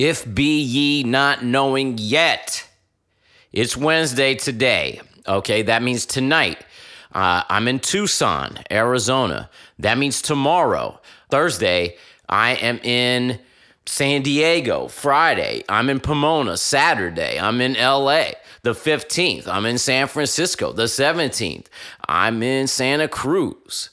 [0.00, 2.66] If be ye not knowing yet,
[3.52, 5.02] it's Wednesday today.
[5.28, 6.56] Okay, that means tonight.
[7.14, 9.50] Uh, I'm in Tucson, Arizona.
[9.78, 11.98] That means tomorrow, Thursday,
[12.30, 13.40] I am in
[13.84, 14.88] San Diego.
[14.88, 16.56] Friday, I'm in Pomona.
[16.56, 18.30] Saturday, I'm in LA.
[18.62, 20.72] The 15th, I'm in San Francisco.
[20.72, 21.66] The 17th,
[22.08, 23.90] I'm in Santa Cruz.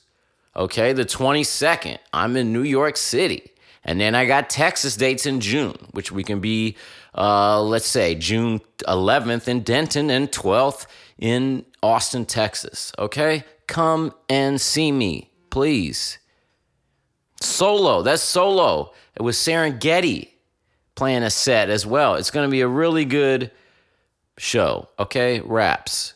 [0.55, 3.51] Okay, the 22nd, I'm in New York City.
[3.87, 6.75] And then I got Texas dates in June, which we can be,
[7.15, 10.87] uh, let's say, June 11th in Denton and 12th
[11.17, 12.91] in Austin, Texas.
[12.99, 16.19] Okay, come and see me, please.
[17.39, 18.91] Solo, that's solo.
[19.15, 20.31] It was Serengeti
[20.95, 22.15] playing a set as well.
[22.15, 23.51] It's going to be a really good
[24.37, 24.89] show.
[24.99, 26.13] Okay, raps,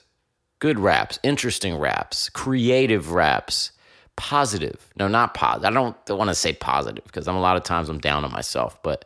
[0.59, 3.71] good raps, interesting raps, creative raps
[4.15, 4.89] positive.
[4.97, 5.65] No, not positive.
[5.65, 8.23] I don't, don't want to say positive because I'm a lot of times I'm down
[8.23, 8.81] on myself.
[8.83, 9.05] But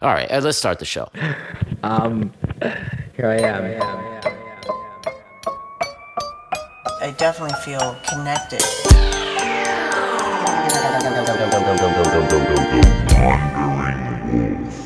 [0.00, 1.08] all right, uh, let's start the show.
[1.84, 2.32] Um,
[3.16, 4.42] here I am.
[7.00, 8.62] I definitely feel connected.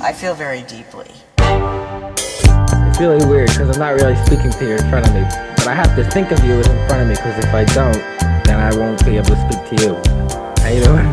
[0.01, 1.11] I feel very deeply.
[2.89, 5.23] It's really weird because I'm not really speaking to you in front of me,
[5.57, 7.65] but I have to think of you as in front of me because if I
[7.65, 7.97] don't,
[8.57, 9.95] then I won't be able to speak to you.
[10.63, 11.07] How you doing?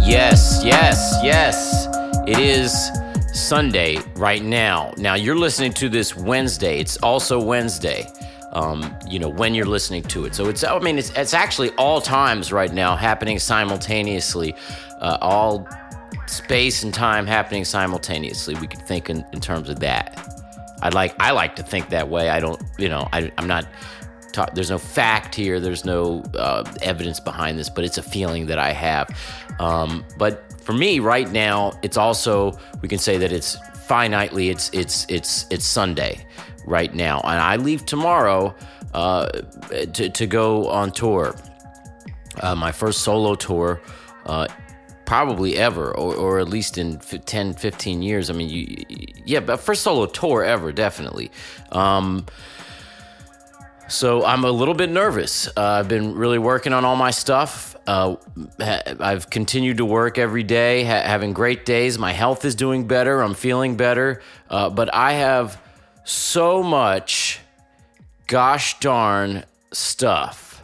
[0.00, 1.88] Yes, yes, yes.
[2.26, 2.90] It is
[3.44, 4.94] Sunday right now.
[4.96, 6.80] Now you're listening to this Wednesday.
[6.80, 8.06] It's also Wednesday.
[8.52, 10.34] Um, you know when you're listening to it.
[10.34, 14.54] So it's I mean it's it's actually all times right now happening simultaneously,
[15.00, 15.68] uh, all
[16.26, 18.54] space and time happening simultaneously.
[18.54, 20.26] We could think in, in terms of that.
[20.80, 22.30] I like I like to think that way.
[22.30, 23.66] I don't you know I, I'm not.
[24.54, 25.60] There's no fact here.
[25.60, 29.08] There's no uh, evidence behind this, but it's a feeling that I have.
[29.60, 34.70] Um, but for me, right now, it's also we can say that it's finitely it's
[34.72, 36.26] it's it's it's Sunday
[36.66, 38.54] right now, and I leave tomorrow
[38.94, 39.26] uh,
[39.92, 41.36] to to go on tour,
[42.40, 43.80] uh, my first solo tour.
[44.26, 44.46] Uh,
[45.04, 48.82] probably ever or, or at least in f- 10 15 years i mean you,
[49.26, 51.30] yeah but first solo tour ever definitely
[51.72, 52.24] um,
[53.88, 55.46] so I'm a little bit nervous.
[55.48, 57.76] Uh, I've been really working on all my stuff.
[57.86, 58.16] Uh,
[58.58, 61.98] ha- I've continued to work every day, ha- having great days.
[61.98, 63.20] My health is doing better.
[63.20, 64.22] I'm feeling better.
[64.48, 65.60] Uh, but I have
[66.04, 67.40] so much
[68.26, 70.62] gosh darn stuff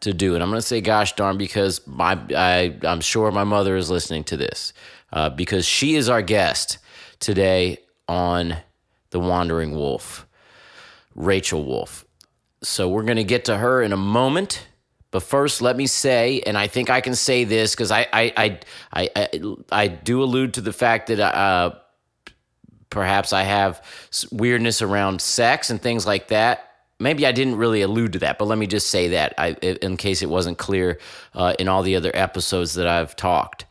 [0.00, 0.34] to do.
[0.34, 3.90] And I'm going to say gosh darn because my, I, I'm sure my mother is
[3.90, 4.72] listening to this
[5.12, 6.78] uh, because she is our guest
[7.18, 8.56] today on
[9.10, 10.26] The Wandering Wolf,
[11.14, 12.04] Rachel Wolf.
[12.62, 14.66] So we're going to get to her in a moment.
[15.10, 18.32] But first, let me say, and I think I can say this because I, I,
[18.36, 18.60] I,
[19.14, 19.38] I,
[19.70, 21.74] I, do allude to the fact that uh,
[22.88, 23.84] perhaps I have
[24.32, 26.70] weirdness around sex and things like that.
[26.98, 29.98] Maybe I didn't really allude to that, but let me just say that I, in
[29.98, 30.98] case it wasn't clear
[31.34, 33.66] uh, in all the other episodes that I've talked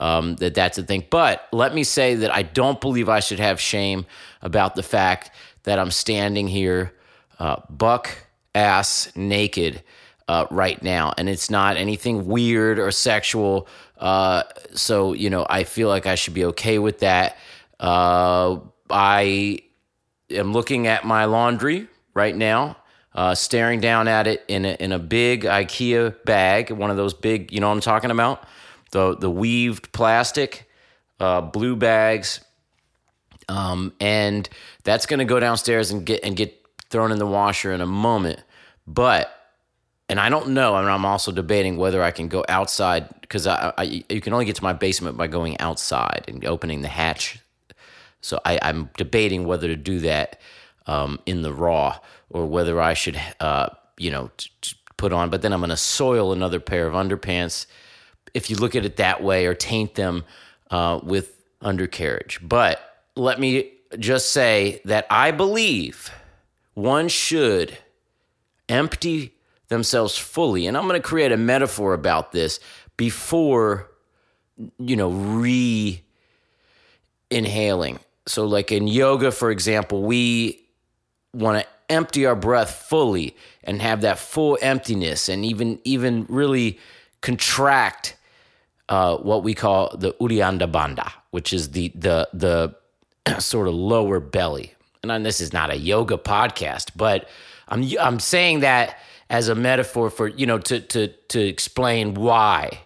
[0.00, 1.04] um, that that's a thing.
[1.10, 4.06] But let me say that I don't believe I should have shame
[4.40, 5.30] about the fact
[5.64, 6.94] that I'm standing here,
[7.38, 8.25] uh, buck
[8.56, 9.82] ass naked,
[10.28, 13.68] uh, right now, and it's not anything weird or sexual.
[13.98, 14.42] Uh,
[14.74, 17.36] so you know, I feel like I should be okay with that.
[17.78, 18.58] Uh,
[18.90, 19.58] I
[20.30, 22.76] am looking at my laundry right now,
[23.14, 27.14] uh, staring down at it in a, in a big IKEA bag, one of those
[27.14, 28.44] big, you know what I'm talking about,
[28.90, 30.68] the the weaved plastic,
[31.20, 32.40] uh, blue bags,
[33.48, 34.48] um, and
[34.82, 37.86] that's going to go downstairs and get and get thrown in the washer in a
[37.86, 38.40] moment.
[38.86, 39.32] But
[40.08, 40.74] and I don't know.
[40.74, 44.32] I mean, I'm also debating whether I can go outside because I, I you can
[44.32, 47.40] only get to my basement by going outside and opening the hatch.
[48.20, 50.40] So I, I'm debating whether to do that
[50.86, 51.98] um, in the raw
[52.30, 53.68] or whether I should, uh,
[53.98, 55.30] you know, t- t- put on.
[55.30, 57.66] But then I'm going to soil another pair of underpants
[58.34, 60.24] if you look at it that way or taint them
[60.70, 62.40] uh, with undercarriage.
[62.42, 62.80] But
[63.16, 66.10] let me just say that I believe
[66.74, 67.78] one should
[68.68, 69.34] empty
[69.68, 70.66] themselves fully.
[70.66, 72.60] And I'm going to create a metaphor about this
[72.96, 73.90] before,
[74.78, 76.02] you know, re
[77.30, 77.98] inhaling.
[78.26, 80.64] So, like in yoga, for example, we
[81.32, 86.78] want to empty our breath fully and have that full emptiness and even even really
[87.20, 88.16] contract
[88.88, 92.74] uh, what we call the Uddiyana Bandha, which is the the the
[93.40, 94.72] sort of lower belly.
[95.02, 97.28] And this is not a yoga podcast, but
[97.68, 98.98] I'm I'm saying that
[99.28, 102.80] as a metaphor for you know to to to explain why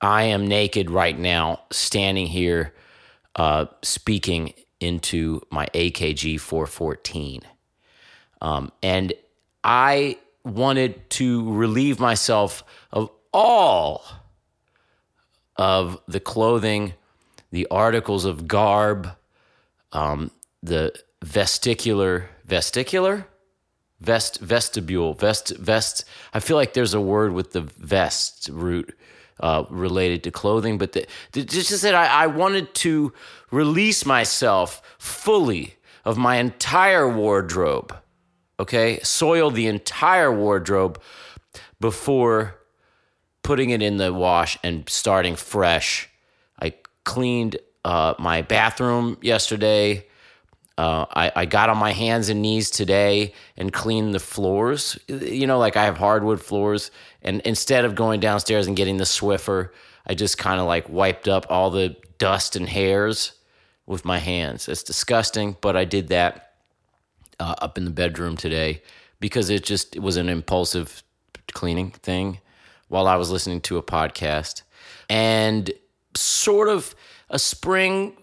[0.00, 2.74] I am naked right now, standing here,
[3.36, 7.42] uh, speaking into my AKG 414,
[8.42, 9.14] um, and
[9.64, 12.62] I wanted to relieve myself
[12.92, 14.04] of all
[15.56, 16.92] of the clothing,
[17.50, 19.08] the articles of garb,
[19.92, 20.30] um,
[20.62, 20.92] the
[21.24, 23.24] vesticular vesticular
[24.00, 26.04] vest vestibule vest vest.
[26.34, 28.96] I feel like there's a word with the vest root
[29.40, 33.12] uh, related to clothing but the, the, just that I, I wanted to
[33.50, 37.96] release myself fully of my entire wardrobe
[38.58, 38.98] okay?
[39.02, 41.00] Soil the entire wardrobe
[41.80, 42.56] before
[43.42, 46.08] putting it in the wash and starting fresh.
[46.60, 50.06] I cleaned uh, my bathroom yesterday
[50.78, 54.98] uh, I, I got on my hands and knees today and cleaned the floors.
[55.08, 56.90] You know, like I have hardwood floors.
[57.22, 59.70] And instead of going downstairs and getting the Swiffer,
[60.06, 63.32] I just kind of like wiped up all the dust and hairs
[63.86, 64.68] with my hands.
[64.68, 66.52] It's disgusting, but I did that
[67.40, 68.82] uh, up in the bedroom today
[69.18, 71.02] because it just it was an impulsive
[71.52, 72.40] cleaning thing
[72.88, 74.62] while I was listening to a podcast.
[75.08, 75.70] And
[76.14, 76.94] sort of
[77.30, 78.16] a spring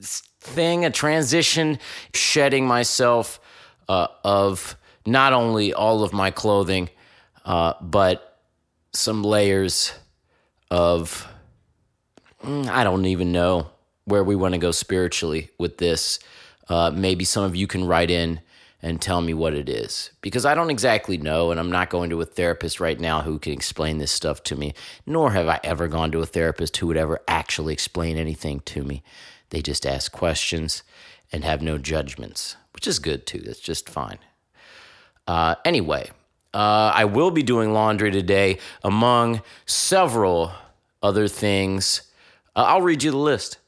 [0.00, 1.78] thing, a transition,
[2.14, 3.40] shedding myself
[3.88, 4.76] uh, of
[5.06, 6.90] not only all of my clothing,
[7.44, 8.40] uh, but
[8.92, 9.92] some layers
[10.70, 11.26] of,
[12.42, 13.70] mm, I don't even know
[14.04, 16.18] where we want to go spiritually with this.
[16.68, 18.40] Uh, maybe some of you can write in
[18.82, 22.10] and tell me what it is because I don't exactly know, and I'm not going
[22.10, 24.74] to a therapist right now who can explain this stuff to me,
[25.06, 28.82] nor have I ever gone to a therapist who would ever actually explain anything to
[28.82, 29.02] me.
[29.50, 30.82] They just ask questions
[31.32, 33.40] and have no judgments, which is good too.
[33.40, 34.18] That's just fine.
[35.26, 36.10] Uh, anyway,
[36.54, 40.52] uh, I will be doing laundry today, among several
[41.02, 42.02] other things.
[42.54, 43.58] Uh, I'll read you the list.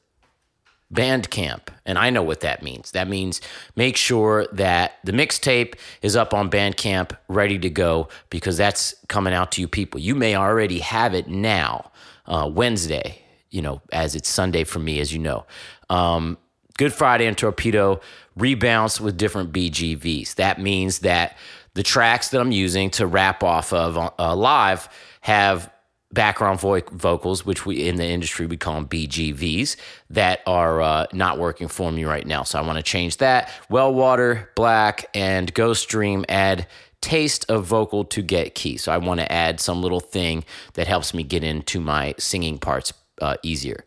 [0.91, 2.91] Bandcamp, and I know what that means.
[2.91, 3.41] That means
[3.75, 9.33] make sure that the mixtape is up on Bandcamp, ready to go, because that's coming
[9.33, 9.99] out to you people.
[9.99, 11.91] You may already have it now,
[12.25, 15.45] uh, Wednesday, you know, as it's Sunday for me, as you know.
[15.89, 16.37] Um,
[16.77, 17.99] Good Friday and Torpedo
[18.37, 20.35] rebounds with different BGVs.
[20.35, 21.37] That means that
[21.73, 24.87] the tracks that I'm using to rap off of uh, live
[25.21, 25.71] have
[26.11, 29.75] background vo- vocals, which we in the industry we call them BGVs,
[30.11, 32.43] that are uh, not working for me right now.
[32.43, 33.51] So I want to change that.
[33.69, 36.65] Well Water, Black, and Ghost Dream add
[37.01, 38.77] taste of vocal to get key.
[38.77, 40.43] So I want to add some little thing
[40.73, 43.85] that helps me get into my singing parts uh, easier.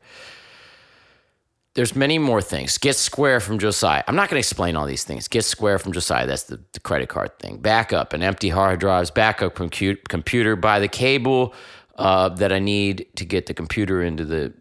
[1.75, 2.77] There's many more things.
[2.77, 4.05] Get Square from Josiah.
[4.07, 5.27] I'm not going to explain all these things.
[5.27, 6.27] Get Square from Josiah.
[6.27, 7.59] That's the, the credit card thing.
[7.59, 9.11] Backup and empty hard drives.
[9.11, 10.55] Backup compute, computer.
[10.55, 11.55] Buy the cable
[11.97, 14.53] uh, that I need to get the computer into the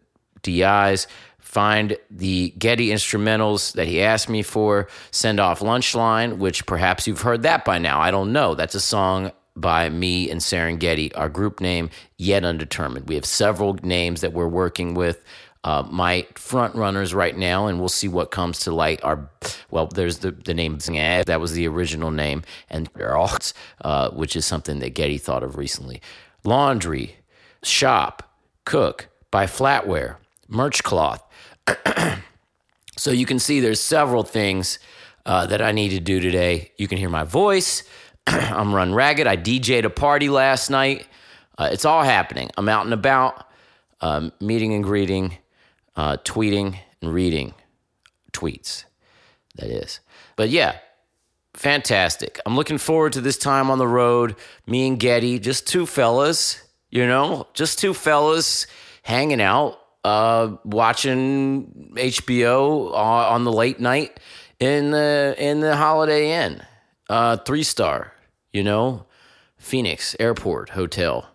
[0.41, 1.07] DIs.
[1.39, 4.87] Find the Getty instrumentals that he asked me for.
[5.11, 7.99] Send off Lunchline, which perhaps you've heard that by now.
[7.99, 8.55] I don't know.
[8.55, 13.07] That's a song by me and Serengeti, our group name, yet undetermined.
[13.07, 15.23] We have several names that we're working with.
[15.63, 18.99] Uh, my front runners right now, and we'll see what comes to light.
[19.03, 19.29] Are
[19.69, 22.41] well, there's the the name that was the original name,
[22.71, 26.01] and uh, which is something that Getty thought of recently.
[26.43, 27.17] Laundry,
[27.61, 30.15] shop, cook, buy flatware,
[30.47, 31.23] merch cloth.
[32.97, 34.79] so you can see there's several things
[35.25, 36.71] uh, that I need to do today.
[36.77, 37.83] You can hear my voice.
[38.27, 39.27] I'm run ragged.
[39.27, 41.07] I DJ'd a party last night.
[41.57, 42.49] Uh, it's all happening.
[42.57, 43.47] I'm out and about,
[44.01, 45.37] um, meeting and greeting,
[45.95, 47.53] uh, tweeting and reading
[48.33, 48.85] tweets.
[49.55, 49.99] That is.
[50.35, 50.77] But yeah,
[51.53, 52.39] fantastic.
[52.45, 54.35] I'm looking forward to this time on the road.
[54.65, 58.67] Me and Getty, just two fellas, you know, just two fellas
[59.03, 64.19] hanging out, uh, watching HBO on the late night
[64.59, 66.61] in the in the Holiday Inn
[67.11, 68.13] uh, three star,
[68.53, 69.05] you know,
[69.57, 71.27] Phoenix Airport Hotel.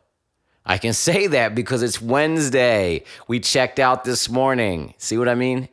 [0.65, 3.05] I can say that because it's Wednesday.
[3.29, 4.95] We checked out this morning.
[4.97, 5.69] See what I mean?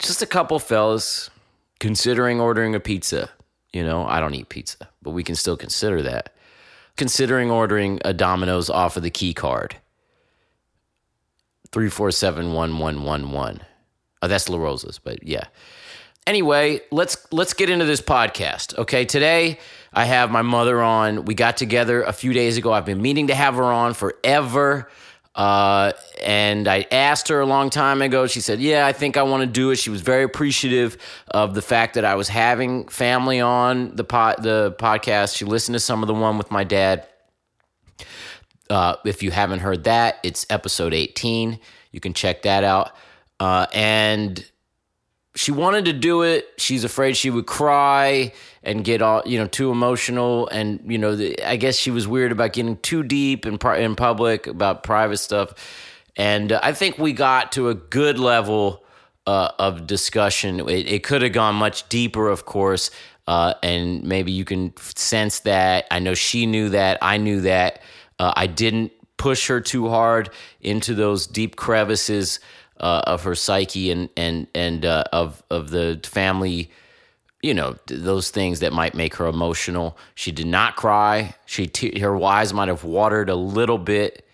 [0.00, 1.30] Just a couple fellas
[1.78, 3.30] considering ordering a pizza.
[3.72, 6.34] You know, I don't eat pizza, but we can still consider that.
[6.96, 9.76] Considering ordering a Domino's off of the key card.
[11.70, 13.60] 3471111.
[14.22, 15.44] Oh, that's LaRosa's, but yeah
[16.26, 18.76] anyway, let's let's get into this podcast.
[18.78, 19.58] Okay, today
[19.92, 21.24] I have my mother on.
[21.24, 22.72] We got together a few days ago.
[22.72, 24.90] I've been meaning to have her on forever.
[25.34, 28.26] Uh, and I asked her a long time ago.
[28.26, 30.96] She said, "Yeah, I think I want to do it." She was very appreciative
[31.28, 35.36] of the fact that I was having family on the pod, the podcast.
[35.36, 37.06] She listened to some of the one with my dad.
[38.68, 41.58] Uh, if you haven't heard that, it's episode 18.
[41.92, 42.92] You can check that out.
[43.38, 44.44] Uh, and
[45.40, 46.52] she wanted to do it.
[46.58, 51.16] She's afraid she would cry and get all you know too emotional, and you know
[51.16, 55.16] the, I guess she was weird about getting too deep in in public about private
[55.16, 55.54] stuff.
[56.14, 58.84] And uh, I think we got to a good level
[59.26, 60.60] uh, of discussion.
[60.68, 62.90] It, it could have gone much deeper, of course,
[63.26, 65.86] uh, and maybe you can sense that.
[65.90, 66.98] I know she knew that.
[67.00, 67.80] I knew that.
[68.18, 70.28] Uh, I didn't push her too hard
[70.60, 72.40] into those deep crevices
[72.80, 76.70] uh, of her psyche and and and uh, of of the family.
[77.42, 79.96] You know those things that might make her emotional.
[80.14, 81.34] She did not cry.
[81.46, 84.26] She t- her eyes might have watered a little bit.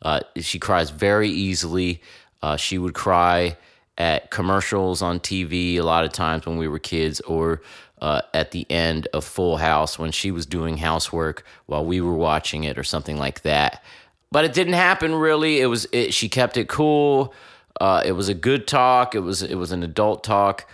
[0.00, 2.02] Uh, she cries very easily.
[2.40, 3.56] Uh, she would cry
[3.98, 7.62] at commercials on TV a lot of times when we were kids, or
[8.00, 12.14] uh, at the end of Full House when she was doing housework while we were
[12.14, 13.82] watching it, or something like that.
[14.30, 15.60] But it didn't happen really.
[15.60, 17.34] It was it, she kept it cool.
[17.80, 19.14] Uh, it was a good talk.
[19.14, 20.68] It was it was an adult talk.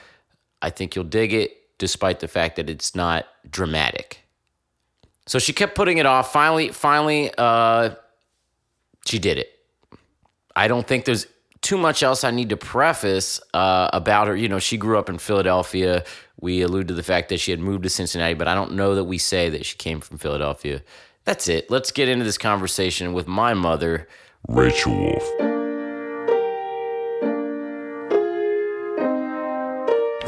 [0.60, 4.20] I think you'll dig it, despite the fact that it's not dramatic.
[5.26, 6.32] So she kept putting it off.
[6.32, 7.90] Finally, finally, uh,
[9.06, 9.50] she did it.
[10.56, 11.26] I don't think there's
[11.60, 14.36] too much else I need to preface uh, about her.
[14.36, 16.04] You know, she grew up in Philadelphia.
[16.40, 18.94] We allude to the fact that she had moved to Cincinnati, but I don't know
[18.94, 20.82] that we say that she came from Philadelphia.
[21.24, 21.70] That's it.
[21.70, 24.08] Let's get into this conversation with my mother,
[24.48, 25.47] Rachel Wolf.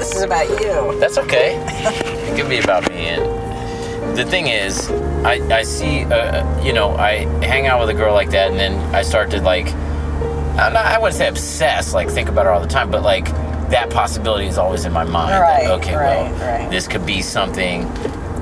[0.00, 0.98] This is about you.
[0.98, 1.62] That's okay.
[1.62, 3.08] it could be about me.
[3.08, 7.94] And the thing is, I, I see, uh, you know, I hang out with a
[7.94, 11.92] girl like that, and then I start to like, I'm not, I wouldn't say obsess,
[11.92, 13.26] like think about her all the time, but like
[13.68, 15.38] that possibility is always in my mind.
[15.38, 16.70] Right, okay, right, well, right.
[16.70, 17.84] this could be something.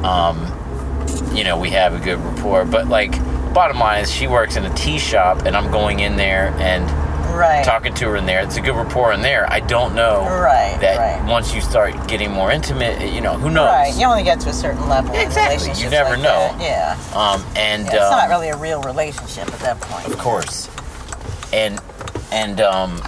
[0.04, 0.46] Um,
[1.34, 3.10] you know, we have a good rapport, but like,
[3.52, 6.88] bottom line is, she works in a tea shop, and I'm going in there and
[7.36, 7.64] Right.
[7.64, 8.40] talking to her in there.
[8.42, 9.50] It's a good rapport in there.
[9.52, 11.30] I don't know Right, that right.
[11.30, 13.66] once you start getting more intimate, you know, who knows?
[13.68, 13.94] Right.
[13.96, 15.14] You only get to a certain level.
[15.14, 15.72] Exactly.
[15.82, 16.56] You never like know.
[16.58, 16.60] that.
[16.60, 17.18] Yeah.
[17.18, 20.06] Um, and Yeah, it's um, not really a real relationship at that point.
[20.06, 20.68] of course,
[21.52, 21.80] and
[22.32, 23.00] and um,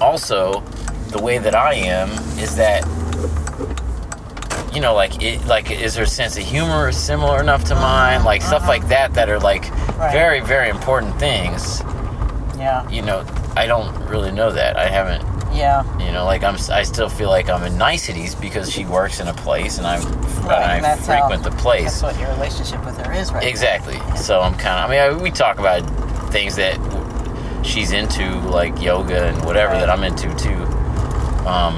[0.00, 0.60] also
[1.08, 2.84] the way that I am is that
[4.74, 8.24] you know, like it, like is her sense of humor similar enough to mine?
[8.24, 9.92] Like stuff like that that are like Uh-huh.
[9.98, 10.12] Right.
[10.12, 11.80] very very important things.
[12.64, 12.88] Yeah.
[12.88, 13.24] You know,
[13.56, 14.76] I don't really know that.
[14.78, 15.22] I haven't.
[15.54, 15.84] Yeah.
[16.04, 19.28] You know, like I'm, I still feel like I'm in niceties because she works in
[19.28, 20.02] a place and I'm,
[20.44, 20.62] Right.
[20.62, 22.00] and I that's how- frequent the place.
[22.00, 23.44] That's what your relationship with her is, right?
[23.46, 23.98] Exactly.
[24.16, 24.90] So I'm kind of.
[24.90, 25.80] I mean, I, we talk about
[26.32, 26.74] things that
[27.64, 29.80] she's into, like yoga and whatever Right.
[29.80, 30.56] that I'm into too.
[31.46, 31.76] Um,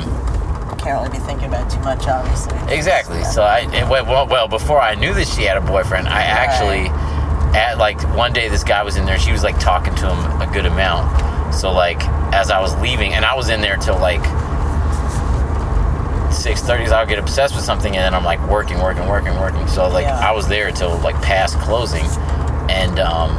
[0.78, 2.56] Can't really be thinking about it too much, obviously.
[2.72, 3.22] exactly.
[3.24, 6.22] So I it, went- well, well before I knew that she had a boyfriend, I
[6.22, 6.88] actually
[7.54, 9.18] at like one day this guy was in there.
[9.18, 11.54] She was like talking to him a good amount.
[11.54, 12.02] So like
[12.34, 14.22] as I was leaving, and I was in there till like.
[16.30, 19.66] 6.30 I'll get obsessed with something and then I'm like working, working, working, working.
[19.68, 20.18] So like Yeah.
[20.18, 22.04] I was there till like past closing
[22.68, 23.30] and um,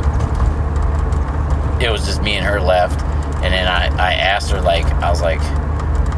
[1.81, 2.99] it was just me and her left.
[3.43, 5.39] And then I, I asked her like I was like,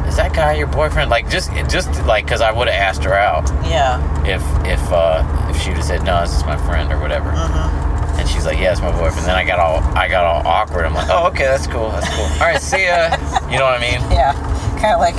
[0.08, 3.12] "Is that guy your boyfriend?" Like just just like because I would have asked her
[3.14, 4.00] out Yeah.
[4.24, 7.30] if if uh, if she'd have said no, this is my friend or whatever.
[7.30, 8.16] Uh-huh.
[8.18, 10.84] And she's like, "Yeah, it's my boyfriend." Then I got all I got all awkward.
[10.84, 12.24] I'm like, "Oh, okay, that's cool, that's cool.
[12.40, 13.16] All right, see ya."
[13.50, 14.00] You know what I mean?
[14.12, 14.32] Yeah.
[14.80, 15.14] Kind of like,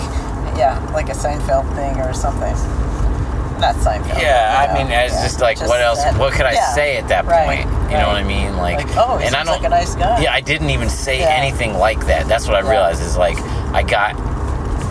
[0.58, 2.54] yeah, like a Seinfeld thing or something.
[3.60, 4.22] Not Seinfeld.
[4.22, 6.04] Yeah, I you mean, know, it's yeah, just like, what else?
[6.04, 7.92] that- what could I yeah, say at that right, point?
[7.92, 8.58] You know what I mean?
[8.58, 10.22] Like, Like, oh, and I don't like a nice guy.
[10.22, 11.30] Yeah, I didn't even say Yeah.
[11.30, 12.28] anything like that.
[12.28, 13.38] That's what I realized is like
[13.74, 14.16] I got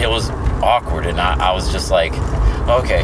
[0.00, 0.30] it was
[0.62, 2.12] awkward, and I, I was just like,
[2.68, 3.00] okay,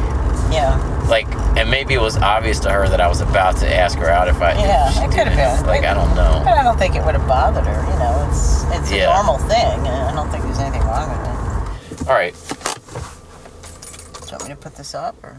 [0.50, 0.78] Yeah.
[1.08, 4.08] Like, and maybe it was obvious to her that I was about to ask her
[4.08, 4.52] out if I.
[4.54, 5.66] Yeah, she it could have been.
[5.66, 6.42] Like, I don't know.
[6.44, 7.92] But I don't think it would have bothered her.
[7.92, 9.10] You know, it's it's Yeah.
[9.10, 12.08] a normal thing, I don't think there's anything wrong with it.
[12.08, 15.36] All right, Do you want me to put this up or?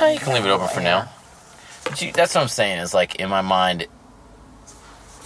[0.00, 0.84] Oh, you can leave it open for Yeah.
[1.04, 1.08] now.
[1.84, 2.78] But you, that's what I'm saying.
[2.78, 3.86] Is like in my mind,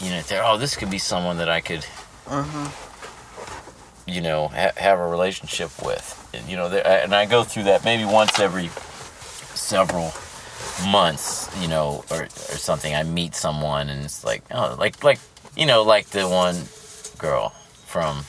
[0.00, 0.44] you know, there.
[0.44, 1.84] Oh, this could be someone that I could,
[2.26, 4.10] mm-hmm.
[4.10, 6.16] you know, ha- have a relationship with.
[6.34, 8.70] And, you know, there, and I go through that maybe once every
[9.70, 10.12] several
[10.90, 11.48] months.
[11.60, 12.94] You know, or or something.
[12.94, 15.20] I meet someone, and it's like, oh, like like
[15.56, 16.56] you know, like the one
[17.18, 17.50] girl
[17.86, 18.24] from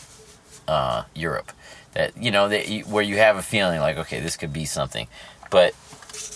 [0.67, 1.51] uh, Europe
[1.93, 4.65] that you know that you, where you have a feeling like, okay, this could be
[4.65, 5.07] something,
[5.49, 5.73] but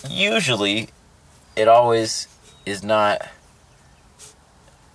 [0.08, 0.88] usually
[1.54, 2.28] it always
[2.64, 3.26] is not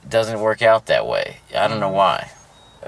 [0.08, 1.38] doesn't work out that way.
[1.56, 2.32] I don't know why.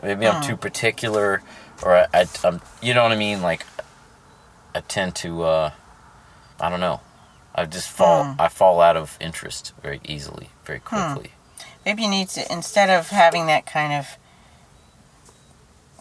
[0.01, 1.41] Maybe I'm too particular,
[1.83, 3.41] or I, I, am you know what I mean.
[3.41, 3.65] Like,
[4.73, 5.71] I tend to, uh,
[6.59, 6.99] I don't know.
[7.55, 8.23] I just fall.
[8.25, 8.41] Hmm.
[8.41, 11.13] I fall out of interest very easily, very hmm.
[11.13, 11.31] quickly.
[11.85, 14.17] Maybe you need to instead of having that kind of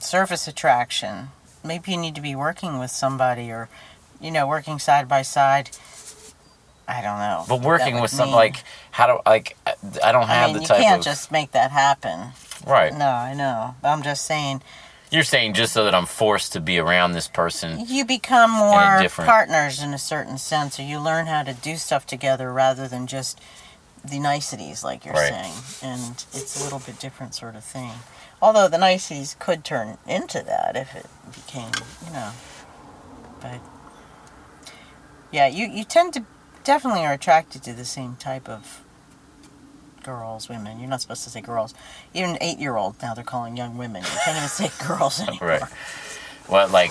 [0.01, 1.29] surface attraction,
[1.65, 3.69] maybe you need to be working with somebody or
[4.21, 5.71] you know, working side by side.
[6.87, 7.45] I don't know.
[7.49, 8.37] But working with some mean.
[8.37, 11.33] like how do like I- don't have I mean, the you type can't of just
[11.33, 12.33] make that happen.
[12.67, 12.93] right.
[12.93, 13.75] No, I know.
[13.83, 14.63] I'm just saying
[15.13, 17.85] You're saying just so that I'm forced to be around this person.
[17.87, 21.77] you become more different- partners in a certain sense, or you learn how to do
[21.77, 23.39] stuff together rather than just
[24.03, 25.29] the niceties, like you're Right.
[25.29, 25.53] saying.
[25.83, 27.93] And it's a little bit different sort of thing.
[28.41, 31.71] Although the niceties could turn into that if it became,
[32.07, 32.31] you know.
[33.41, 33.61] But
[35.31, 36.25] yeah, you you tend to
[36.65, 38.81] definitely are attracted to the same type of
[40.03, 40.79] girls, women.
[40.81, 41.75] You're not supposed to say girls.
[42.15, 44.03] Even eight year old now they're calling young women.
[44.03, 45.49] You can't even say girls anymore.
[45.49, 45.63] Right.
[46.47, 46.91] What like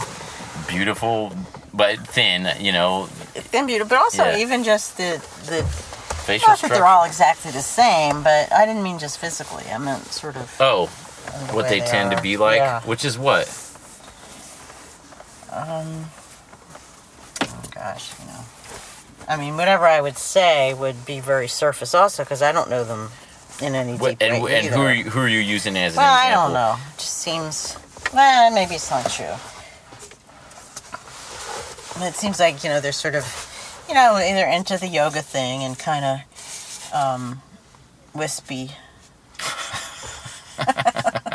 [0.68, 1.34] beautiful
[1.74, 4.38] but thin, you know, thin beautiful, but also Yeah.
[4.38, 5.64] even just the the.
[6.26, 9.64] facial Not that they're all exactly the same, but I didn't mean just physically.
[9.72, 10.86] I meant sort of Oh,
[11.48, 12.16] the what way they tend are.
[12.18, 12.82] to be like, Yeah.
[12.82, 13.48] which is what?
[15.52, 16.06] Um.
[17.42, 18.40] Oh gosh, you know.
[19.32, 22.84] I mean, whatever I would say would be very surface, also, because I don't know
[22.84, 23.12] them
[23.62, 24.76] in any What, deep and way and either.
[24.76, 26.76] who are you, who are you using as an well, I don't know.
[26.94, 27.78] It just seems.
[28.14, 29.34] Well, maybe it's not true.
[31.98, 33.26] But it seems like you know they're sort of,
[33.88, 37.42] you know, either into the yoga thing and kind of um,
[38.14, 38.72] wispy.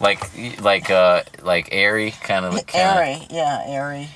[0.00, 0.20] Like
[0.60, 4.08] like uh like airy kind of like airy, yeah, airy.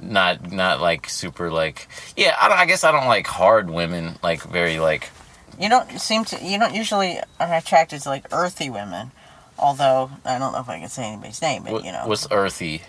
[0.00, 2.36] Not not like super like yeah.
[2.40, 5.10] I, don't, I guess I don't like hard women like very like
[5.58, 6.44] You don't seem to.
[6.44, 9.12] You don't usually are attracted to like earthy women.
[9.58, 12.82] Although I don't know if I can say anybody's name, but you know, what's earthy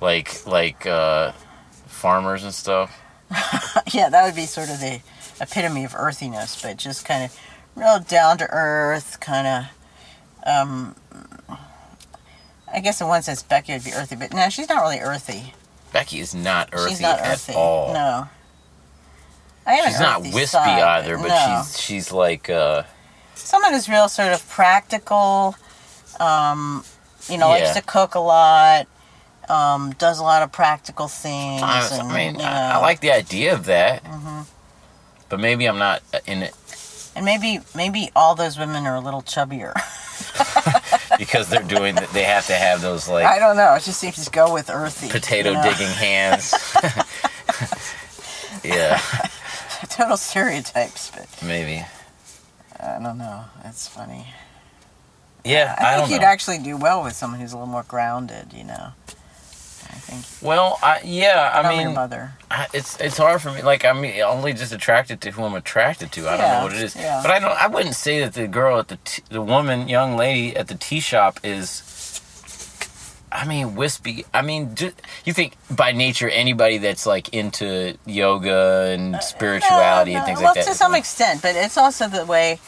[0.00, 1.32] like like uh
[1.86, 2.98] farmers and stuff.
[3.92, 5.00] yeah, that would be sort of the
[5.40, 7.38] epitome of earthiness, but just kind of
[7.76, 9.64] real down to earth, kind of.
[10.46, 10.96] Um,
[12.72, 15.54] I guess in one sense Becky would be earthy, but no, she's not really earthy.
[15.92, 17.52] Becky is not earthy she's not earthy.
[17.52, 17.92] at all.
[17.92, 18.28] No.
[19.66, 21.62] I She's not wispy side, either, but no.
[21.64, 22.82] she's she's like uh
[23.34, 25.54] someone who's real sort of practical.
[26.18, 26.84] Um,
[27.28, 27.64] you know, Yeah.
[27.64, 28.86] likes to cook a lot.
[29.48, 31.62] Um, does a lot of practical things.
[31.62, 32.82] I, and, I mean you I, I Mm-hmm.
[32.82, 34.02] like the idea of that,
[35.28, 36.54] but maybe I'm not in it
[37.16, 39.72] and maybe maybe all those women are a little chubbier.
[41.20, 43.74] because they're doing they have to have those like I don't know.
[43.74, 45.08] It just seems to go with earthy.
[45.08, 45.62] potato you know?
[45.62, 46.54] digging hands.
[48.64, 48.98] yeah,
[49.90, 51.84] Total stereotypes, but maybe.
[52.80, 53.44] I don't know.
[53.62, 54.26] That's funny.
[55.44, 58.54] Yeah, I, I, think you'd actually do well with someone who's a little more grounded.
[58.54, 58.88] You know.
[59.90, 60.24] I think.
[60.42, 62.32] well, I, yeah, I Tell your mean, mother.
[62.50, 63.62] I, it's it's hard for me.
[63.62, 66.28] Like, I mean, only just attracted to who I'm attracted to.
[66.28, 67.20] I don't know what it is, yeah.
[67.22, 67.52] but I don't.
[67.60, 70.74] I wouldn't say that the girl at the t- the woman, young lady at the
[70.76, 71.82] tea shop is.
[73.32, 74.24] I mean, wispy.
[74.34, 74.92] I mean, ju-
[75.24, 80.38] you think by nature anybody that's like into yoga and spirituality Uh, No, and things
[80.38, 80.66] well, like that.
[80.66, 82.58] Well, to some extent, but it's also the way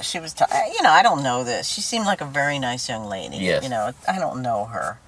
[0.00, 0.32] she was.
[0.32, 1.68] Ta- you know, I don't know this.
[1.68, 3.36] She seemed like a very nice young lady.
[3.36, 3.62] Yes.
[3.62, 4.98] You know, I don't know her.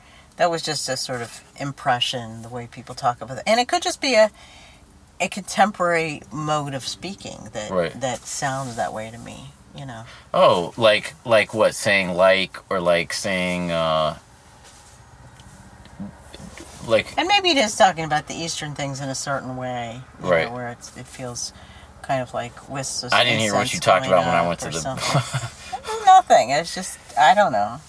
[0.40, 3.68] That was just a sort of impression, the way people talk about it, and it
[3.68, 4.30] could just be a
[5.20, 8.00] a contemporary mode of speaking that Right.
[8.00, 9.50] that sounds that way to me.
[9.76, 11.74] You know, Oh, like like what?
[11.74, 14.16] Saying like or like saying uh
[16.86, 20.30] like and maybe it is talking about the Eastern things in a certain way, you
[20.30, 20.46] Right.
[20.46, 21.52] Know, where it's, it feels
[22.00, 24.60] kind of like wisps of I didn't hear what you talked about when I went
[24.60, 24.80] to the.
[26.06, 26.48] Nothing.
[26.48, 27.82] It's just I don't know.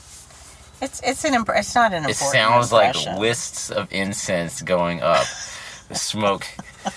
[0.82, 3.20] It's it's an imp- it's not an It sounds like impression.
[3.20, 5.26] wisps of incense going up.
[5.90, 6.46] the smoke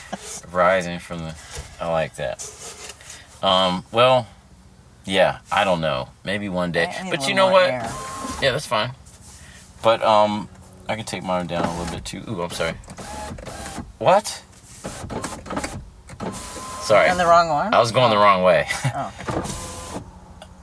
[0.52, 1.34] rising from the
[1.80, 2.42] I like that.
[3.42, 4.26] Um well
[5.04, 6.08] yeah, I don't know.
[6.24, 6.90] Maybe one day.
[7.10, 7.68] But you know what?
[7.70, 7.90] air.
[8.40, 8.92] Yeah, that's fine.
[9.82, 10.48] But um
[10.88, 12.22] I can take mine down a little bit too.
[12.28, 12.74] Ooh, I'm sorry.
[13.98, 14.42] What?
[16.82, 17.08] Sorry.
[17.08, 17.72] On the wrong one.
[17.72, 18.66] I was going the wrong way.
[18.94, 20.02] Oh.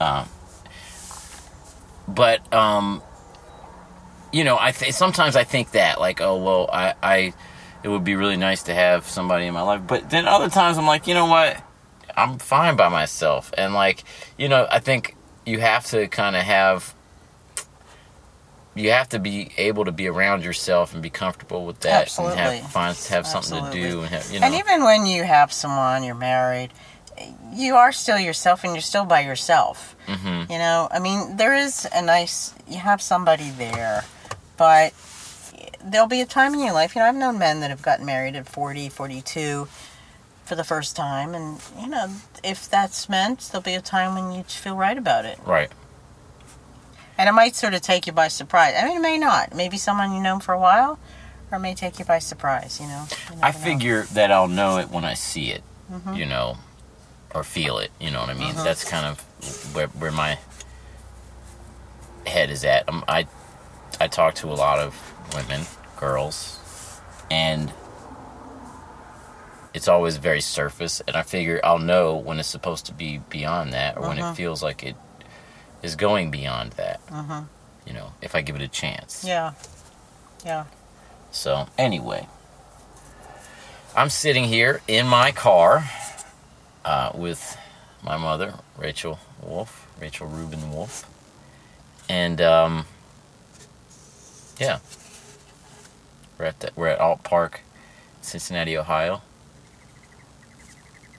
[0.00, 0.28] um,
[2.06, 3.02] but um,
[4.32, 7.34] you know, I th- sometimes I think that like, oh well, I, I
[7.82, 9.82] it would be really nice to have somebody in my life.
[9.86, 11.62] But then other times I'm like, you know what,
[12.16, 14.04] I'm fine by myself, and like,
[14.38, 15.16] you know, I think
[15.46, 16.94] you have to kind of have.
[18.74, 22.38] You have to be able to be around yourself and be comfortable with that, Absolutely.
[22.38, 24.46] and have find have something to do, and have, you know.
[24.46, 26.70] And even when you have someone, you're married,
[27.52, 29.94] you are still yourself and you're still by yourself.
[30.06, 34.04] hmm You know, I mean, there is a nice, you have somebody there,
[34.62, 34.92] but
[35.84, 36.94] there'll be a time in your life.
[36.94, 39.66] You know, I've known men that have gotten married at 40, 42
[40.44, 42.06] for the first time, and, you know,
[42.44, 45.40] if that's meant, there'll be a time when you feel right about it.
[45.44, 45.68] Right.
[47.18, 48.74] And it might sort of take you by surprise.
[48.78, 49.52] I mean, it may not.
[49.52, 50.96] Maybe someone you know for a while,
[51.50, 53.06] or it may take you by surprise, you know.
[53.30, 53.64] You I never know.
[53.64, 56.16] figure that I'll know it when I see it, Mhm.
[56.16, 56.58] you know,
[57.34, 57.90] or feel it.
[57.98, 58.54] You know what I mean?
[58.54, 58.62] Mhm.
[58.62, 59.18] That's kind of
[59.74, 60.38] where where my
[62.26, 62.88] head is at.
[62.88, 63.26] Um, I
[64.00, 64.94] I talk to a lot of
[65.34, 65.62] women,
[65.96, 66.58] girls,
[67.30, 67.72] and
[69.74, 71.00] it's always very surface.
[71.06, 74.22] And I figure I'll know when it's supposed to be beyond that, or when it
[74.22, 74.36] Mhm.
[74.36, 74.96] feels like it
[75.82, 77.04] is going beyond that.
[77.06, 77.46] Mhm.
[77.86, 79.24] You know, if I give it a chance.
[79.24, 79.52] Yeah.
[80.44, 80.64] Yeah.
[81.30, 82.28] So, anyway,
[83.96, 85.88] I'm sitting here in my car
[86.84, 87.56] uh, with
[88.02, 91.06] my mother, Rachel Wolf, Rachel Rubin Wolf.
[92.08, 92.86] And, um,
[94.62, 94.78] yeah,
[96.38, 97.60] we're at, the, we're at Ault Park,
[98.20, 99.22] Cincinnati, Ohio.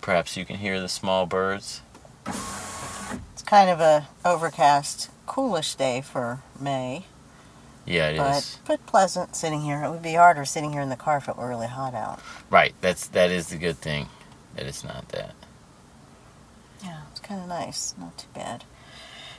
[0.02, 1.82] Perhaps you can hear the small birds.
[2.26, 7.06] It's kind of a overcast, coolish day for May.
[7.86, 8.60] Yeah, it is.
[8.66, 9.84] but but pleasant sitting here.
[9.84, 12.20] It would be harder sitting here in the car if it were really hot out.
[12.50, 14.08] Right, that's that is the good thing
[14.56, 15.34] that it's not that.
[16.84, 17.94] Yeah, it's kind of nice.
[17.98, 18.64] Not too bad.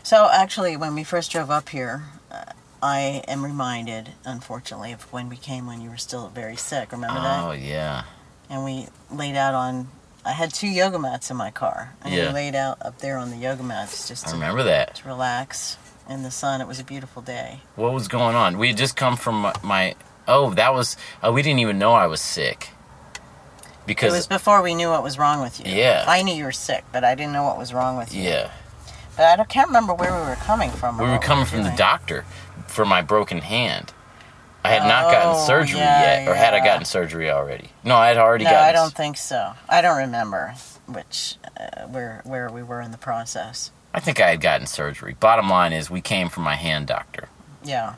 [0.03, 2.53] So actually, when we first drove up here, uh,
[2.85, 6.93] I am reminded, unfortunately, of when we came when you were still very sick.
[6.93, 7.43] Remember that?
[7.45, 8.05] Oh, yeah.
[8.51, 9.89] And we laid out on.
[10.23, 12.29] I had two yoga mats in my car, and Yeah.
[12.29, 14.97] we laid out up there on the yoga mats just I to, remember that.
[14.97, 15.79] to relax
[16.11, 16.61] in the sun.
[16.61, 17.61] It was a beautiful day.
[17.75, 18.59] What was going on?
[18.59, 19.95] We had just come from my, my
[20.29, 22.69] oh, that was oh, we didn't even know I was sick.
[23.87, 25.73] Because it Because was before we knew what was wrong with you.
[25.75, 26.05] Yeah.
[26.07, 28.23] I knew you were sick, but I didn't know what was wrong with you.
[28.23, 28.51] yeah,
[29.17, 30.99] But I don't, can't remember where we were coming from.
[31.01, 31.77] or we were what coming from the doing.
[31.77, 32.25] doctor
[32.67, 33.93] for my broken hand.
[34.65, 36.65] I had not gotten Oh, surgery yeah, yet, or had I yeah.
[36.65, 37.69] gotten surgery already?
[37.85, 38.69] No, I had already No, gotten.
[38.69, 39.53] I don't think so.
[39.69, 40.55] I don't remember
[40.87, 43.71] which uh, where where we were in the process.
[43.93, 45.17] I think I had gotten surgery.
[45.21, 47.29] Bottom line is, we came from my hand doctor.
[47.63, 47.95] Yeah.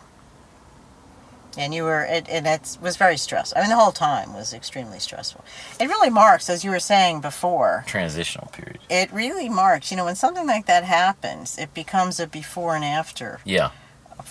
[1.59, 3.57] And you were, it, and it was very stressful.
[3.57, 5.42] I mean, the whole time was extremely stressful.
[5.81, 8.81] It really marks, as you were saying before, Transitional period.
[8.90, 12.85] it really marks, you know, when something like that happens, it becomes a before and
[12.85, 13.71] after Yeah,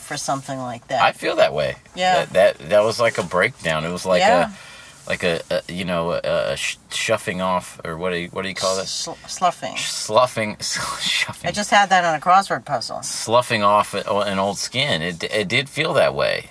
[0.06, 1.02] for something like that.
[1.02, 1.76] I feel that way.
[1.96, 2.26] Yeah.
[2.26, 3.84] that that, that was like a breakdown.
[3.86, 4.52] It was like Yeah.
[4.52, 8.42] a like a, a you know a, sh- shuffing off or what do you what
[8.42, 8.88] do you call that?
[8.88, 9.78] Sl- sloughing.
[9.78, 10.58] Sloughing,
[11.00, 11.48] shuffing.
[11.50, 13.04] I just had that on a crossword puzzle.
[13.04, 15.02] sloughing off an old skin.
[15.02, 16.50] It it did feel that way,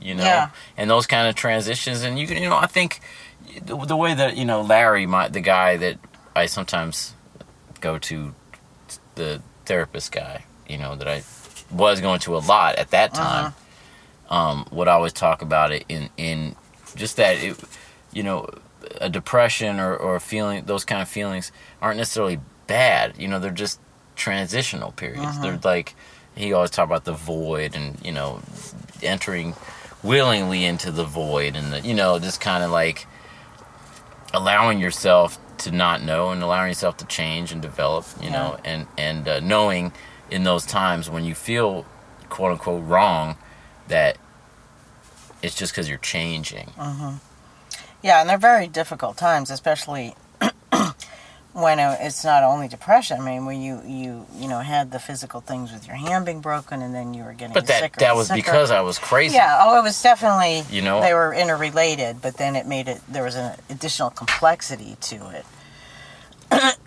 [0.00, 0.22] you know.
[0.24, 0.50] Yeah.
[0.76, 3.00] And those kind of transitions, and you can, you know, I think
[3.64, 5.98] the, the way that you know Larry, my the guy that
[6.36, 7.14] I sometimes
[7.80, 8.32] go to,
[9.16, 11.22] the therapist guy, you know, that I
[11.70, 13.54] was going to a lot at that time,
[14.30, 16.56] um, would always talk about it in in
[16.96, 17.58] just that it,
[18.12, 18.48] you know,
[19.00, 23.16] a depression or or a feeling those kind of feelings aren't necessarily bad.
[23.18, 23.80] You know, they're just
[24.16, 25.38] transitional periods.
[25.40, 25.94] They're like
[26.34, 28.40] he always talked about the void and you know
[29.02, 29.54] entering
[30.02, 33.06] willingly into the void and the, you know just kind of like
[34.32, 38.86] allowing yourself to not know and allowing yourself to change and develop you know and
[38.96, 39.92] and uh, knowing
[40.30, 41.84] in those times when you feel
[42.28, 43.36] quote unquote wrong
[43.88, 44.18] that
[45.42, 46.70] it's just because you're changing
[48.02, 50.14] Yeah, and they're very difficult times, especially
[51.52, 53.20] when uh, it's not only depression.
[53.20, 56.40] I mean, when you you you know had the physical things with your hand being
[56.40, 58.36] broken, and then you were getting but that that was sicker.
[58.36, 60.62] because i was crazy Yeah, oh, it was definitely.
[60.70, 61.00] You know?
[61.00, 63.00] they were interrelated, but then it made it.
[63.08, 65.46] There was an additional complexity to it.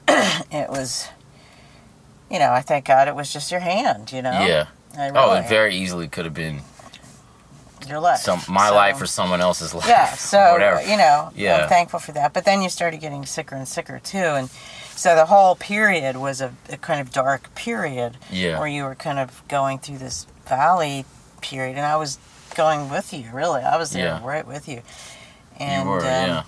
[0.51, 1.07] it was,
[2.31, 4.11] you know, I thank God it was just your hand.
[4.11, 4.31] You know.
[4.31, 4.67] yeah
[4.97, 6.61] I oh it very easily could have been
[7.87, 8.19] your life.
[8.19, 11.63] some my So- life or someone else's life Yeah, so whatever you know, Yeah.
[11.63, 12.33] I'm thankful for that.
[12.33, 14.49] But then you started getting sicker and sicker too, and
[14.95, 18.95] so the whole period was a, a kind of dark period yeah where you were
[18.95, 21.05] kind of going through this valley
[21.41, 22.19] period, and I was
[22.55, 23.29] going with you.
[23.33, 24.25] Really, I was there Yeah.
[24.25, 24.81] right with you.
[25.59, 26.43] And you were um, yeah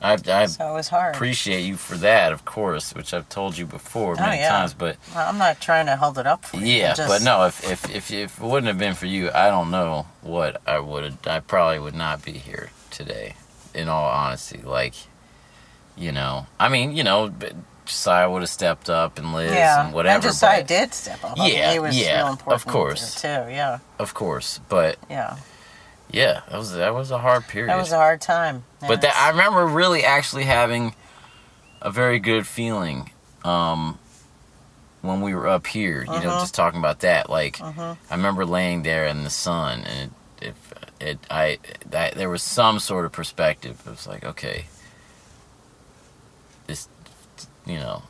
[0.00, 1.14] I, I so it was hard.
[1.16, 4.48] appreciate you for that, of course, which I've told you before Oh, many yeah.
[4.50, 4.72] times.
[4.74, 6.66] But Well, I'm not trying to hold it up for you.
[6.66, 9.48] yeah, just- but no, if, if if if it wouldn't have been for you, I
[9.48, 11.18] don't know what I would have.
[11.26, 13.34] I probably would not be here today.
[13.74, 14.94] In all honesty, like,
[15.96, 17.32] you know, I mean, you know,
[17.84, 20.14] Josiah would have stepped up and Liz yeah, and whatever.
[20.14, 21.38] And Josiah but- did step up.
[21.38, 23.20] I mean, Yeah, he was yeah, real of important course.
[23.20, 23.28] too.
[23.28, 25.36] Yeah, of course, but yeah.
[26.10, 27.70] Yeah, that was that was a hard period.
[27.70, 28.64] That was a hard time.
[28.80, 30.94] But that I remember really actually having
[31.82, 33.10] a very good feeling
[33.44, 33.98] um,
[35.02, 36.40] when we were up here, you know, Mhm.
[36.40, 37.28] just talking about that.
[37.30, 37.96] Like, Mhm.
[38.10, 40.54] I remember laying there in the sun, and it, it,
[41.00, 41.58] it I,
[41.96, 43.80] I, there was some sort of perspective.
[43.86, 44.66] It was like, okay,
[46.66, 46.88] this,
[47.66, 48.02] you know,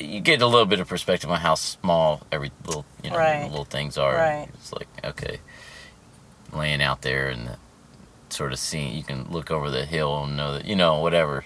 [0.00, 3.42] you get a little bit of perspective on how small every little, you know, Right.
[3.44, 4.14] little things are.
[4.14, 4.48] Right.
[4.54, 5.38] It's like, okay,
[6.54, 7.56] laying out there and the,
[8.30, 11.44] sort of seeing, you can look over the hill and know that, you know, whatever,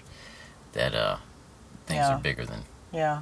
[0.73, 1.17] that uh,
[1.85, 2.15] things Yeah.
[2.15, 2.63] are bigger than.
[2.91, 3.21] Yeah.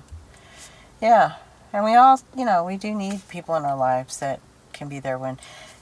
[1.02, 1.34] Yeah.
[1.74, 4.40] And we all, you know, we do need people in our lives that
[4.74, 5.38] can be there when,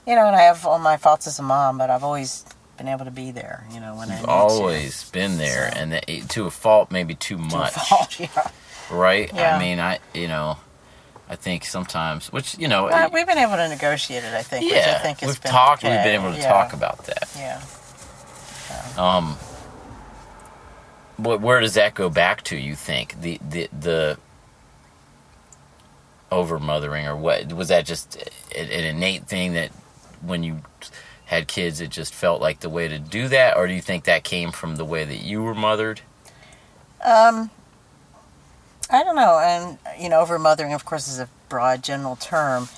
[0.06, 2.44] you know, and I have all my faults as a mom, but I've always
[2.76, 5.78] been able to be there, you know, when I You've need always been there, So-
[5.78, 7.72] and that, to a fault, maybe too much.
[7.74, 8.50] To a fault, yeah.
[8.90, 9.30] right?
[9.32, 9.56] Yeah.
[9.56, 10.58] I mean, I you know,
[11.28, 14.64] I think sometimes, which you know, Uh, we've been able to negotiate it, I think.
[14.64, 15.82] which I yeah, think we've been talked.
[15.82, 16.48] We've been able to Yeah.
[16.52, 17.28] talk about that.
[17.36, 17.60] Yeah.
[18.96, 19.36] Um,
[21.18, 22.56] but where does that go back to?
[22.56, 24.18] You think the the the
[26.30, 29.70] over mothering or what was that just an an innate thing that
[30.22, 30.60] when you
[31.26, 34.04] had kids it just felt like the way to do that or do you think
[34.04, 36.00] that came from the way that you were mothered
[37.04, 37.50] Um,
[38.90, 42.68] I don't know, and you know, overmothering, of course, is a broad general term.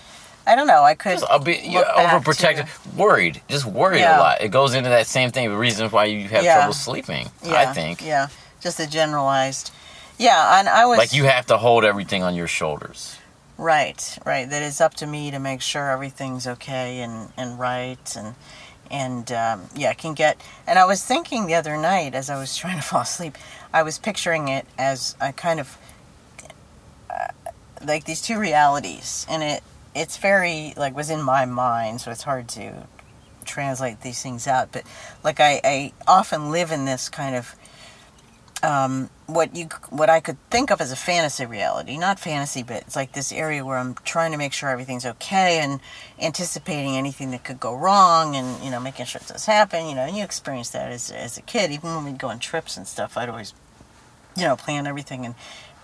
[0.47, 0.83] I don't know.
[0.83, 1.18] I could.
[1.18, 4.18] Just a bit yeah, back overprotective, worried, just worried Yeah.
[4.18, 4.40] a lot.
[4.40, 5.51] It goes into that same thing.
[5.51, 6.57] The reasons why you have Yeah.
[6.57, 8.03] trouble sleeping, I think.
[8.03, 8.29] Yeah,
[8.61, 9.71] just a generalized.
[10.16, 13.16] Yeah, and I was Like you have to hold everything on your shoulders.
[13.59, 14.49] Right, right.
[14.49, 18.35] That it's up to me to make sure everything's okay and, and right and
[18.90, 20.40] and um, yeah, can get.
[20.66, 23.37] And I was thinking the other night as I was trying to fall asleep,
[23.73, 25.77] I was picturing it as a kind of
[27.85, 29.62] like these two realities, and it
[29.94, 32.87] it's very like was in my mind, so it's hard to
[33.44, 34.71] translate these things out.
[34.73, 34.85] But
[35.25, 37.55] like I, I often live in this kind of
[38.62, 42.79] um, what you what I could think of as a fantasy reality, not fantasy, but
[42.83, 45.81] it's like this area where I'm trying to make sure everything's okay and
[46.21, 49.87] anticipating anything that could go wrong, and you know making sure it does happen.
[49.87, 52.38] You know, and you experienced that as as a kid, even when we'd go on
[52.38, 53.16] trips and stuff.
[53.16, 53.55] I'd always,
[54.37, 55.35] you know, plan everything and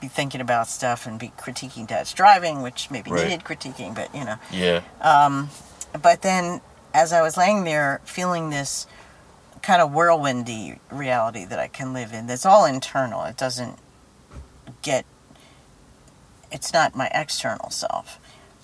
[0.04, 3.28] be thinking about stuff and be critiquing dad's driving, which maybe Right.
[3.28, 4.36] needed critiquing, but you know.
[4.50, 4.80] Yeah.
[5.00, 5.50] Um,
[6.00, 6.60] but then,
[6.92, 8.86] as I was laying there, feeling this
[9.62, 13.24] kind of whirlwindy reality that I can live in, that's all internal.
[13.24, 13.78] It doesn't
[14.82, 15.04] get.
[16.52, 18.18] It's not my external self.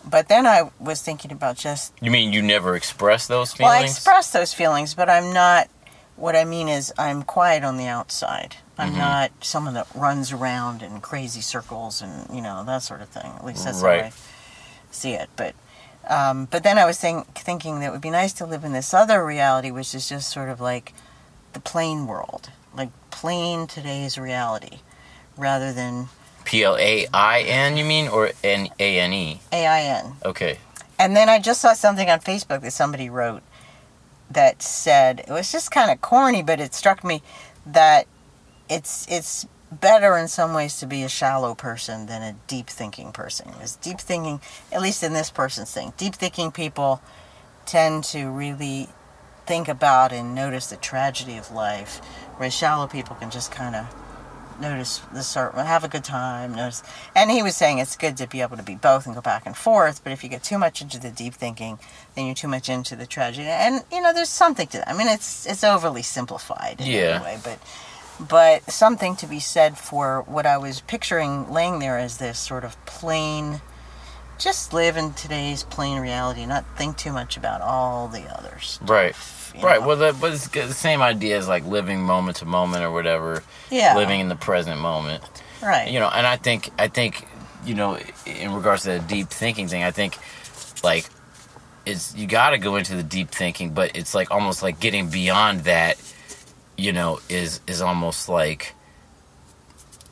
[0.05, 1.93] But then I was thinking about just.
[2.01, 3.69] You mean you never express those feelings?
[3.71, 3.91] Well, feelings?
[3.91, 5.69] I express those feelings, but I'm not.
[6.17, 8.57] What I mean is, I'm quiet on the outside.
[8.81, 8.99] I'm Mhm.
[8.99, 13.33] not someone that runs around in crazy circles and you know that sort of thing.
[13.37, 14.01] At least that's Right.
[14.01, 14.13] how I
[14.91, 15.29] see it.
[15.37, 15.55] But
[16.09, 18.73] um, but then I was think, thinking that it would be nice to live in
[18.73, 20.95] this other reality, which is just sort of like
[21.53, 24.79] the plain world, like plain today's reality,
[25.37, 26.09] rather than
[26.45, 29.41] P L A I N, you mean, or N A N E?
[29.53, 30.17] A I N.
[30.25, 30.59] Okay.
[30.99, 33.43] And then I just saw something on Facebook that somebody wrote
[34.31, 37.23] that said it was just kind of corny, but it struck me
[37.67, 38.07] that
[38.71, 43.13] it's it's better in some ways to be a shallow person than a deep thinking
[43.13, 43.49] person.
[43.53, 44.41] Because deep thinking,
[44.73, 47.03] at least in this person's thing, deep thinking people
[47.67, 48.89] tend to really
[49.47, 51.99] think about and notice the tragedy of life,
[52.37, 53.87] whereas shallow people can just kind of
[54.61, 56.83] notice the sort have a good time notice
[57.17, 59.47] and he was saying it's good to be able to be both and go back
[59.47, 61.79] and forth but if you get too much into the deep thinking
[62.15, 64.93] then you're too much into the tragedy and you know there's something to that i
[64.93, 67.21] mean it's it's overly simplified in Yeah.
[67.21, 67.59] a way but
[68.29, 72.65] but something to be said for what i was picturing laying there as this sort
[72.65, 73.61] of plain
[74.39, 79.15] just live in today's plain reality not think too much about all the others Right.
[79.55, 79.81] you Right.
[79.81, 79.87] know?
[79.89, 83.43] Well, that, but it's the same idea as like living moment to moment or whatever.
[83.71, 85.23] yeah Living in the present moment.
[85.63, 87.27] right You know, and I think I think
[87.67, 90.17] you know, in regards to the deep thinking thing, I think
[90.83, 91.05] like
[91.85, 95.11] it's you got to go into the deep thinking, but it's like almost like getting
[95.11, 95.99] beyond that.
[96.81, 98.75] You know, is is almost like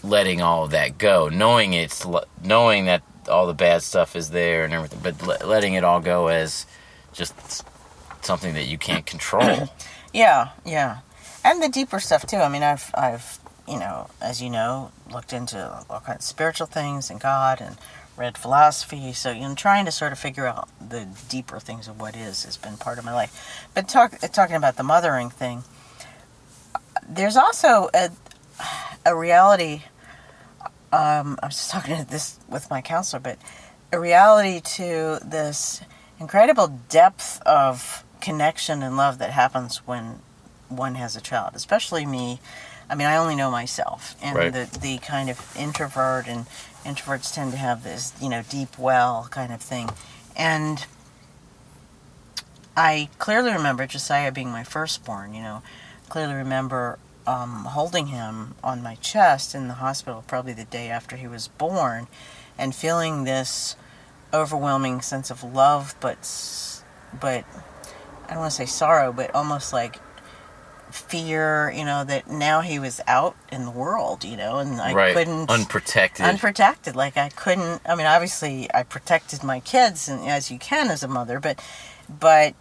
[0.03, 2.07] letting all of that go, knowing it's
[2.45, 6.01] knowing that all the bad stuff is there and everything, but le- letting it all
[6.01, 6.67] go as
[7.13, 7.65] just
[8.23, 9.69] something that you can't control.
[10.11, 11.01] Yeah, yeah,
[11.45, 12.39] and the deeper stuff too.
[12.39, 16.67] I mean, I've, I've, you know, as you know, looked into all kinds of spiritual
[16.67, 17.77] things and God and
[18.17, 19.13] read philosophy.
[19.13, 22.45] So you know, trying to sort of figure out the deeper things of what is
[22.47, 23.69] has been part of my life.
[23.75, 25.65] But talk, talking about the mothering thing,
[27.09, 28.11] there's also a,
[29.05, 29.83] a reality.
[30.93, 33.39] Um, I was just talking to this with my counselor, but
[33.93, 35.83] a reality to this
[36.19, 40.21] incredible depth of connection and love that happens when
[40.69, 42.41] one has a child, especially me.
[42.91, 44.53] I mean, I only know myself, and Right.
[44.53, 46.47] the the kind of introvert and
[46.85, 49.91] introverts tend to have this, you know, deep well kind of thing,
[50.37, 50.87] and
[52.77, 55.35] I clearly remember Josiah being my firstborn.
[55.35, 55.63] You know,
[56.09, 61.17] clearly remember um, holding him on my chest in the hospital, probably the day after
[61.17, 62.09] he was born,
[62.57, 63.77] and feeling this
[64.33, 66.19] overwhelming sense of love, but
[67.19, 67.45] but
[68.27, 69.99] I don't want to say sorrow, but almost like
[70.91, 71.71] fear.
[71.71, 74.25] You know that now he was out in the world.
[74.25, 75.15] You know, and I right.
[75.15, 76.25] couldn't Unprotected.
[76.25, 76.97] unprotected.
[76.97, 77.83] Like I couldn't.
[77.87, 81.63] I mean, obviously, I protected my kids, and as you can as a mother, but
[82.09, 82.55] but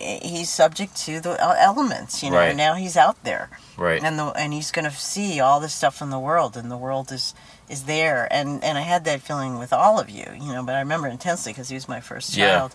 [0.00, 2.22] he's subject to the elements.
[2.22, 2.56] You know, Right.
[2.56, 4.02] now he's out there, right.
[4.02, 6.76] and the and he's going to see all this stuff in the world, and the
[6.76, 7.34] world is
[7.68, 8.26] is there.
[8.32, 10.26] And and I had that feeling with all of you.
[10.34, 12.56] You know, but I remember intensely because he was my first Yeah.
[12.58, 12.74] child.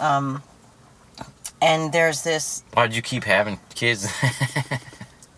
[0.00, 0.42] Um,
[1.60, 2.62] and there's this.
[2.74, 4.08] Why'd you keep having kids?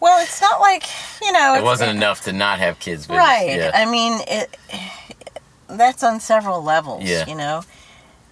[0.03, 0.85] Well, it's not like
[1.21, 1.57] you know.
[1.57, 3.07] it wasn't enough to not have kids.
[3.07, 3.71] Right Yeah.
[3.75, 4.57] i mean it
[5.69, 7.27] that's on several levels Yeah.
[7.27, 7.63] you know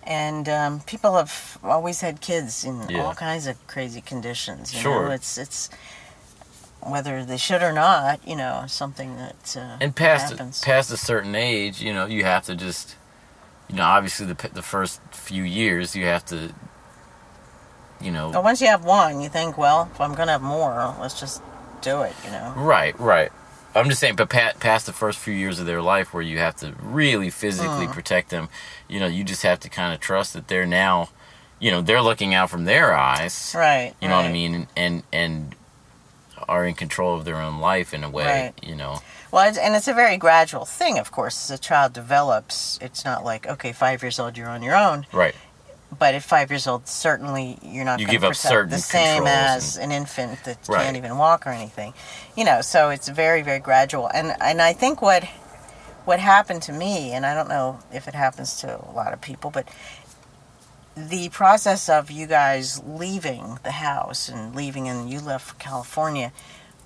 [0.09, 3.05] and um, people have always had kids in Yeah.
[3.05, 5.05] all kinds of crazy conditions you Sure.
[5.07, 5.68] know it's it's
[6.81, 10.97] whether they should or not you know something that uh, and past happens past a
[10.97, 12.97] certain age, you know, you have to just,
[13.68, 16.55] you know, obviously the the first few years you have to,
[18.01, 20.94] you know, but once you have one you think well if i'm gonna have more
[21.01, 21.42] let's just
[21.83, 23.31] do it you know right, right.
[23.75, 26.39] I'm just saying, but pa- past the first few years of their life, where you
[26.39, 27.93] have to really physically Mm.
[27.93, 28.49] protect them,
[28.89, 31.11] you know, you just have to kind of trust that they're now,
[31.59, 33.53] you know, they're looking out from their eyes.
[33.57, 34.69] right You know what I mean?
[34.77, 35.55] And and
[36.49, 38.53] are in control of their own life in a way.
[38.57, 38.69] Right.
[38.69, 39.03] You know.
[39.31, 41.51] Well, it's, and it's a very gradual thing, of course.
[41.51, 45.07] As a child develops, it's not like, okay, five years old, you're on your own.
[45.13, 45.35] Right.
[45.96, 49.79] But at five years old, certainly you're not You give up certain the same as
[49.79, 50.85] an infant that Right.
[50.85, 51.94] can't even walk or anything.
[52.37, 54.09] You know, so it's very, very gradual.
[54.12, 55.24] And and I think what
[56.05, 59.20] what happened to me, and I don't know if it happens to a lot of
[59.20, 59.66] people, but
[60.96, 66.33] the process of you guys leaving the house and leaving and you left for California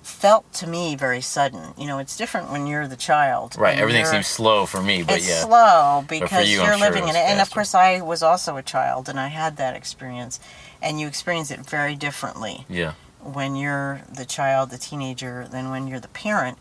[0.03, 1.73] felt to me very sudden.
[1.77, 3.55] You know, it's different when you're the child.
[3.57, 3.77] Right.
[3.77, 5.41] Everything seems slow for me, but it's yeah.
[5.41, 7.19] slow because you, I'm you're sure it living in it.
[7.19, 10.39] And of course, I was also a child and I had that experience.
[10.81, 12.93] And you experience it very differently Yeah.
[13.21, 16.57] when you're the child, the teenager, than when you're the parent.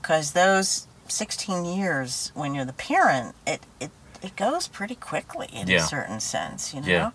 [0.00, 3.90] Because those 16 years when you're the parent, it, it,
[4.22, 5.78] it goes pretty quickly in Yeah.
[5.78, 6.86] a certain sense, you know?
[6.88, 7.10] Yeah.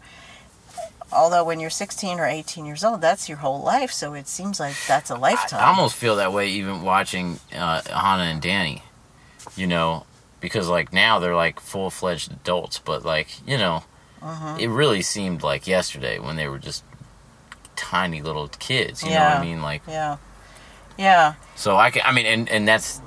[1.14, 3.92] Although when you're 16 or 18 years old, that's your whole life.
[3.92, 5.60] So it seems like that's a lifetime.
[5.60, 8.84] I almost feel that way even watching uh, Hannah and Danny.
[9.56, 10.06] You know,
[10.40, 13.84] because like now they're like full fledged adults, but like you know,
[14.22, 14.60] Mhm.
[14.60, 16.84] it really seemed like yesterday when they were just
[17.76, 19.04] tiny little kids.
[19.04, 19.62] You know what I mean?
[19.62, 20.18] Like Yeah.
[20.98, 21.34] Yeah.
[21.56, 22.04] so I can.
[22.06, 23.02] I mean, and and that's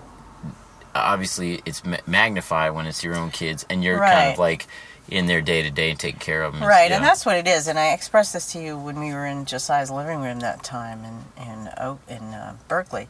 [0.95, 4.67] obviously it's magnified when it's your own kids and you're kind of like
[5.09, 6.63] in their day to day and taking care of them.
[6.63, 7.69] Right, and that's what it is.
[7.69, 11.05] And I expressed this to you when we were in Josiah's living room that time
[11.05, 13.09] in in Oak in uh, Berkeley.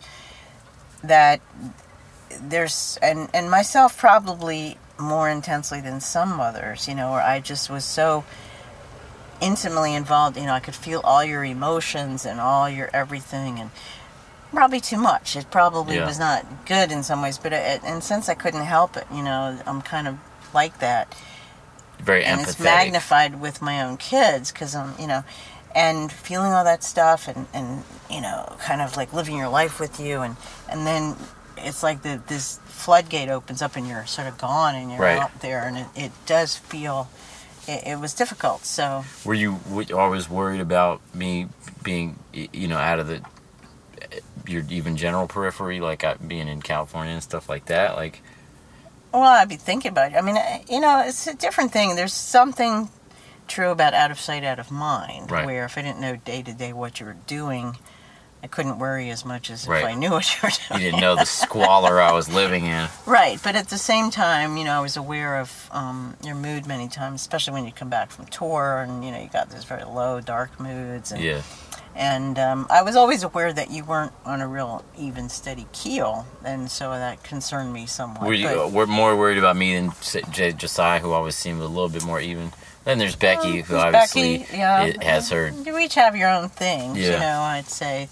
[1.02, 1.40] That
[2.40, 7.68] there's and and myself probably more intensely than some mothers, you know, where I just
[7.70, 8.24] was so
[9.40, 10.36] intimately involved.
[10.36, 13.70] You know, I could feel all your emotions and all your everything, and
[14.52, 15.36] probably too much.
[15.36, 16.06] It probably Yeah.
[16.06, 19.22] was not good in some ways, but it, and since I couldn't help it, you
[19.22, 20.18] know, I'm kind of
[20.52, 21.14] like that
[22.00, 22.48] very and empathetic.
[22.48, 25.24] it's magnified with my own kids because I'm, you know,
[25.74, 29.80] and feeling all that stuff and and you know, kind of like living your life
[29.80, 30.36] with you, and
[30.70, 31.16] and then
[31.56, 35.18] it's like the this floodgate opens up and you're sort of gone and you're Right.
[35.18, 37.08] out there, and it, it does feel.
[37.66, 39.58] It, it was difficult, so Were you
[39.96, 41.48] always worried about me
[41.82, 43.22] being, you know, out of the
[44.46, 47.96] your even general periphery, like uh, being in California and stuff like that?
[47.96, 48.20] Like,
[49.20, 50.16] well, I'd be thinking about it.
[50.16, 50.36] I mean,
[50.68, 51.96] you know, it's a different thing.
[51.96, 52.88] There's something
[53.46, 55.46] true about out of sight, out of mind, Right.
[55.46, 57.76] where if I didn't know day to day what you were doing,
[58.42, 59.82] I couldn't worry as much as Right.
[59.82, 60.80] if I knew what you were doing.
[60.82, 62.88] you didn't know the squalor I was living in.
[63.06, 66.66] Right, but at the same time, you know, I was aware of um, your mood
[66.66, 69.64] many times, especially when you come back from tour, and you know, you got these
[69.64, 71.42] very low, dark moods, and Yeah,
[71.96, 76.26] and um, I was always aware that you weren't on a real even, steady keel,
[76.44, 78.26] and so that concerned me somewhat.
[78.26, 79.92] were you but- uh, were more worried about me than
[80.30, 82.52] J- Josiah, who always seemed a little bit more even?
[82.84, 85.50] Then there's Becky, who There's obviously Becky, yeah, it has her.
[85.64, 87.18] You each have your own things, you Yeah.
[87.20, 87.40] know.
[87.40, 88.08] I'd say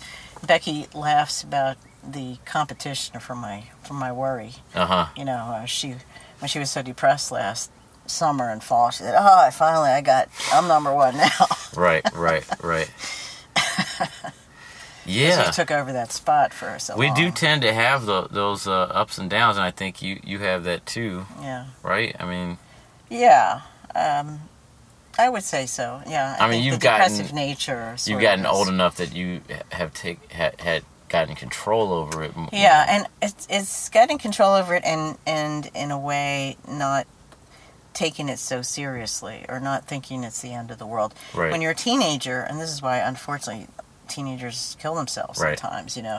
[0.46, 4.54] Becky laughs about the competition for my for my worry.
[4.74, 5.06] Uh huh.
[5.16, 5.96] you know, uh, she
[6.38, 7.70] when she was so depressed last
[8.06, 12.02] summer and fall, she said, "Oh, I finally I got I'm number one now." Right,
[12.14, 12.90] right, right.
[15.04, 15.46] Yeah.
[15.46, 17.16] you took over that spot for so We long.
[17.16, 20.38] do tend to have the, those uh, ups and downs, and I think you, you
[20.38, 21.66] have that too, Yeah.
[21.82, 22.14] right?
[22.20, 22.58] I mean,
[23.10, 23.62] Yeah.
[23.96, 24.42] Um,
[25.18, 26.00] I would say so.
[26.06, 26.36] Yeah.
[26.38, 27.96] I mean, you've gotten- nature.
[28.06, 29.40] you've gotten old enough that you
[29.72, 32.32] have take had, had gotten control over it.
[32.52, 37.06] Yeah, and it's it's getting control over it, and and in a way not
[37.94, 41.14] taking it so seriously or not thinking it's the end of the world.
[41.34, 41.50] Right.
[41.52, 43.66] When you're a teenager, and this is why unfortunately
[44.08, 45.58] teenagers kill themselves Right.
[45.58, 45.96] sometimes.
[45.96, 46.18] You know,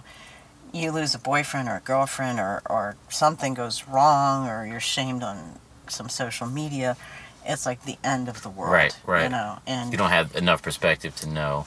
[0.72, 5.24] you lose a boyfriend or a girlfriend, or or something goes wrong, or you're shamed
[5.24, 6.98] on some social media.
[7.46, 8.72] It's like the end of the world.
[8.74, 9.24] Right, right.
[9.24, 11.66] You know, and you don't have enough perspective to know.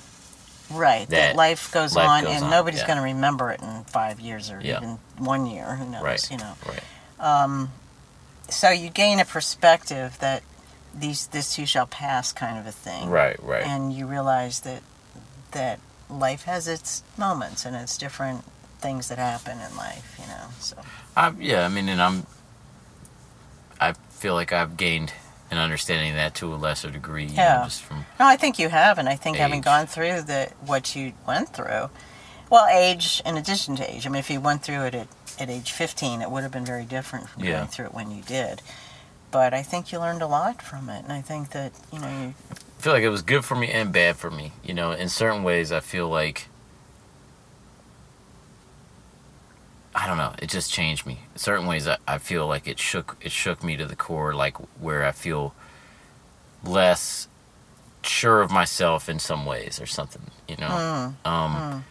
[0.70, 1.06] Right.
[1.08, 2.86] That, that life goes life on, goes and on, nobody's yeah.
[2.86, 4.78] going to remember it in five years or Yeah.
[4.78, 5.76] even one year.
[5.76, 6.02] Who knows?
[6.02, 6.30] Right.
[6.30, 6.54] You know.
[6.66, 6.82] Right.
[7.20, 7.70] Um,
[8.48, 10.42] so you gain a perspective that
[10.94, 13.08] these this too shall pass, kind of a thing.
[13.08, 13.42] Right.
[13.42, 13.64] Right.
[13.64, 14.82] And you realize that
[15.52, 18.44] that life has its moments and it's different
[18.78, 20.16] things that happen in life.
[20.18, 20.48] You know.
[20.60, 20.76] So
[21.16, 22.26] I, yeah, I mean, and I'm.
[23.78, 25.12] I feel like I've gained
[25.50, 27.26] an understanding of that to a lesser degree.
[27.26, 27.58] Yeah.
[27.58, 30.50] Know, just from no, I think you have, and I think having gone through the
[30.64, 31.90] what you went through.
[32.48, 34.06] Well, age in addition to age.
[34.06, 35.08] I mean, if you went through it at,
[35.38, 37.52] at age 15, it would have been very different from Yeah.
[37.58, 38.62] going through it when you did.
[39.30, 42.08] But I think you learned a lot from it, and I think that you know
[42.08, 44.52] you, I feel like it was good for me and bad for me.
[44.64, 46.48] You know, in certain ways, I feel like
[49.94, 50.34] I don't know.
[50.40, 51.20] It just changed me.
[51.32, 54.34] In certain ways, I, I feel like it shook it shook me to the core.
[54.34, 55.54] Like where I feel
[56.62, 57.28] less
[58.02, 60.30] sure of myself in some ways or something.
[60.48, 61.82] You know, Mm, um, mm.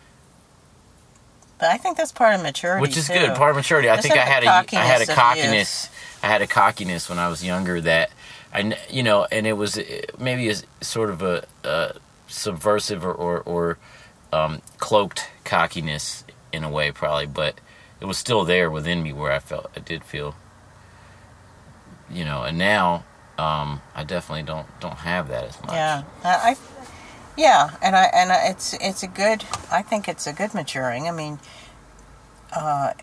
[1.57, 3.13] But I think that's part of maturity, which is too.
[3.13, 3.35] good.
[3.35, 3.89] Part of maturity.
[3.89, 5.89] I think I had a I had a cockiness.
[6.21, 8.11] I had a cockiness when I was younger that
[8.53, 9.83] I you know, and it was uh,
[10.19, 11.93] maybe a sort of a, uh
[12.27, 13.77] subversive or or, or
[14.33, 17.55] um, cloaked cockiness in a way, probably, but
[17.99, 20.35] it was still there within me where I felt I did feel,
[22.09, 23.05] you know, and now
[23.37, 25.71] um, I definitely don't don't have that as much.
[25.71, 26.55] Yeah, I
[27.37, 29.43] yeah, and I and I, it's it's a good.
[29.71, 31.07] I think it's a good maturing.
[31.07, 31.39] I mean,
[32.55, 32.93] uh,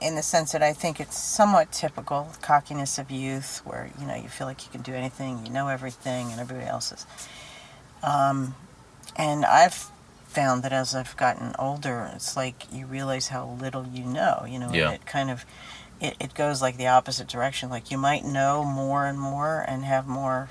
[0.00, 4.14] in the sense that I think it's somewhat typical cockiness of youth, where you know
[4.14, 7.06] you feel like you can do anything, you know everything, and everybody else is.
[8.02, 8.54] Um,
[9.16, 9.90] and I've
[10.26, 14.44] found that as I've gotten older, it's like you realize how little you know.
[14.48, 14.92] You know, Yeah.
[14.92, 15.44] it kind of
[16.00, 17.70] it, it goes like the opposite direction.
[17.70, 20.50] Like you might know more and more and have more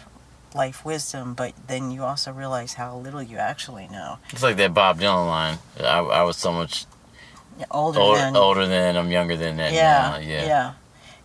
[0.55, 4.17] life wisdom, but then you also realize how little you actually know.
[4.29, 5.57] It's like that Bob Dylan line.
[5.79, 6.85] I, I was so much
[7.71, 10.17] Older older, than older than I'm younger than that yeah, now.
[10.17, 10.45] Yeah.
[10.45, 10.73] yeah,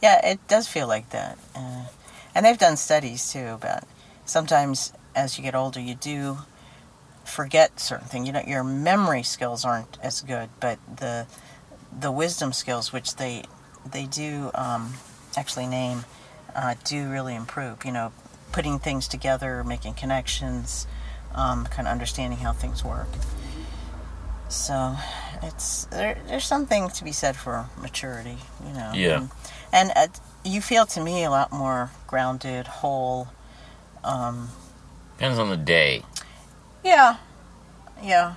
[0.01, 0.31] yeah.
[0.31, 1.87] It does feel like that, uh,
[2.35, 3.83] and they've done studies too about
[4.27, 6.39] sometimes as you get older, you do
[7.25, 8.27] forget certain things.
[8.27, 11.27] You know, your memory skills aren't as good, but the
[11.99, 13.43] the wisdom skills, which they
[13.91, 14.95] they do um,
[15.37, 16.05] actually name,
[16.55, 17.85] uh, do really improve.
[17.85, 18.13] You know,
[18.53, 20.87] putting things together, making connections,
[21.35, 23.09] um, kind of understanding how things work.
[24.49, 24.97] So,
[25.43, 28.37] it's there, there's something to be said for maturity.
[28.67, 28.91] You know.
[28.95, 29.17] Yeah.
[29.17, 29.31] And,
[29.73, 30.07] and uh,
[30.45, 33.29] you feel to me a lot more grounded, whole.
[34.03, 34.49] Um,
[35.17, 36.03] Depends on the day.
[36.83, 37.17] yeah,
[38.03, 38.35] yeah.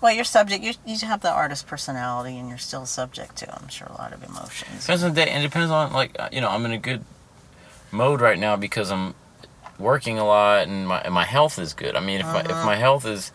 [0.00, 0.62] Well, you're subject.
[0.62, 4.12] You you have the artist personality, and you're still subject to, I'm sure, a lot
[4.12, 4.82] of emotions.
[4.82, 6.78] Depends on the day, and it depends on like uh, you know I'm in a
[6.78, 7.02] good
[7.92, 9.14] mode right now because I'm
[9.78, 11.96] working a lot and my and my health is good.
[11.96, 13.32] I mean, if my if my health is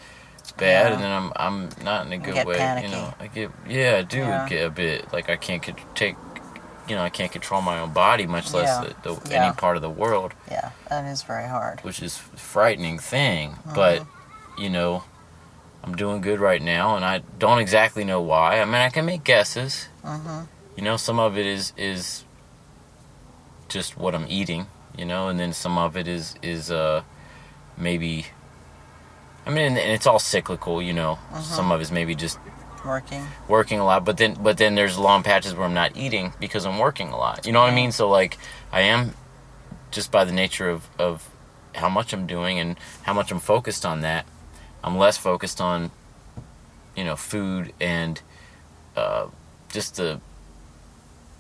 [0.58, 0.94] bad, Yeah.
[0.96, 2.88] and then I'm I'm not in a good way, panicky.
[2.88, 4.48] you know, I get yeah, I do Yeah.
[4.48, 5.64] get a bit like I can't
[5.96, 6.16] take.
[6.88, 8.90] You know, I can't control my own body, much less Yeah.
[9.04, 11.80] the, the, any part of the world, Yeah, that is very hard.
[11.82, 13.60] which is a frightening thing.
[13.74, 14.06] But
[14.58, 15.04] you know,
[15.84, 18.60] I'm doing good right now, and I don't exactly know why.
[18.60, 19.88] I mean, I can make guesses.
[20.04, 20.42] hmm
[20.76, 22.26] You know, some of it is is
[23.70, 24.68] just what I'm eating,
[24.98, 27.04] you know, and then some of it is is uh
[27.78, 28.26] maybe
[29.46, 31.18] I mean, and it's all cyclical, you know.
[31.42, 32.38] Some of it's maybe just
[32.86, 33.26] Working.
[33.48, 36.66] working a lot, but then but then there's long patches where I'm not eating because
[36.66, 37.46] I'm working a lot.
[37.46, 37.92] You know what I mean?
[37.92, 38.38] So like
[38.72, 39.14] I am
[39.92, 41.30] just by the nature of of
[41.76, 44.26] how much I'm doing and how much I'm focused on that.
[44.84, 45.92] I'm less focused on
[46.96, 48.20] you know food and
[48.96, 49.28] uh,
[49.72, 50.20] just the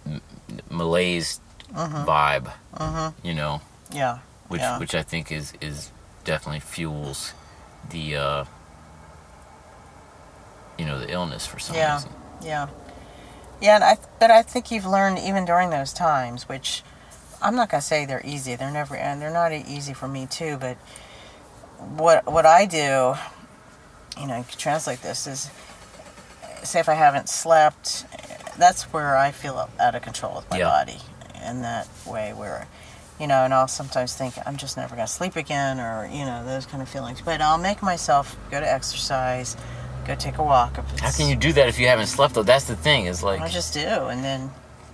[0.05, 0.21] m-
[0.69, 1.39] malaise
[1.73, 2.51] hmm vibe.
[2.77, 3.61] hmm You know,
[3.91, 4.19] Yeah.
[4.47, 4.77] which Yeah.
[4.79, 5.91] which I think is is
[6.23, 7.33] definitely fuels
[7.89, 8.45] the uh,
[10.77, 11.95] you know the illness for some Yeah.
[11.95, 12.11] reason.
[12.41, 12.67] Yeah.
[13.59, 16.83] Yeah, and I but I think you've learned even during those times, which
[17.41, 18.55] I'm not gonna say they're easy.
[18.55, 20.57] They're never and they're not easy for me too.
[20.57, 20.77] But
[21.97, 23.15] what what I do,
[24.19, 25.49] you know, you can translate this is
[26.63, 28.05] say if I haven't slept,
[28.57, 30.67] that's where I feel out of control with my Yeah.
[30.69, 30.99] body.
[31.45, 32.67] In that way, where,
[33.19, 36.45] you know, and I'll sometimes think I'm just never gonna sleep again, or you know,
[36.45, 37.21] those kind of feelings.
[37.21, 39.57] But I'll make myself go to exercise,
[40.05, 40.75] go take a walk.
[40.99, 42.43] How can you do that if you haven't slept though?
[42.43, 43.05] That's the thing.
[43.05, 44.51] Is like, I just do, and then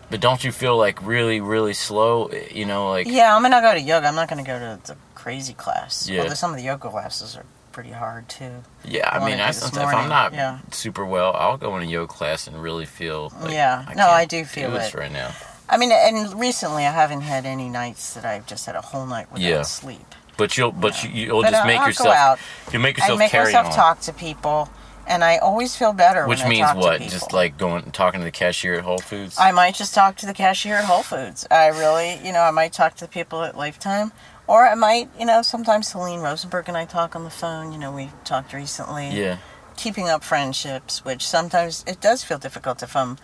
[0.10, 2.30] but don't you feel like really, really slow?
[2.52, 4.08] You know, like yeah, I'm gonna go to yoga.
[4.08, 6.08] I'm not gonna go to the crazy class.
[6.10, 6.22] Yeah.
[6.22, 8.64] Although some of the yoga classes are pretty hard too.
[8.86, 9.10] yeah.
[9.10, 10.60] I I mean, I if I'm not yeah.
[10.72, 13.34] super well, I'll go in a yoga class and really feel.
[13.42, 13.86] Like, Yeah.
[13.88, 14.98] I No, I do feel this it.
[14.98, 15.32] right now.
[15.70, 19.06] I mean, and recently I haven't had any nights that I've just had a whole
[19.06, 19.62] night without Yeah.
[19.64, 20.16] sleep.
[20.38, 22.08] But you'll, but you, you'll But just I'll- make I'll yourself.
[22.10, 22.40] go out.
[22.72, 23.72] You'll make I yourself make carry myself on.
[23.74, 24.70] talk to people,
[25.08, 26.28] and I always feel better.
[26.28, 27.02] Which when I means what?
[27.02, 29.36] Just like going talking to the cashier at Whole Foods.
[29.40, 31.48] I might just talk to the cashier at Whole Foods.
[31.50, 34.12] I really, you know, I might talk to the people at Lifetime,
[34.46, 37.72] or I might, you know, sometimes Celine Rosenberg and I talk on the phone.
[37.74, 39.10] You know, we talked recently.
[39.10, 39.38] yeah.
[39.76, 43.18] Keeping up friendships, which sometimes it does feel difficult if I'm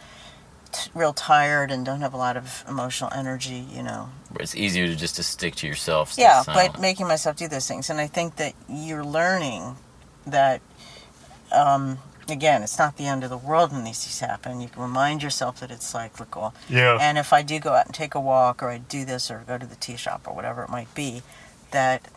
[0.73, 3.65] t- real tired and don't have a lot of emotional energy.
[3.71, 4.09] You know,
[4.39, 6.15] It's easier to just to stick to yourself.
[6.17, 9.77] yeah, but making myself do those things, and I think that you're learning
[10.27, 10.61] that.
[11.51, 11.99] Um,
[12.29, 14.59] again, it's not the end of the world when these things happen.
[14.61, 16.53] You can remind yourself that it's cyclical.
[16.67, 16.97] yeah.
[16.99, 19.43] And if I do go out and take a walk, or I do this, or
[19.47, 21.21] go to the tea shop, or whatever it might be,
[21.71, 22.07] that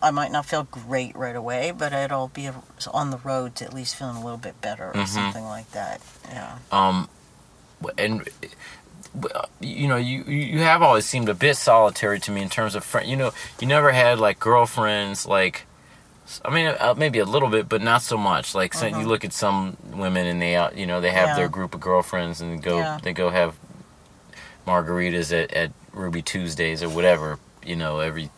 [0.00, 2.48] I might not feel great right away, but it'll be
[2.92, 5.08] on the road to at least feeling a little bit better, or Mhm.
[5.08, 6.00] something like that.
[6.30, 6.58] Yeah.
[6.72, 7.08] um
[7.98, 8.28] and
[9.60, 12.84] you know you you have always seemed a bit solitary to me in terms of
[12.84, 15.66] friend you know you never had like girlfriends like
[16.44, 18.52] I mean, uh, maybe a little bit, but not so much.
[18.52, 21.34] Like, so you look at some women, and they, uh, you know, they have Yeah.
[21.36, 22.98] their group of girlfriends, and go, Yeah.
[23.00, 23.54] they go have
[24.66, 28.30] margaritas at, at Ruby Tuesdays or whatever, you know, every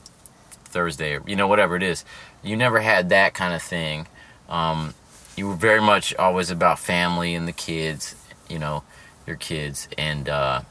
[0.66, 2.05] Thursday or you know whatever it is.
[2.43, 4.07] You never had that kind of thing.
[4.49, 4.95] Um,
[5.36, 8.14] you were very much always about family and the kids,
[8.49, 8.82] you know,
[9.28, 10.62] your kids and uh,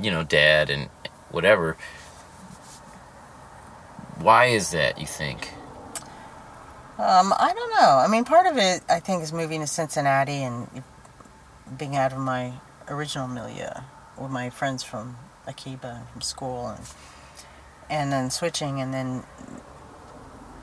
[0.00, 0.88] you know, dad and
[1.30, 1.76] whatever.
[4.18, 4.98] Why is that?
[5.00, 5.52] You think?
[6.98, 7.88] Um, I don't know.
[7.98, 10.68] I mean, part of it, I think, is moving to Cincinnati and
[11.76, 12.52] being out of my
[12.88, 13.70] original milieu
[14.18, 16.84] with my friends from Akiba and from school, and
[17.90, 19.24] and then switching, and then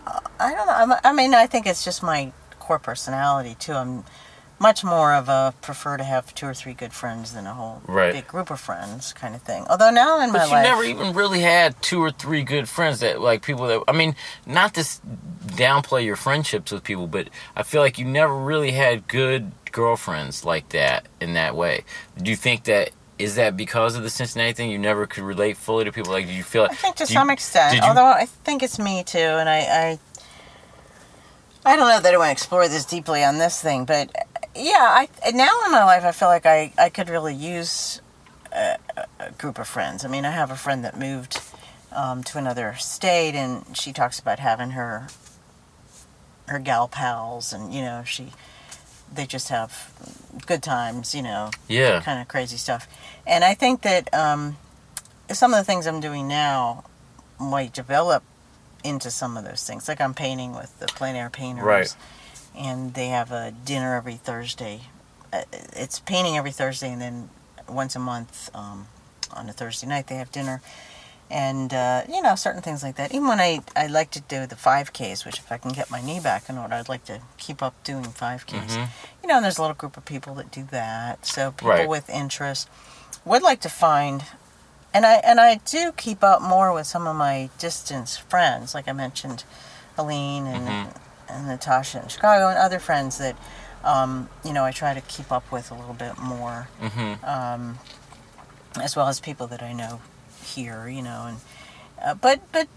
[0.05, 0.97] uh, I don't know.
[1.03, 3.73] I mean, I think it's just my core personality too.
[3.73, 4.03] I'm
[4.59, 7.81] much more of a prefer to have two or three good friends than a whole
[7.87, 8.13] Right.
[8.13, 9.65] big group of friends kind of thing.
[9.69, 12.67] Although now in my life, But you never even really had two or three good
[12.67, 14.81] friends that like people that I mean, not to
[15.45, 20.43] downplay your friendships with people, but I feel like you never really had good girlfriends
[20.43, 21.83] like that in that way.
[22.21, 24.71] Do you think that is that because of the Cincinnati thing?
[24.71, 26.11] You never could relate fully to people.
[26.13, 26.63] Like, do you feel?
[26.71, 29.49] I think to do you- some extent, you- although I think it's me too, and
[29.49, 29.99] I,
[31.65, 34.09] I, I don't know that I want to explore this deeply on this thing, but
[34.59, 38.01] yeah, I now in my life I feel like I, I could really use
[38.51, 38.77] a,
[39.19, 40.03] a group of friends.
[40.05, 41.39] I mean, I have a friend that moved
[41.91, 45.07] um, to another state, and she talks about having her
[46.47, 48.31] her gal pals, and you know she
[49.13, 49.91] they just have
[50.45, 52.87] good times, you know, Yeah, kind of crazy stuff.
[53.25, 54.57] And I think that um,
[55.31, 56.83] some of the things I'm doing now
[57.39, 58.23] might develop
[58.83, 59.87] into some of those things.
[59.87, 61.95] Like I'm painting with the plein air painters, Right.
[62.59, 64.81] And they have a dinner every Thursday.
[65.31, 65.43] Uh,
[65.73, 67.29] It's painting every Thursday, and then
[67.69, 68.87] once a month um,
[69.33, 70.61] on a Thursday night they have dinner.
[71.31, 73.13] And uh, you know certain things like that.
[73.13, 76.01] Even when I I like to do the 5Ks, which if I can get my
[76.01, 78.87] knee back in order, I'd like to keep up doing 5Ks Mhm.
[79.21, 81.25] you know, and there's a little group of people that do that.
[81.25, 81.87] So people Right.
[81.89, 82.67] with interest
[83.25, 84.23] would like to find,
[84.93, 88.87] and I and I do keep up more with some of my distance friends, like
[88.87, 89.43] I mentioned,
[89.99, 90.93] Aline and Mhm.
[91.29, 93.35] And Natasha in Chicago, and other friends that,
[93.83, 97.79] um, you know, I try to keep up with a little bit more, hmm um,
[98.81, 100.01] as well as people that I know
[100.43, 101.37] here, you know, and
[102.03, 102.67] uh, but but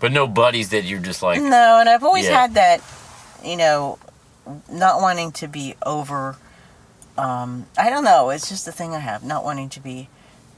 [0.00, 1.40] but no buddies that you're just like.
[1.40, 2.40] no, and I've always Yeah.
[2.40, 2.80] had that,
[3.44, 3.98] you know,
[4.70, 6.36] not wanting to be over.
[7.16, 8.30] Um, I don't know.
[8.30, 10.08] It's just the thing I have, not wanting to be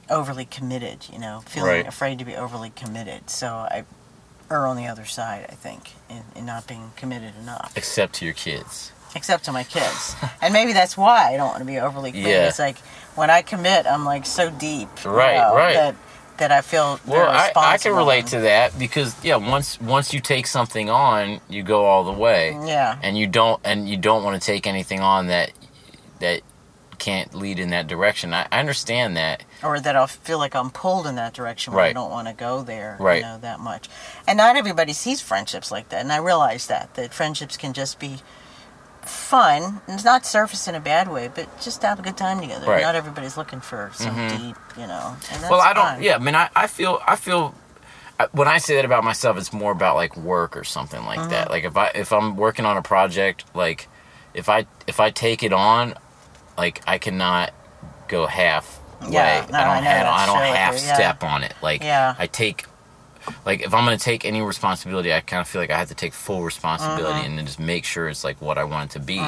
[0.09, 1.07] overly committed.
[1.13, 1.87] You know, feeling Right.
[1.87, 3.29] afraid to be overly committed.
[3.29, 3.85] So I
[4.51, 5.47] err on the other side.
[5.49, 8.93] I think in, in not being committed enough, Except to your kids.
[9.17, 10.15] except to my kids.
[10.43, 12.31] and maybe that's why I don't want to be overly committed.
[12.33, 12.49] Yeah.
[12.49, 12.79] It's like
[13.17, 14.89] when I commit, I'm like so deep.
[15.05, 15.75] you Right, know, right.
[15.75, 15.95] That,
[16.39, 20.19] that I feel Well, I, I can relate to that because yeah, once once you
[20.21, 22.59] take something on, you go all the way.
[22.67, 22.99] Yeah.
[23.03, 25.53] and you don't and you don't want to take anything on that
[26.19, 26.41] that
[26.95, 28.33] can't lead in that direction.
[28.33, 29.45] I, I understand that.
[29.63, 32.35] or that I'll feel like I'm pulled in that direction where I don't want to
[32.35, 33.17] go there, Right.
[33.17, 33.89] you know, that much.
[34.27, 37.99] And not everybody sees friendships like that, and I realize that that friendships can just
[37.99, 38.19] be
[39.03, 39.81] fun.
[39.89, 42.67] It's not surface in a bad way, but just have a good time together.
[42.67, 42.83] Right.
[42.83, 45.17] Not everybody's looking for some deep, you know.
[45.33, 45.85] And that's well, I don't.
[45.85, 46.03] fun.
[46.03, 47.55] Yeah, I mean, I, I feel I feel
[48.33, 51.31] when I say that about myself, it's more about like work or something like Mm-hmm.
[51.31, 51.51] that.
[51.51, 53.89] Like if I if I'm working on a project, like
[54.33, 55.95] if I if I take it on,
[56.57, 57.53] like I cannot
[58.09, 59.09] go half way.
[59.13, 60.95] Yeah, no, I don't I have I don't half yeah.
[60.95, 61.55] step on it.
[61.63, 62.15] Like Yeah.
[62.19, 62.67] I take.
[63.47, 65.95] Like if I'm gonna take any responsibility, I kind of feel like I have to
[65.95, 67.25] take full responsibility Mm-hmm.
[67.27, 69.19] and then just make sure it's like what I want it to be,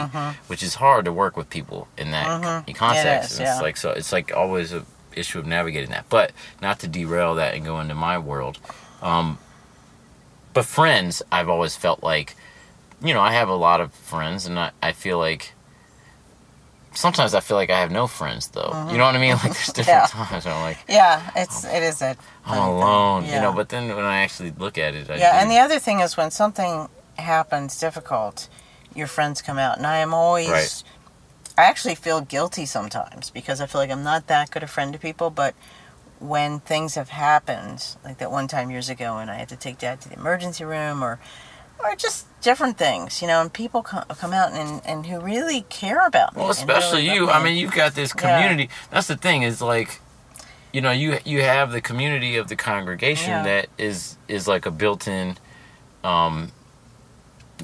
[0.49, 2.75] which is hard to work with people in that Mhm.
[2.77, 3.31] context.
[3.31, 3.61] It is, And It's yeah.
[3.63, 6.05] like so it's like always a issue of navigating that.
[6.11, 8.59] But not to derail that and go into my world.
[9.01, 9.39] Um,
[10.53, 12.37] but friends, I've always felt like,
[13.03, 15.53] you know, I have a lot of friends, and I, I feel like
[16.97, 18.63] sometimes I feel like I have no friends though.
[18.63, 18.97] You mm-hmm.
[18.99, 19.33] know what I mean?
[19.45, 20.07] Like there's different Yeah.
[20.07, 23.53] times where I'm like Yeah, it's it is a I'm alone, you know.
[23.53, 26.01] But then when I actually look at it, I Yeah, do- and the other thing
[26.01, 26.89] is when something
[27.19, 28.49] happens difficult,
[28.95, 30.49] your friends come out, and I am always.
[30.49, 30.83] Right.
[31.59, 34.93] I actually feel guilty sometimes because I feel like I'm not that good a friend
[34.93, 35.55] to people, but
[36.19, 39.79] when things have happened, like that one time years ago when I had to take
[39.79, 41.19] dad to the emergency room or
[41.83, 45.63] or just different things, you know, and people come, come out and, and who really
[45.69, 46.43] care about me.
[46.43, 47.27] Well, especially really you.
[47.27, 48.39] love I mean, you've got this Yeah.
[48.39, 48.71] community.
[48.91, 50.01] That's the thing is like,
[50.73, 53.43] you know, you you have the community of the congregation Yeah.
[53.45, 55.39] that is is like a built-in,
[56.05, 56.53] um,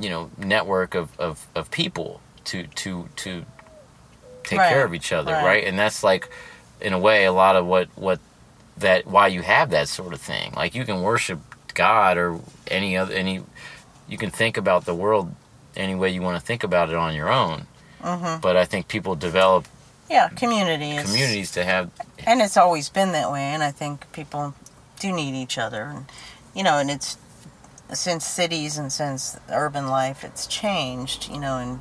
[0.01, 3.45] you know, network of of, of people to to to
[4.45, 5.45] take Right, care of each other, right.
[5.45, 5.65] right.
[5.65, 6.29] And that's like,
[6.81, 8.21] in a way, a lot of what what
[8.79, 10.53] that why you have that sort of thing.
[10.57, 11.41] Like you can worship
[11.75, 13.43] God or any other any,
[14.09, 15.35] you can think about the world
[15.77, 17.67] any way you want to think about it on your own.
[18.03, 18.41] Mhm.
[18.41, 19.67] But I think people develop
[20.11, 21.91] yeah, communities communities to have
[22.27, 24.53] and it's always been that way and i think people
[25.01, 26.05] do need each other and
[26.55, 27.17] you know and it's
[27.95, 31.81] since cities and since urban life it's changed you know in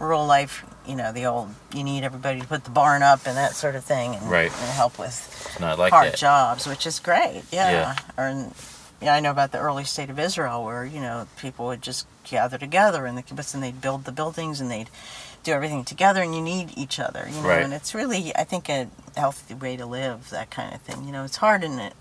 [0.00, 3.36] rural life you know the old you need everybody to put the barn up and
[3.36, 4.50] that sort of thing and, Right.
[4.50, 6.16] and help with not like hard that.
[6.16, 7.94] jobs which is great yeah, Yeah.
[8.16, 8.46] Or,
[9.00, 11.82] and, yeah i know about the early state of israel where you know people would
[11.82, 14.90] just gather together in the kibbutz and they'd build the buildings and they'd
[15.42, 17.62] do everything together and you need each other you know Right.
[17.62, 21.12] and it's really i think a healthy way to live that kind of thing you
[21.12, 21.94] know it's hard in it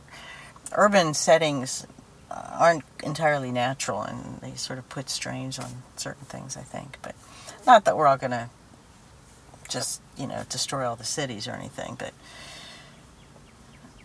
[0.71, 1.85] urban settings
[2.31, 7.13] aren't entirely natural and they sort of put strains on certain things i think but
[7.67, 8.49] not that we're all going to
[9.69, 12.13] just you know destroy all the cities or anything but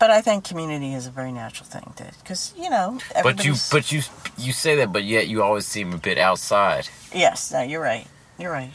[0.01, 3.55] but i think community is a very natural thing to because you know But you,
[3.71, 4.01] but you,
[4.37, 6.89] you say that, but yet you always seem a bit outside.
[7.15, 8.07] yes no you're right
[8.39, 8.73] you're right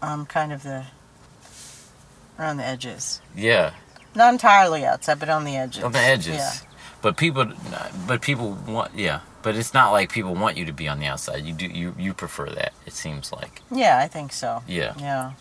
[0.00, 0.84] i'm kind of the
[2.38, 3.74] around the edges Yeah,
[4.14, 6.36] not entirely outside but on the edges on the edges.
[6.36, 6.52] yeah
[7.02, 7.46] But people,
[8.06, 9.20] but people want, yeah.
[9.42, 11.44] But it's not like people want you to be on the outside.
[11.44, 12.72] You do, you, you prefer that.
[12.86, 15.32] It seems like, yeah i think so yeah, Yeah,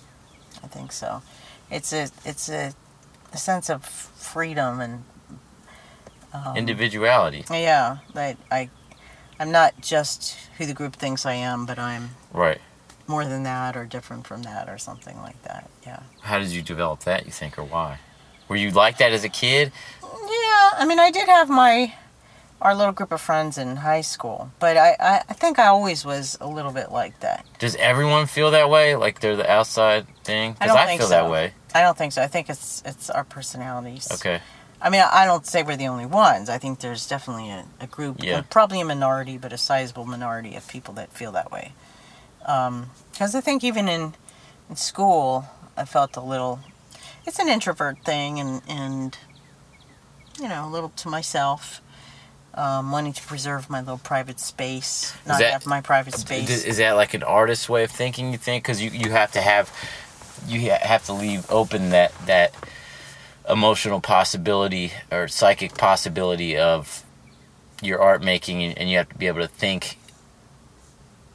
[0.63, 1.21] I think so.
[1.69, 2.73] It's a it's a,
[3.31, 5.03] a sense of freedom and
[6.33, 7.97] um, individuality, yeah.
[8.13, 8.69] That I
[9.39, 12.59] I'm not just who the group thinks I am, but I'm right?
[13.07, 15.69] more than that or different from that or something like that.
[15.83, 16.01] Yeah.
[16.21, 17.25] How did you develop that?
[17.25, 17.99] You think, or why?
[18.47, 19.71] Were you like that as a kid?
[20.03, 20.69] Yeah.
[20.77, 21.93] I mean, I did have my
[22.61, 26.05] our little group of friends in high school, but I I, I think I always
[26.05, 27.45] was a little bit like that.
[27.57, 28.95] Does everyone feel that way?
[28.95, 30.53] Like they're the outside thing?
[30.53, 31.13] Because don't I, feel so.
[31.13, 31.53] that way.
[31.73, 32.21] I don't think so.
[32.21, 34.07] I think it's it's our personalities.
[34.11, 34.39] Okay.
[34.81, 36.49] I mean, I don't say we're the only ones.
[36.49, 38.41] I think there's definitely a, a group, Yeah.
[38.49, 41.73] probably a minority, but a sizable minority of people that feel that way.
[42.39, 44.15] Because I think even in,
[44.69, 45.45] in school,
[45.77, 46.59] I felt a little.
[47.27, 49.15] It's an introvert thing, and and
[50.41, 51.81] you know, a little to myself,
[52.55, 56.63] um, wanting to preserve my little private space, not that- have my private space.
[56.65, 58.31] Is that like an artist's way of thinking?
[58.31, 59.71] You think because you, you have to have
[60.47, 62.55] you ha- have to leave open that that
[63.49, 67.03] emotional possibility or psychic possibility of
[67.81, 69.97] your art making, and, you have to be able to think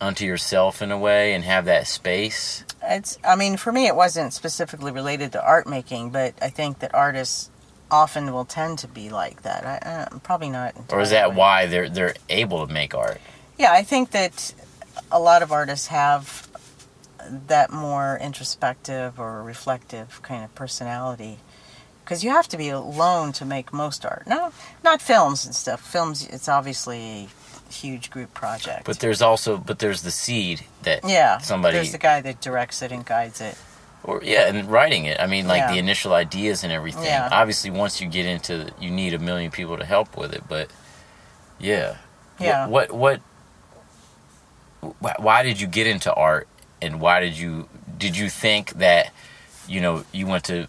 [0.00, 2.64] unto yourself in a way and have that space.
[2.82, 3.18] It's.
[3.24, 6.94] I mean, for me, it wasn't specifically related to art making, but I think that
[6.94, 7.50] artists
[7.90, 9.64] often will tend to be like that.
[9.64, 10.74] I, I'm probably not.
[10.90, 13.20] Or is that why they're they're able to make art?
[13.58, 14.54] Yeah, I think that
[15.10, 16.48] a lot of artists have
[17.48, 21.38] that more introspective or reflective kind of personality.
[22.06, 24.28] Because you have to be alone to make most art.
[24.28, 24.52] No,
[24.84, 25.80] not films and stuff.
[25.80, 27.28] Films, it's obviously
[27.68, 28.84] a huge group project.
[28.84, 32.80] But there's also but there's the seed that yeah, somebody- There's the guy that directs
[32.80, 33.58] it and guides it.
[34.04, 35.18] or yeah, and writing it.
[35.20, 35.72] I mean, like Yeah.
[35.72, 37.06] the initial ideas and everything.
[37.06, 37.28] Yeah.
[37.32, 40.44] Obviously, once you get into, you need a million people to help with it.
[40.48, 40.70] But
[41.58, 41.96] yeah,
[42.38, 42.68] Yeah.
[42.68, 43.20] What what?
[44.80, 46.46] wh- Why did you get into art
[46.80, 49.12] and why did you did you think that
[49.66, 50.68] you know you went to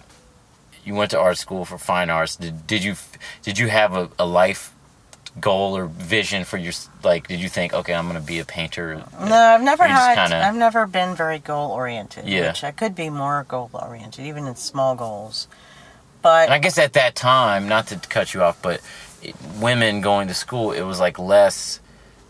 [0.88, 2.96] you went to art school for fine arts did, did you
[3.44, 4.74] did you have a, a life
[5.40, 6.74] goal or vision for your
[7.04, 9.94] like did you think okay i'm gonna be a painter No, I've never Or you
[9.94, 10.30] just had.
[10.30, 12.26] kinda- I've never been very goal oriented.
[12.28, 12.48] Yeah.
[12.48, 15.48] Which I could be more goal oriented, even in small goals.
[16.24, 18.82] But and i guess at that time not to cut you off but
[19.22, 21.80] it, women going to school it was like less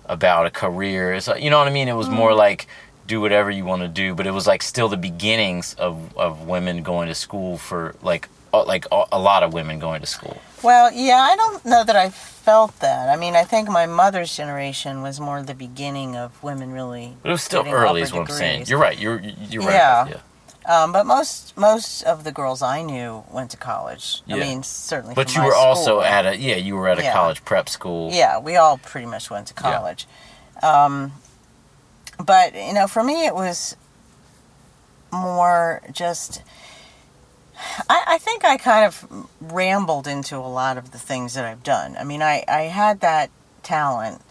[0.05, 2.37] about a career it's like, you know what i mean it was more Mm.
[2.47, 2.67] like
[3.07, 6.31] do whatever you want to do but it was like still the beginnings of of
[6.53, 8.27] women going to school for like
[8.65, 12.09] like a lot of women going to school Well, yeah, I don't know that I
[12.09, 13.09] felt that.
[13.09, 17.15] I mean, I think my mother's generation was more the beginning of women really.
[17.21, 18.65] But it was still early, is what I'm saying.
[18.67, 18.97] You're right.
[18.97, 19.73] You're you're right.
[19.73, 20.07] Yeah.
[20.07, 20.21] Yeah.
[20.83, 24.21] Um, but most most of the girls I knew went to college.
[24.29, 25.13] I mean, certainly.
[25.15, 26.01] But you were also school.
[26.01, 26.55] at a yeah.
[26.55, 27.13] You were at a Yeah.
[27.13, 28.09] college prep school.
[28.11, 29.77] Yeah, we all pretty much went to Yeah.
[29.77, 30.07] college.
[30.63, 31.11] Um,
[32.25, 33.75] but you know, for me, it was
[35.11, 36.41] more just.
[37.89, 41.63] I, I think I kind of rambled into a lot of the things that I've
[41.63, 41.95] done.
[41.97, 43.29] I mean, I, I had that
[43.63, 44.21] talent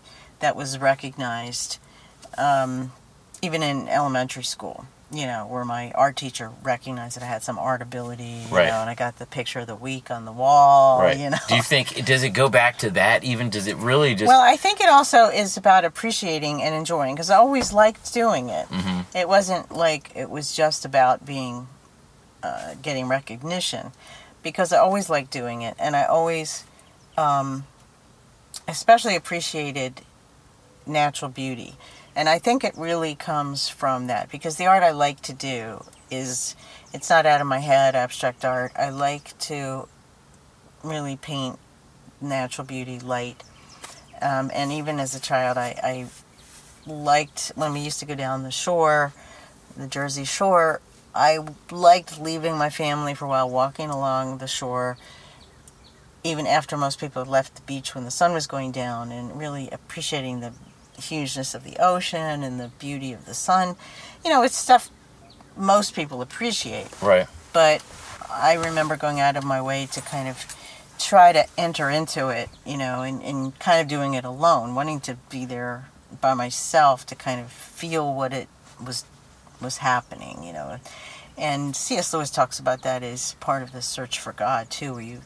[0.41, 1.79] that was recognized
[2.39, 2.93] um,
[3.43, 7.59] even in elementary school, you know, where my art teacher recognized that I had some
[7.59, 8.67] art ability, you Right.
[8.69, 11.17] know, and I got the picture of the week on the wall, Right.
[11.17, 11.39] you know.
[11.49, 13.49] Do you think does it go back to that even?
[13.51, 14.29] Does it really just?
[14.29, 18.49] Well, I think it also is about appreciating and enjoying because I always liked doing
[18.51, 18.69] it.
[18.69, 19.05] Mhm.
[19.15, 21.69] It wasn't like it was just about being
[22.47, 23.93] uh, getting recognition
[24.43, 26.65] because I always liked doing it and I always
[27.17, 27.67] um,
[28.69, 30.03] especially appreciated
[30.87, 31.75] natural beauty.
[32.15, 35.85] And I think it really comes from that because the art I like to do
[36.11, 36.57] is
[36.93, 38.73] it's not out of my head abstract art.
[38.77, 39.89] I like to
[40.83, 41.59] really paint
[42.21, 43.43] natural beauty, light.
[44.23, 48.45] Um, and even as a child, I, I liked when we used to go down
[48.45, 49.13] the shore,
[49.77, 50.81] the Jersey Shore.
[51.17, 51.39] I
[51.71, 54.99] liked leaving my family for a while, walking along the shore,
[56.23, 59.39] even after most people had left the beach when the sun was going down, and
[59.39, 60.53] really appreciating the
[61.01, 63.77] hugeness of the ocean and the beauty of the sun.
[64.25, 64.91] You know, it's stuff
[65.57, 67.27] most people appreciate right.
[67.55, 67.83] but
[68.31, 70.45] I remember going out of my way to kind of
[70.99, 75.01] try to enter into it, you know, and, and kind of doing it alone, wanting
[75.01, 75.89] to be there
[76.21, 78.49] by myself to kind of feel what it
[78.85, 79.05] was
[79.61, 80.79] was happening, you know.
[81.39, 82.13] And C.S.
[82.15, 85.21] Lewis talks about that as part of the search for God too, where you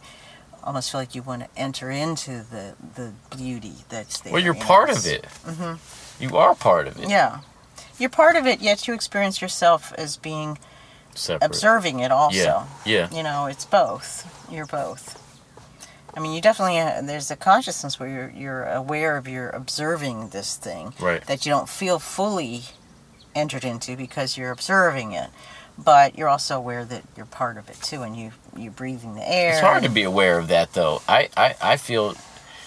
[0.65, 4.33] almost feel like you want to enter into the the beauty that's there.
[4.33, 5.07] Well, you're part us.
[5.07, 5.23] of it.
[5.45, 6.23] Mm-hmm.
[6.25, 7.09] You are part of it.
[7.09, 7.41] Yeah.
[7.99, 10.59] You're part of it, yet you experience yourself as being
[11.15, 11.47] Separate.
[11.47, 12.37] observing it also.
[12.37, 12.67] Yeah.
[12.85, 13.11] Yeah.
[13.15, 14.27] You know, it's both.
[14.51, 15.19] You're both.
[16.15, 20.31] I mean, you definitely uh, there's a consciousness where you're you're aware of you're observing
[20.31, 21.25] this thing Right.
[21.27, 22.63] that you don't feel fully
[23.35, 25.31] entered into because you're observing it,
[25.79, 29.29] but you're also aware that you're part of it too, and you you're breathing the
[29.29, 29.51] air.
[29.51, 31.03] It's hard to be aware of that though.
[31.09, 32.15] I, I, I feel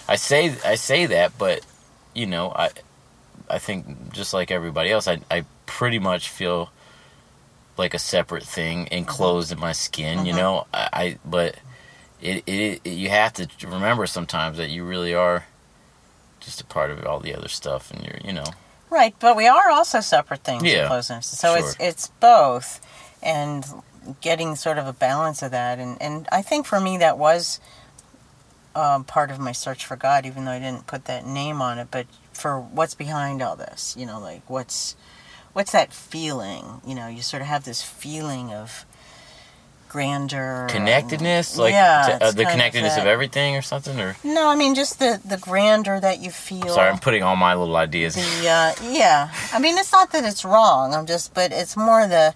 [0.08, 1.64] I say I say that, but
[2.14, 2.70] you know, I
[3.48, 6.70] I think just like everybody else, I I pretty much feel
[7.76, 10.36] like a separate thing enclosed in my skin, you Mhm.
[10.36, 10.66] know.
[10.72, 11.56] I, I but
[12.20, 15.44] it, it, it you have to remember sometimes that you really are
[16.40, 18.44] just a part of all the other stuff and you're, you know.
[18.94, 21.26] Right, but we are also separate things Yeah, in closeness.
[21.26, 22.80] So it's it's both,
[23.24, 23.66] and
[24.20, 25.80] getting sort of a balance of that.
[25.80, 27.58] And and I think for me that was
[28.76, 31.80] um, part of my search for God, even though I didn't put that name on
[31.80, 31.88] it.
[31.90, 34.94] But for what's behind all this, you know, like what's
[35.54, 36.80] what's that feeling?
[36.86, 38.86] You know, you sort of have this feeling of
[40.68, 44.54] Connectedness, like yeah, to- uh, the connectedness of that- everything or something or No, I
[44.56, 46.68] mean just the the grandeur that you feel.
[46.74, 48.14] Sorry, I'm putting all my little ideas.
[48.16, 50.94] The uh, yeah, I mean it's not that it's wrong.
[50.94, 52.34] I'm just, but it's more the,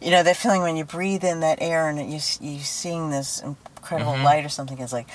[0.00, 3.40] you know, that feeling when you breathe in that air and you you seeing this
[3.40, 4.24] incredible Mhm.
[4.24, 4.78] light or something.
[4.78, 5.06] It's like,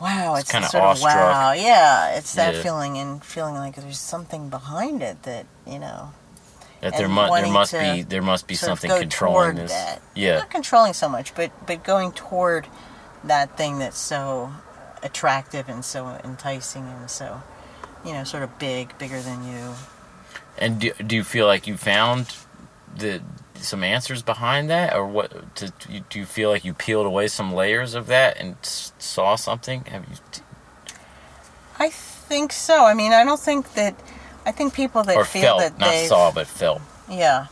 [0.00, 2.16] wow, it's, kinda sort of wow, yeah.
[2.18, 2.62] It's that Yeah.
[2.62, 6.10] feeling and feeling like there's something behind it that you know.
[6.80, 9.72] That there must there must be there must be something controlling this.
[9.72, 10.02] that.
[10.14, 10.38] Yeah.
[10.38, 12.66] Not controlling so much, but but going toward
[13.24, 14.52] that thing that's so
[15.02, 17.42] attractive and so enticing and so,
[18.04, 19.74] you know, sort of big, bigger than you.
[20.58, 22.34] And do, do you feel like you found
[22.94, 23.22] the
[23.54, 25.56] some answers behind that, or what?
[25.56, 25.72] To,
[26.08, 29.84] do you feel like you peeled away some layers of that and saw something?
[29.86, 30.16] Have you?
[31.78, 32.84] I think so.
[32.84, 33.94] I mean, I don't think that.
[34.46, 36.80] I think people that or feel felt, that not they saw, but felt.
[37.10, 37.48] yeah,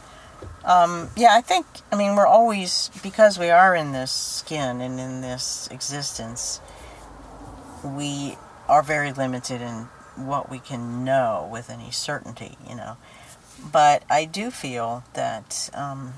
[0.65, 1.31] um, yeah.
[1.33, 1.67] I think.
[1.93, 6.61] I mean, we're always because we are in this skin and in this existence.
[7.83, 8.39] We
[8.69, 12.57] are very limited in what we can know with any certainty.
[12.67, 12.97] You know,
[13.73, 16.15] but I do feel that um,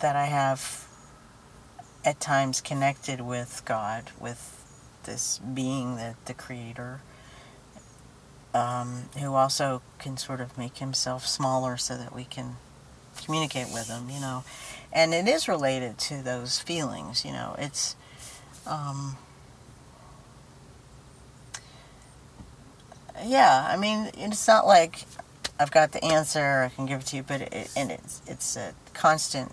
[0.00, 0.86] that I have
[2.04, 4.62] at times connected with God, with
[5.04, 7.00] this being, that the Creator,
[8.56, 12.56] um, who also can sort of make himself smaller so that we can
[13.24, 14.08] communicate with him.
[14.10, 14.44] You know,
[14.92, 17.24] and it is related to those feelings.
[17.24, 17.96] You know, it's.
[18.66, 19.16] Um,
[23.24, 25.04] yeah, I mean, it's not like
[25.58, 28.56] I've got the answer, I can give it to you, but it, and it's it's
[28.56, 29.52] a constant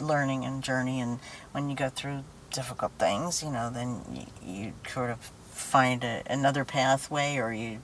[0.00, 1.00] learning and journey.
[1.00, 1.18] And
[1.52, 5.18] when you go through difficult things, you know, then you, you sort of
[5.50, 7.80] find a, another pathway, or you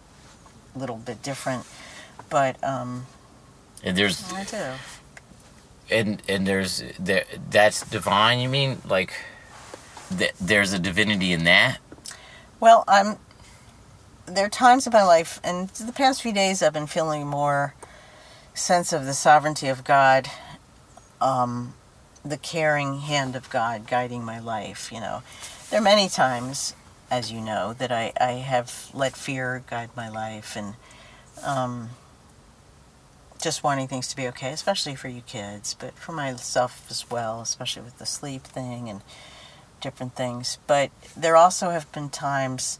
[0.77, 1.65] little bit different.
[2.29, 3.07] But um,
[3.83, 4.65] And there's I do.
[5.91, 8.39] and and there's there that's divine.
[8.41, 9.13] You mean like
[10.17, 11.79] th- there's a divinity in that?
[12.61, 13.17] Well, I'm.
[14.27, 17.75] There are times in my life, and the past few days, I've been feeling more
[18.55, 20.29] sense of the sovereignty of God,
[21.21, 21.75] um,
[22.25, 24.93] the caring hand of God guiding my life.
[24.93, 25.23] You know,
[25.71, 26.75] there are many times,
[27.11, 30.75] as you know, that I, I have let fear guide my life, and
[31.45, 31.91] um,
[33.43, 37.41] just wanting things to be okay, especially for you kids, but for myself as well,
[37.41, 39.01] especially with the sleep thing and
[39.81, 40.59] different things.
[40.67, 42.79] But there also have been times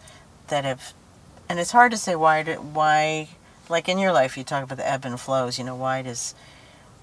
[0.49, 0.93] that have,
[1.49, 2.43] and it's hard to say why.
[2.43, 3.31] Do, why,
[3.69, 5.59] like in your life, you talk about the ebb and flows.
[5.59, 6.35] You know, why does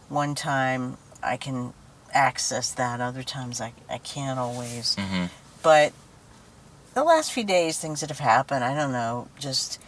[0.07, 1.73] one time I can
[2.13, 4.95] access that, other times I I can't always.
[4.95, 5.25] Mm-hmm.
[5.61, 5.91] But
[6.97, 9.79] the last few days, things that have happened, I don't know, just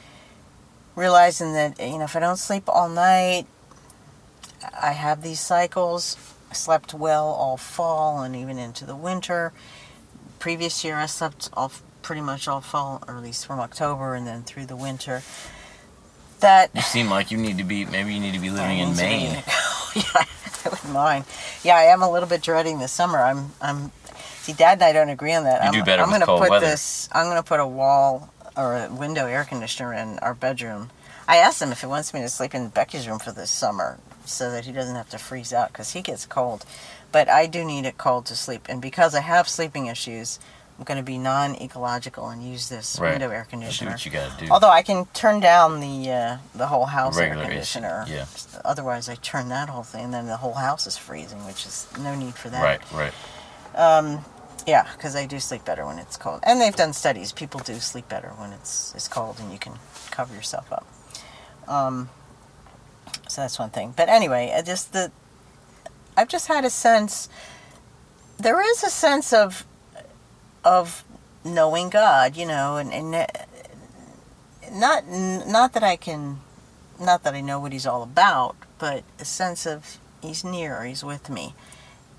[0.95, 3.47] realizing that you know if I don't sleep all night,
[4.79, 6.17] I have these cycles.
[6.51, 9.53] I slept well all fall and even into the winter.
[10.37, 11.71] Previous year, I slept all
[12.03, 15.23] pretty much all fall, or at least from October and then through the winter.
[16.41, 18.89] That You seem like you need to be maybe you need to be living in
[18.89, 19.31] need to be Maine.
[19.95, 21.25] yeah, I wouldn't mind.
[21.63, 23.17] Yeah, I am a little bit dreading the summer.
[23.17, 23.91] I'm, I'm.
[24.49, 25.61] See, Dad and I don't agree on that.
[25.61, 26.65] You I'm, do better I'm with gonna cold put weather.
[26.65, 27.07] this.
[27.11, 30.89] I'm gonna put a wall or a window air conditioner in our bedroom.
[31.27, 33.99] I asked him if he wants me to sleep in Becky's room for this summer,
[34.25, 36.65] so that he doesn't have to freeze out because he gets cold.
[37.11, 40.39] But I do need it cold to sleep, and because I have sleeping issues,
[40.79, 43.11] I'm going to be non-ecological and use this Right.
[43.11, 43.91] window air conditioner.
[43.91, 44.51] what you got to do.
[44.51, 48.05] Although I can turn down the uh, the whole house Regular air AC, conditioner.
[48.07, 48.25] yeah.
[48.65, 51.85] Otherwise, I turn that whole thing, and then the whole house is freezing, which is
[51.99, 52.63] no need for that.
[52.63, 53.13] right, right.
[54.67, 57.31] Yeah, because I do sleep better when it's cold, and they've done studies.
[57.31, 59.73] People do sleep better when it's it's cold, and you can
[60.11, 60.87] cover yourself up.
[61.67, 62.09] Um,
[63.27, 63.93] so that's one thing.
[63.95, 65.11] But anyway, I just the
[66.17, 67.29] I've just had a sense.
[68.37, 69.65] There is a sense of
[70.63, 71.03] of
[71.43, 73.25] knowing God, you know, and, and uh,
[74.71, 76.39] not not that I can,
[76.99, 81.03] not that I know what He's all about, but a sense of He's near, He's
[81.03, 81.53] with me,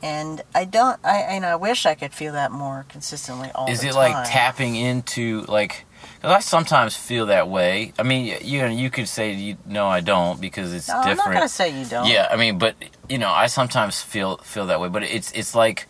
[0.02, 0.98] and I don't.
[1.04, 4.12] I and I wish I could feel that more consistently all Is the it time.
[4.12, 5.84] like tapping into like?
[6.16, 7.92] Because I sometimes feel that way.
[7.98, 11.00] I mean, you know, you could say you, no, I don't because it's No, I'm
[11.00, 11.34] not different.
[11.34, 12.06] gonna say you don't.
[12.08, 12.74] Yeah, I mean, but
[13.08, 14.88] you know, I sometimes feel feel that way.
[14.88, 15.86] But it's it's like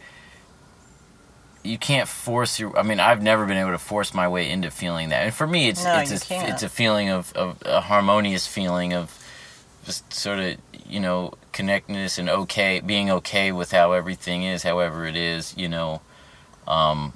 [1.63, 2.77] you can't force your.
[2.79, 5.25] I mean, I've never been able to force my way into feeling that.
[5.25, 6.49] And for me, it's No, it's a, can't.
[6.49, 9.17] it's a feeling of, of a harmonious feeling of
[9.91, 15.05] just sort of you know connectedness and okay, being okay with how everything is, however
[15.05, 15.53] it is.
[15.57, 16.01] You know,
[16.69, 17.13] um,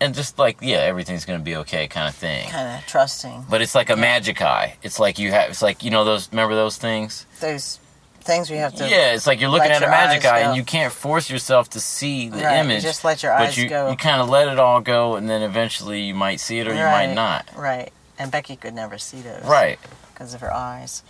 [0.00, 2.48] and just like yeah, everything's gonna be okay, kind of thing.
[2.48, 3.46] Kind of trusting.
[3.48, 4.76] But it's like a magic eye.
[4.82, 5.50] It's like you have.
[5.50, 6.28] It's like you know those.
[6.32, 7.24] Remember those things?
[7.40, 7.78] those
[8.20, 8.88] things we have to.
[8.88, 10.48] Yeah, it's like you're looking at a magic eye, go.
[10.48, 12.82] and you can't force yourself to see the Right, you image.
[12.82, 13.90] just let your eyes you, go.
[13.90, 16.74] You kind of let it all go, and then eventually you might see it or
[16.74, 17.48] you might not.
[17.56, 17.90] Right.
[18.18, 19.44] And Becky could never see those.
[19.44, 19.78] Right.
[20.12, 21.04] Because of her eyes.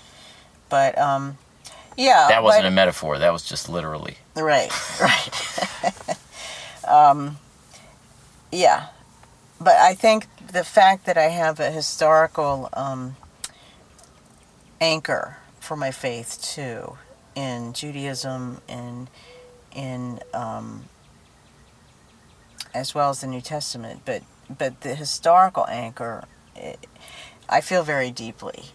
[0.69, 1.39] But um,
[1.97, 2.27] yeah.
[2.29, 3.19] That wasn't but- a metaphor.
[3.19, 4.17] That was just literally.
[4.37, 6.17] Right, right.
[6.89, 7.39] um,
[8.53, 8.87] yeah,
[9.61, 13.17] but I think the fact that I have a historical um,
[14.81, 16.97] anchor for my faith too,
[17.35, 19.11] in Judaism and
[19.75, 20.85] in um,
[22.75, 26.25] as well as the New Testament, but but the historical anchor,
[26.57, 26.87] it,
[27.49, 28.67] I feel very deeply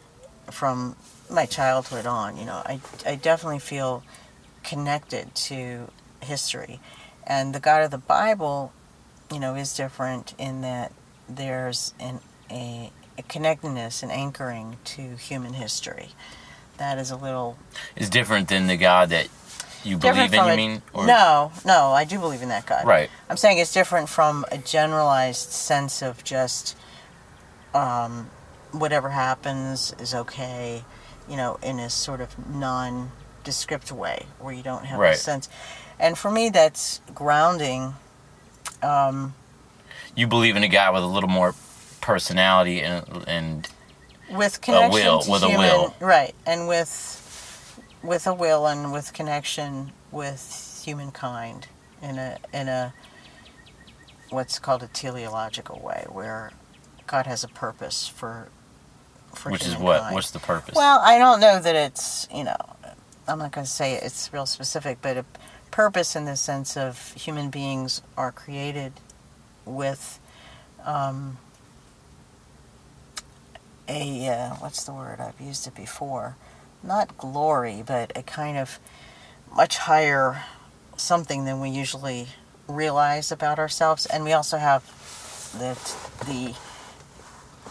[0.52, 0.96] from
[1.34, 2.38] my childhood on.
[2.38, 4.04] You know, I I definitely feel
[4.64, 5.90] connected to
[6.22, 6.80] history.
[7.26, 8.72] And the God of the Bible,
[9.32, 10.92] you know, is different in that
[11.30, 12.20] there's an,
[12.50, 16.10] a, a connectedness and anchoring to human history.
[16.78, 17.58] That is a little
[17.96, 19.28] It's different than the God that
[19.84, 20.46] you believe in.
[20.46, 20.82] You mean?
[20.94, 22.86] Or, no, no, I do believe in that God.
[22.86, 23.10] Right.
[23.30, 26.76] I'm saying it's different from a generalized sense of just
[27.74, 28.30] um,
[28.72, 30.84] whatever happens is okay.
[31.30, 35.50] You know, in a sort of non-descript way where you don't have a sense.
[36.00, 37.96] And for me, that's grounding.
[38.82, 39.36] Um,
[40.16, 41.56] You believe in a guy with a little more
[42.02, 43.68] personality and and
[44.30, 45.96] with connection a will, with a will.
[46.00, 46.36] right?
[46.46, 51.68] And with with a will and with connection with humankind
[52.02, 52.94] in a in a
[54.30, 56.52] what's called a teleological way, where
[57.08, 58.50] God has a purpose for
[59.36, 60.14] for which is what?
[60.14, 60.76] What's the purpose?
[60.76, 62.58] Well, I don't know that it's, you know,
[63.28, 65.26] I'm not going to say it's real specific, but a
[65.72, 68.94] purpose in the sense of human beings are created
[69.66, 70.20] with
[70.84, 71.38] um,
[73.88, 75.20] a, uh, what's the word?
[75.20, 76.36] I've used it before.
[76.84, 78.80] Not glory, but a kind of
[79.56, 80.44] much higher
[80.98, 82.28] something than we usually
[82.68, 84.06] realize about ourselves.
[84.06, 84.84] And we also have
[85.58, 85.78] the,
[86.26, 86.56] the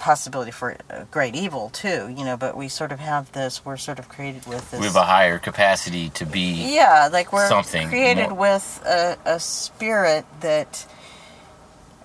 [0.02, 3.76] possibility for uh, great evil too, you know, but we sort of have this, we're
[3.76, 4.80] sort of created with this.
[4.80, 6.74] we have a higher capacity to be.
[6.74, 10.86] yeah, like we're something created more- with a, a spirit that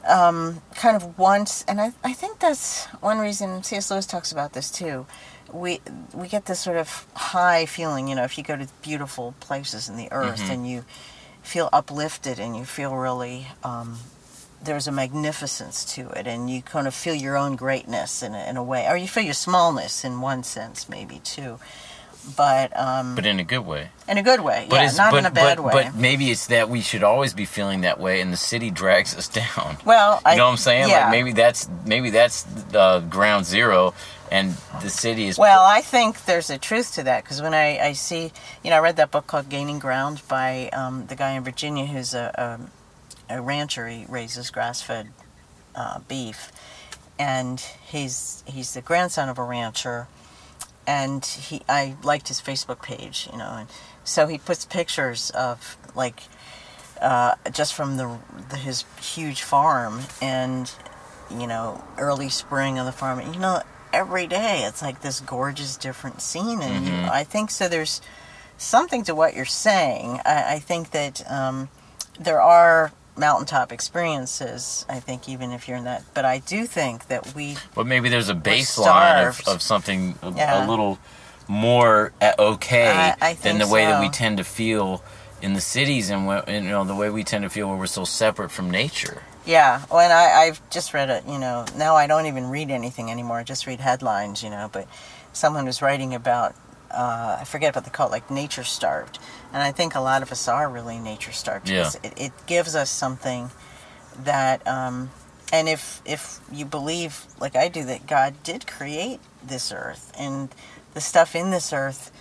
[0.08, 3.90] um, kind of wants, and I, I think that's one reason C.S.
[3.92, 5.06] Lewis talks about this too.
[5.52, 5.82] We
[6.14, 9.90] we get this sort of high feeling, you know, if you go to beautiful places
[9.90, 10.50] in the earth Mhm.
[10.54, 10.86] and you
[11.42, 13.98] feel uplifted and you feel really um,
[14.64, 18.50] there's a magnificence to it, and you kind of feel your own greatness in a,
[18.50, 21.60] in a way, or you feel your smallness in one sense, maybe too,
[22.36, 23.90] but um, But in a good way.
[24.08, 25.72] in a good way, But yeah, not but, in a bad but, way.
[25.84, 29.16] but maybe it's that we should always be feeling that way, and the city drags
[29.16, 29.78] us down.
[29.86, 30.90] well, I You know what I'm saying?
[30.90, 31.04] Yeah.
[31.04, 33.94] Like maybe that's maybe that's uh, ground zero,
[34.32, 35.38] and the city is.
[35.38, 38.34] Well, I think there's a truth to that because when I, I see,
[38.64, 41.86] you know, I read that book called Gaining Ground by um, the guy in Virginia
[41.86, 42.60] who's a,
[43.30, 43.88] a, rancher.
[43.88, 45.10] He raises grass fed
[45.76, 46.52] uh, beef.
[47.20, 50.08] And he's he's the grandson of a rancher.
[50.86, 53.68] And he I liked his Facebook page, you know, and
[54.04, 56.22] so he puts pictures of like
[57.02, 58.18] uh, just from the,
[58.50, 60.72] the his huge farm and
[61.30, 63.20] you know early spring on the farm.
[63.34, 63.62] You know,
[63.92, 67.10] every day it's like this gorgeous different scene, and you, Mhm.
[67.10, 67.68] I think so.
[67.68, 68.00] There's
[68.58, 70.22] something to what you're saying.
[70.26, 71.70] I, I think that um,
[72.20, 74.86] there are mountaintop experiences.
[74.90, 78.10] I think even if you're in that, but I do think that we But maybe
[78.10, 80.66] there's a baseline of, of something a, Yeah.
[80.66, 81.00] a little
[81.48, 85.04] more uh, okay I- I than the way that we tend to feel
[85.42, 87.86] in the cities, and and, you know the way we tend to feel where we're
[87.88, 89.22] so separate from nature.
[89.46, 92.70] Yeah, well, and I, I've just read it, you know, now I don't even read
[92.70, 93.38] anything anymore.
[93.38, 94.88] I just read headlines, you know, but
[95.32, 96.54] someone was writing about,
[96.92, 99.20] uh, I forget what they call it, like nature starved.
[99.54, 101.70] And I think a lot of us are really nature starved.
[101.70, 101.90] Yeah.
[102.04, 103.52] It, it gives us something
[104.24, 105.12] that, um,
[105.52, 110.50] and if, if you believe, like I do, that God did create this earth and
[110.94, 112.12] the stuff in this earth,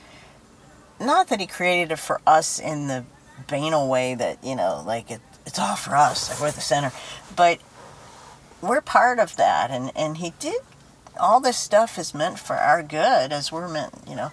[1.00, 3.04] not that he created it for us in the
[3.48, 6.92] banal way that you know like it, it's all for us like we're the center
[7.34, 7.58] but
[8.62, 10.60] we're part of that and and he did
[11.20, 14.30] all this stuff is meant for our good as we're meant you know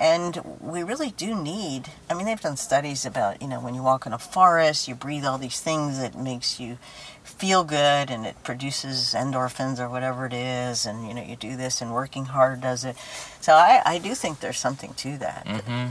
[0.00, 3.82] and we really do need i mean they've done studies about you know when you
[3.82, 6.78] walk in a forest you breathe all these things that makes you
[7.22, 11.56] feel good and it produces endorphins or whatever it is and you know you do
[11.56, 12.96] this and working hard does it
[13.40, 15.88] so i i do think there's something to that hmm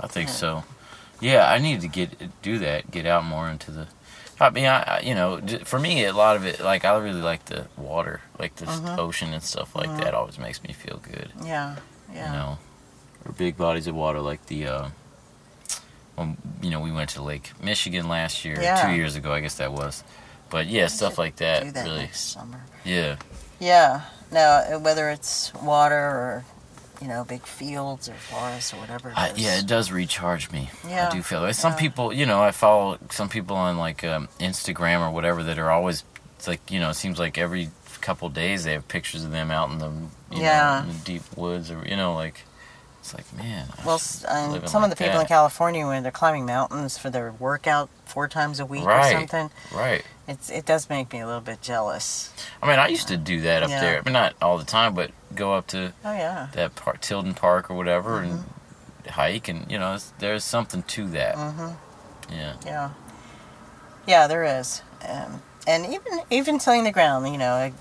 [0.00, 0.64] I think so.
[1.20, 2.90] Yeah, I need to get do that.
[2.90, 3.86] Get out more into the.
[4.40, 7.44] I mean, I, you know, for me, a lot of it, like I really like
[7.44, 8.98] the water, like the Mhm.
[8.98, 10.14] ocean and stuff like that.
[10.14, 11.30] Always makes me feel good.
[11.44, 11.76] yeah
[12.12, 12.58] yeah you know,
[13.24, 14.88] or big bodies of water like the, uh,
[16.18, 18.86] um, you know, we went to Lake Michigan last year, Yeah.
[18.86, 20.04] two years ago, I guess that was.
[20.50, 22.08] But yeah, stuff like that, that really.
[22.12, 22.60] summer.
[22.84, 23.16] Yeah,
[23.58, 24.02] Yeah.
[24.30, 26.44] Now, whether it's water or,
[27.02, 29.18] you know, big fields or forests or whatever it is.
[29.18, 30.70] I, yeah, it does recharge me.
[30.88, 31.54] Yeah, I do feel it.
[31.54, 31.78] Some yeah.
[31.78, 35.70] people, you know, I follow some people on like um, Instagram or whatever that are
[35.70, 36.04] always,
[36.36, 37.70] it's like, you know, it seems like every
[38.00, 39.90] couple days they have pictures of them out in the,
[40.34, 40.82] you Yeah.
[40.84, 42.42] know, in the deep woods or, you know, like,
[43.02, 43.66] it's like, man.
[43.78, 45.22] I Well, and live some like of the people that.
[45.22, 49.12] in California, when they're climbing mountains for their workout four times a week Right.
[49.12, 50.04] or something, Right.
[50.28, 52.30] it's it does make me a little bit jealous.
[52.62, 53.80] I mean, I used to do that up Yeah.
[53.80, 53.98] there.
[53.98, 56.46] I mean, not all the time, but go up to Oh yeah.
[56.52, 59.08] that park, Tilden Park or whatever, and Mm-hmm.
[59.10, 61.34] hike, and you know, there's something to that.
[61.36, 61.68] Mm-hmm.
[62.32, 62.90] Yeah, Yeah.
[64.06, 67.28] Yeah, there is, um, and even even tilling the ground.
[67.28, 67.72] You know,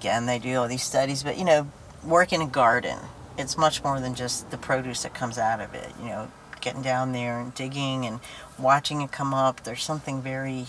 [0.00, 1.68] again, they do all these studies, but you know,
[2.04, 2.98] work in a garden.
[3.38, 5.90] It's much more than just the produce that comes out of it.
[6.00, 6.28] You know,
[6.60, 8.20] getting down there and digging and
[8.58, 9.62] watching it come up.
[9.64, 10.66] There's something very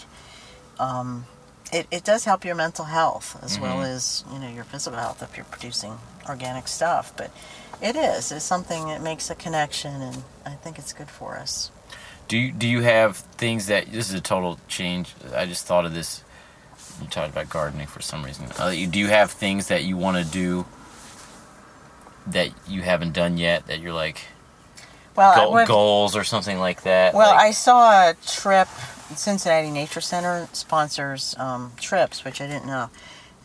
[0.80, 1.26] um,
[1.74, 3.96] it, it does help your mental health as well Mhm.
[3.96, 5.98] as you know your physical health if you're producing
[6.30, 7.12] organic stuff.
[7.18, 7.32] But
[7.82, 11.72] it is it's something that makes a connection, and I think it's good for us.
[12.28, 15.14] Do you do you have things that this is a total change?
[15.36, 16.22] I just thought of this.
[17.02, 18.48] You talked about gardening for some reason.
[18.58, 20.66] Uh, do you have things that you want to do
[22.32, 24.22] that you haven't done yet that you're like
[25.16, 27.14] Well, would- goals or something like that?
[27.14, 28.68] Well, Like- I saw a trip.
[29.16, 32.90] Cincinnati Nature Center sponsors um, trips, which I didn't know,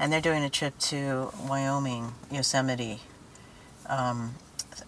[0.01, 3.01] and they're doing a trip to Wyoming, Yosemite.
[3.89, 4.35] Um,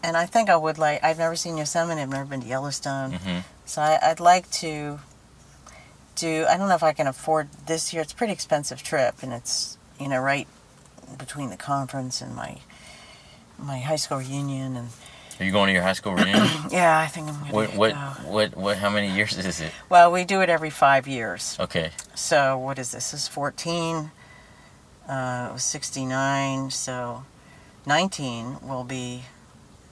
[0.03, 1.03] and I think I would like.
[1.05, 2.01] I've never seen Yosemite.
[2.03, 3.45] I've never been to Yellowstone, Mhm.
[3.65, 4.99] so I, I'd like to
[6.17, 6.45] do.
[6.49, 8.03] I don't know if I can afford this year.
[8.03, 10.49] It's a pretty expensive trip, and it's you know right
[11.17, 12.59] between the conference and my
[13.59, 14.89] my high school reunion, and
[15.41, 16.49] Are you going to your high school reunion?
[16.71, 17.79] yeah, I think I'm gonna what go.
[17.79, 17.95] what
[18.27, 18.77] what what?
[18.79, 19.73] How many years is it?
[19.89, 21.57] Well, we do it every five years.
[21.61, 21.91] Okay.
[22.15, 23.11] So what is this?
[23.11, 24.11] This is 14.
[25.09, 26.71] Uh, it was 69.
[26.71, 27.25] So
[27.87, 29.23] 19 will be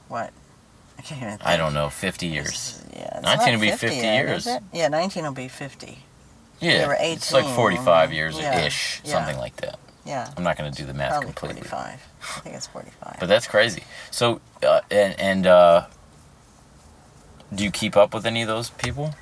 [0.09, 0.33] what?
[0.99, 1.39] I can't even.
[1.39, 1.47] Think.
[1.47, 1.89] I don't know.
[1.91, 2.49] Fifty years.
[2.49, 4.49] is- Yeah, 19 not will be 50 yet, years.
[4.73, 5.99] Yeah, 19 will be 50.
[6.63, 6.87] Yeah.
[6.87, 7.17] were eighteen.
[7.17, 9.13] It's like forty-five years yeah, ish, yeah.
[9.13, 9.79] something like that.
[10.05, 11.69] Yeah, I'm not going to do the math probably completely.
[11.69, 12.09] 45.
[12.37, 13.17] I think it's 45.
[13.21, 13.85] But that's crazy.
[14.11, 15.87] So, uh, and, and uh,
[17.55, 19.15] do you keep up with any of those people?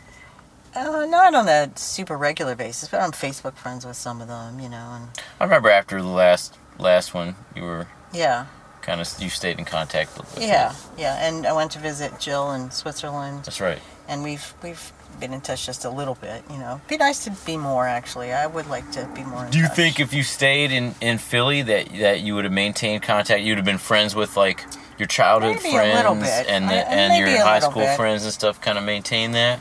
[0.74, 4.60] uh, not on a super regular basis, but I'm Facebook friends with some of them,
[4.60, 5.08] you know, and
[5.40, 8.46] I remember after the last last one, you were yeah,
[8.82, 10.38] kind of you stayed in contact with.
[10.40, 10.76] yeah, them.
[10.96, 11.28] yeah.
[11.28, 13.44] And I went to visit Jill in Switzerland.
[13.44, 13.80] That's right.
[14.08, 16.42] and we've we've been in touch just a little bit.
[16.50, 17.86] You know, be nice to be more.
[17.86, 19.44] Actually, I would like to be more.
[19.44, 19.76] In Do you touch.
[19.76, 23.42] think if you stayed in, in Philly that that you would have maintained contact?
[23.42, 24.64] You'd have been friends with like
[24.98, 27.96] your childhood Maybe friends and the, I- and maybe your high school bit.
[27.96, 28.60] friends and stuff.
[28.60, 29.60] Kind of maintain that.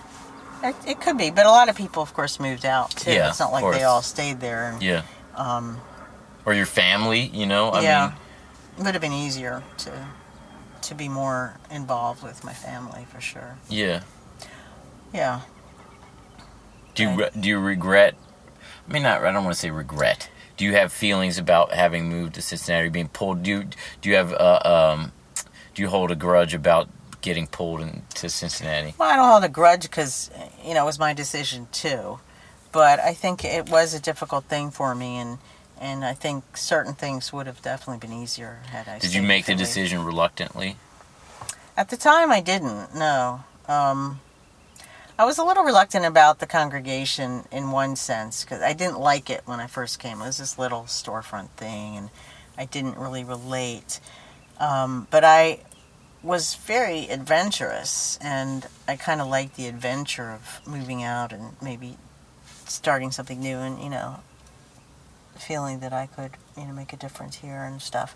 [0.63, 1.31] it, it could be?
[1.31, 3.11] But a lot of people, of course, moved out too.
[3.13, 4.71] Yeah, it's not like they all stayed there.
[4.71, 5.03] And, Yeah.
[5.35, 5.79] um,
[6.45, 7.69] Or your family, you know.
[7.69, 8.15] I yeah, mean,
[8.79, 9.91] it would have been easier to
[10.81, 13.57] to be more involved with my family for sure.
[13.69, 14.01] yeah.
[15.13, 15.41] Yeah.
[16.95, 18.15] Do you re- do you regret?
[18.87, 19.23] I mean, not.
[19.23, 20.29] I don't want to say regret.
[20.57, 23.43] Do you have feelings about having moved to Cincinnati, being pulled?
[23.43, 23.63] Do you
[24.01, 24.59] do you have uh,
[24.93, 25.11] um,
[25.73, 26.89] do you hold a grudge about
[27.21, 28.93] getting pulled into Cincinnati?
[28.97, 30.29] Well, I don't hold a grudge because
[30.63, 32.19] you know it was my decision too,
[32.71, 35.37] but I think it was a difficult thing for me, and
[35.79, 38.99] and I think certain things would have definitely been easier had I.
[38.99, 40.75] Did you make the decision reluctantly?
[41.77, 42.93] At the time, I didn't.
[42.93, 44.19] No, um,
[45.19, 49.29] I was a little reluctant about the congregation in one sense because I didn't like
[49.29, 50.21] it when I first came.
[50.21, 52.09] It was this little storefront thing, and
[52.57, 53.99] I didn't really relate.
[54.61, 55.59] Um, but I
[56.23, 61.97] was very adventurous, and I kind of liked the adventure of moving out and maybe
[62.65, 64.21] starting something new, and you know,
[65.35, 68.15] feeling that I could, you know, make a difference here and stuff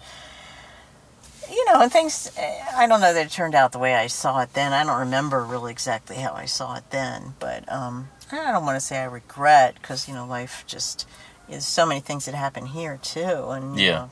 [1.50, 4.08] you know, and things, eh, I don't know that it turned out the way I
[4.08, 4.74] saw it then.
[4.74, 8.76] I don't remember really exactly how I saw it then, but um, I don't want
[8.76, 11.08] to say I regret because, you know, life just
[11.50, 13.50] is so many things that happen here too.
[13.50, 14.12] And, you know,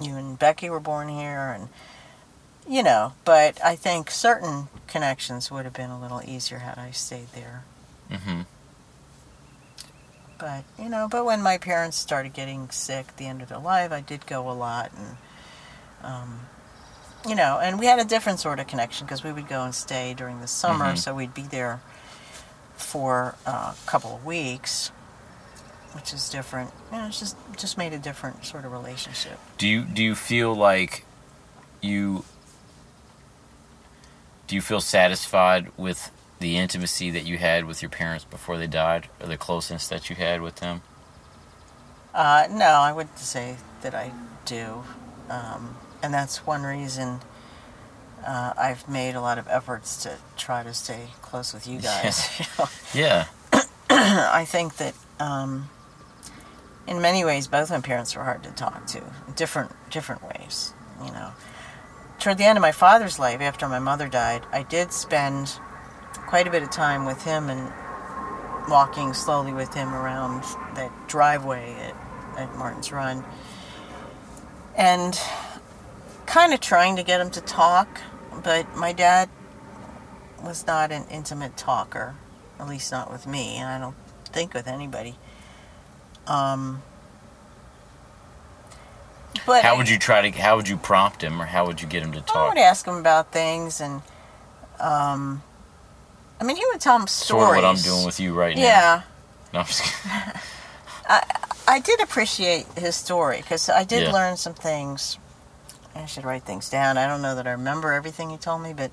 [0.00, 1.68] you and Becky were born here and,
[2.68, 6.90] you know, but I think certain connections would have been a little easier had I
[6.90, 7.64] stayed there.
[8.10, 8.42] Mm-hmm.
[10.38, 13.58] But, you know, but when my parents started getting sick at the end of their
[13.58, 15.16] life, I did go a lot and,
[16.02, 16.40] um,
[17.28, 19.74] you know, and we had a different sort of connection because we would go and
[19.74, 20.98] stay during the summer, Mhm.
[20.98, 21.80] so we'd be there
[22.76, 24.88] for uh, a couple of weeks,
[25.92, 26.70] which is different.
[26.92, 29.38] You know, it's just just made a different sort of relationship.
[29.58, 31.04] Do you do you feel like
[31.80, 32.24] you
[34.46, 38.66] do you feel satisfied with the intimacy that you had with your parents before they
[38.66, 40.82] died, or the closeness that you had with them?
[42.14, 44.12] Uh, no, I wouldn't say that I
[44.44, 44.84] do,
[45.28, 47.20] um, and that's one reason.
[48.26, 52.38] Uh, I've made a lot of efforts to try to stay close with you guys.
[52.38, 52.68] you know.
[52.94, 53.26] Yeah.
[53.88, 55.68] I think that um,
[56.86, 59.02] in many ways both my parents were hard to talk to,
[59.34, 60.72] different different ways.
[61.04, 61.30] You know,
[62.18, 65.58] toward the end of my father's life, after my mother died, I did spend
[66.26, 67.72] quite a bit of time with him and
[68.68, 70.42] walking slowly with him around
[70.74, 71.94] that driveway at,
[72.38, 73.24] at Martin's Run,
[74.76, 75.18] and
[76.26, 78.00] kind of trying to get him to talk.
[78.42, 79.28] But my dad
[80.42, 82.14] was not an intimate talker
[82.58, 83.96] at least not with me, and I don't
[84.26, 85.16] think with anybody.
[86.26, 86.82] Um,
[89.44, 90.30] but How would you try to?
[90.40, 92.36] How would you prompt him, or how would you get him to talk?
[92.36, 94.02] I would ask him about things, and
[94.80, 95.42] um,
[96.40, 97.46] I mean, he would tell him stories.
[97.46, 98.62] Sort of what I'm doing with you right now.
[98.62, 99.02] Yeah,
[99.52, 100.40] No, I'm just kidding.
[101.68, 104.12] I did appreciate his story because I did Yeah.
[104.12, 105.18] learn some things.
[105.96, 106.98] I should write things down.
[106.98, 108.90] I don't know that I remember everything he told me, but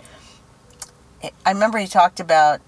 [1.21, 2.61] it, I remember he talked about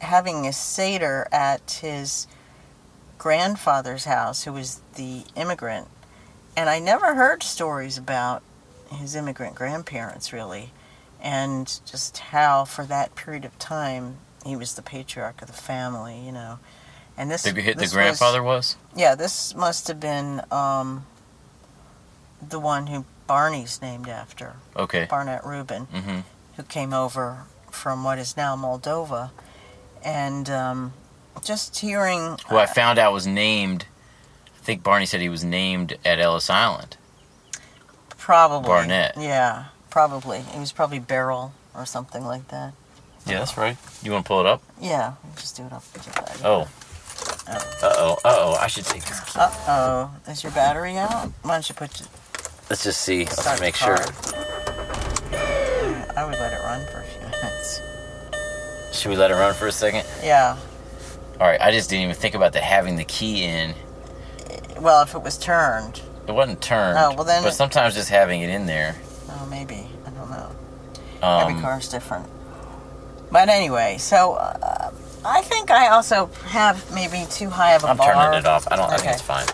[0.00, 2.26] having a seder at his
[3.18, 5.88] grandfather's house, who was the immigrant,
[6.56, 8.42] and I never heard stories about
[8.92, 10.70] his immigrant grandparents really,
[11.20, 16.18] and just how for that period of time he was the patriarch of the family,
[16.20, 16.58] you know.
[17.16, 18.76] And this The, the this was- grandfather was?
[18.94, 21.06] yeah, this must have been um,
[22.40, 25.06] the one who Barney's named after, Okay.
[25.08, 26.20] Barnett Rubin, hmm
[26.56, 29.30] who came over from what is now Moldova.
[30.02, 30.92] And um,
[31.44, 32.38] just hearing.
[32.48, 33.84] Who I found out was named.
[34.54, 36.96] I think Barney said he was named at Ellis Island.
[38.16, 38.66] Probably.
[38.68, 39.14] Barnett.
[39.18, 40.38] Yeah, probably.
[40.38, 42.72] It was probably Beryl or something like that.
[43.26, 43.76] Yeah, that's right.
[44.02, 44.62] You want to pull it up?
[44.80, 46.38] Yeah, just do it off the bag.
[46.44, 46.68] Oh.
[47.48, 48.12] Uh oh.
[48.24, 48.54] Uh oh.
[48.60, 49.36] I should take this.
[49.36, 50.30] Uh oh.
[50.30, 51.30] Is your battery out?
[51.42, 52.08] Why don't you put your.
[52.68, 53.24] Let's just see.
[53.24, 53.96] Let's start make sure.
[56.16, 57.80] I would let it run for a few minutes.
[58.92, 60.04] Should we let it run for a second?
[60.22, 60.56] Yeah.
[61.40, 61.60] All right.
[61.60, 63.74] I just didn't even think about the having the key in.
[64.80, 66.00] Well, if it was turned.
[66.26, 66.98] It wasn't turned.
[66.98, 68.96] Oh, well then But sometimes just having it in there.
[69.30, 69.88] Oh, maybe.
[70.06, 70.50] I don't know.
[71.22, 72.26] Um, Every car's different.
[73.30, 74.90] But anyway, so uh,
[75.24, 78.12] I think I also have maybe too high of a I'm bar.
[78.12, 78.66] I'm turning it off.
[78.70, 78.90] I don't.
[78.90, 79.46] I think it's fine.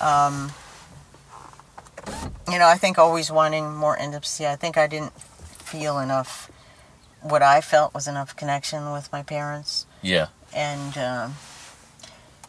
[0.00, 0.52] Um,
[2.50, 4.46] you know, I think always wanting more intimacy.
[4.46, 6.50] I think I didn't feel enough.
[7.22, 10.28] What I felt was enough connection with my parents, Yeah.
[10.54, 11.34] and um,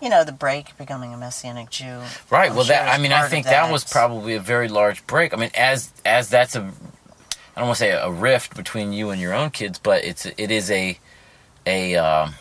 [0.01, 2.01] you know, the break becoming a messianic Jew.
[2.29, 2.49] Right.
[2.51, 3.71] I'm well, sure that I mean, I think that.
[3.71, 5.33] was probably a very large break.
[5.33, 9.09] I mean, as as that's a, I don't want to say a rift between you
[9.09, 10.99] and your own kids, but it's it is a,
[11.65, 12.35] a, um,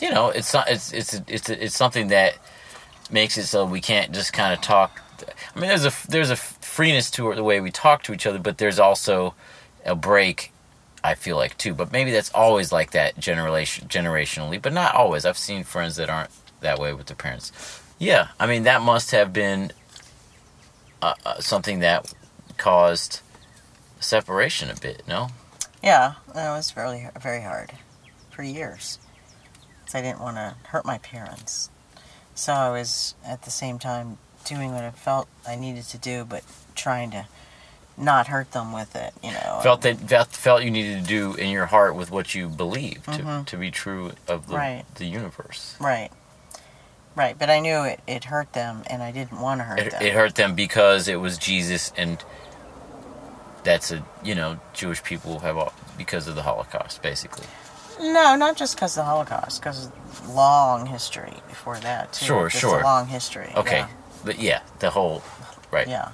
[0.00, 2.34] you know, it's not it's it's it's it's something that
[3.12, 5.00] makes it so we can't just kind of talk.
[5.54, 8.38] I mean, there's a there's a freeness to the way we talk to each other,
[8.38, 9.34] but there's also
[9.84, 10.52] a break.
[11.02, 15.24] I feel like too, but maybe that's always like that generation generationally, but not always.
[15.24, 16.30] I've seen friends that aren't
[16.60, 17.52] that way with their parents.
[17.98, 19.72] Yeah, I mean that must have been
[21.02, 22.12] uh, uh, something that
[22.58, 23.20] caused
[23.98, 25.02] separation a bit.
[25.08, 25.28] No,
[25.82, 27.72] Yeah, that was really very hard
[28.30, 28.98] for years.
[29.92, 31.70] I didn't want to hurt my parents,
[32.40, 36.24] so I was at the same time doing what I felt I needed to do,
[36.24, 36.42] but
[36.74, 37.26] trying to
[37.98, 39.12] not hurt them with it.
[39.22, 42.34] You know, felt that felt, felt you needed to do in your heart with what
[42.34, 43.46] you believe to, Mhm.
[43.46, 44.84] to be true of the Right.
[44.94, 45.74] the universe.
[45.78, 46.10] right,
[47.14, 47.38] right.
[47.38, 50.02] But I knew it, it hurt them, and I didn't want to hurt It, them.
[50.02, 52.24] it hurt them because it was Jesus, and
[53.64, 57.46] that's a you know Jewish people have all because of the Holocaust, basically.
[58.00, 62.12] No, not just because of the Holocaust, because of long history before that.
[62.14, 62.24] Too.
[62.26, 62.82] Sure, Just sure.
[62.82, 63.52] Long history.
[63.56, 63.84] Okay,
[64.24, 65.22] but yeah, the whole
[65.70, 66.10] right, Yeah.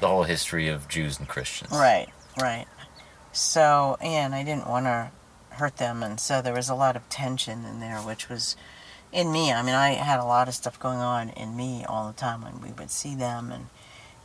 [0.00, 1.70] the whole history of Jews and Christians.
[1.72, 2.08] Right,
[2.40, 2.66] right.
[3.32, 5.10] So, and I didn't want to
[5.50, 8.56] hurt them, and so there was a lot of tension in there, which was
[9.12, 9.52] in me.
[9.52, 12.42] I mean, I had a lot of stuff going on in me all the time
[12.42, 13.66] when we would see them, and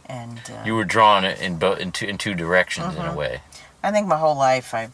[0.05, 3.15] and uh, You were drawn in both in two in two directions in a Mhm.
[3.15, 3.41] way.
[3.81, 4.89] I think my whole life I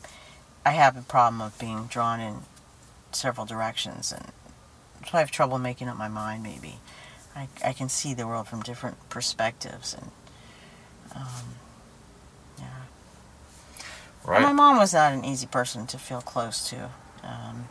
[0.70, 2.42] I have a problem of being drawn in
[3.12, 4.28] several directions, and
[5.04, 6.44] so I have trouble making up my mind.
[6.44, 6.76] Maybe
[7.36, 10.12] I I can see the world from different perspectives, and
[11.16, 11.46] um,
[12.60, 12.66] yeah.
[14.24, 14.44] Right?
[14.44, 16.92] My mom was not an easy person to feel close to.
[17.24, 17.68] Um,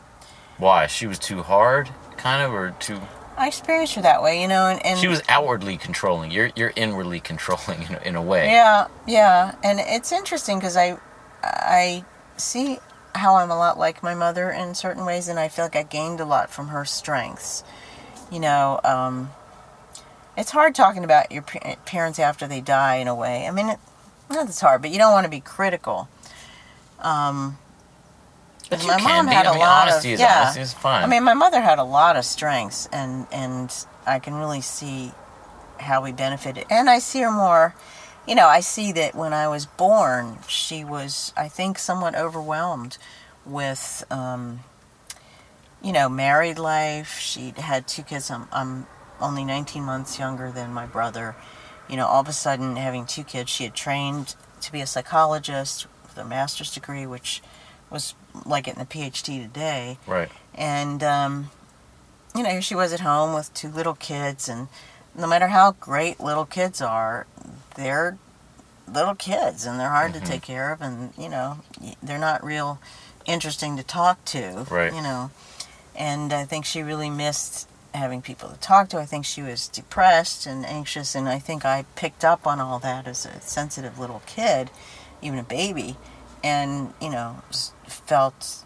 [0.56, 0.88] Why?
[0.88, 3.00] She was too hard, kind of, or too.
[3.36, 6.32] I experienced her that way, you know, and, and She was outwardly controlling.
[6.32, 8.46] You're you're inwardly controlling in a, in a way.
[8.46, 10.98] yeah, yeah, and it's interesting because I
[11.44, 12.04] I
[12.36, 12.78] see
[13.18, 15.82] how I'm a lot like my mother in certain ways, and I feel like I
[15.82, 17.62] gained a lot from her strengths.
[18.30, 19.30] You know, um,
[20.36, 23.46] it's hard talking about your parents after they die in a way.
[23.46, 23.78] I mean, it,
[24.30, 26.08] not that it's hard, but you don't want to be critical.
[27.00, 27.58] Um,
[28.70, 29.32] But you my can mom be.
[29.34, 30.54] had I a mean, lot of- is yeah.
[30.56, 31.02] is fine.
[31.04, 33.72] I mean, my mother had a lot of strengths, and and
[34.06, 35.12] I can really see
[35.78, 36.66] how we benefited.
[36.70, 37.74] And I see her more.
[38.28, 42.98] You know, I see that when I was born, she was, I think, somewhat overwhelmed
[43.46, 44.60] with, um,
[45.82, 47.18] you know, married life.
[47.18, 48.30] She had two kids.
[48.30, 48.86] I'm, I'm
[49.18, 51.36] only 19 months younger than my brother.
[51.88, 54.86] You know, all of a sudden having two kids, she had trained to be a
[54.86, 57.42] psychologist with a master's degree, which
[57.90, 58.14] was
[58.44, 60.30] like getting a PhD today right.
[60.54, 61.50] and um,
[62.34, 64.68] you know here she was at home with two little kids and
[65.14, 67.26] no matter how great little kids are
[67.78, 68.18] they're
[68.86, 70.20] little kids and they're hard Mhm.
[70.20, 71.58] to take care of and you know
[72.02, 72.78] they're not real
[73.24, 74.92] interesting to talk to Right.
[74.92, 75.30] you know
[75.94, 78.98] and I think she really missed having people to talk to.
[79.00, 82.78] I think she was depressed and anxious, and I think I picked up on all
[82.80, 84.70] that as a sensitive little kid,
[85.20, 85.96] even a baby,
[86.44, 87.42] and you know
[87.88, 88.64] felt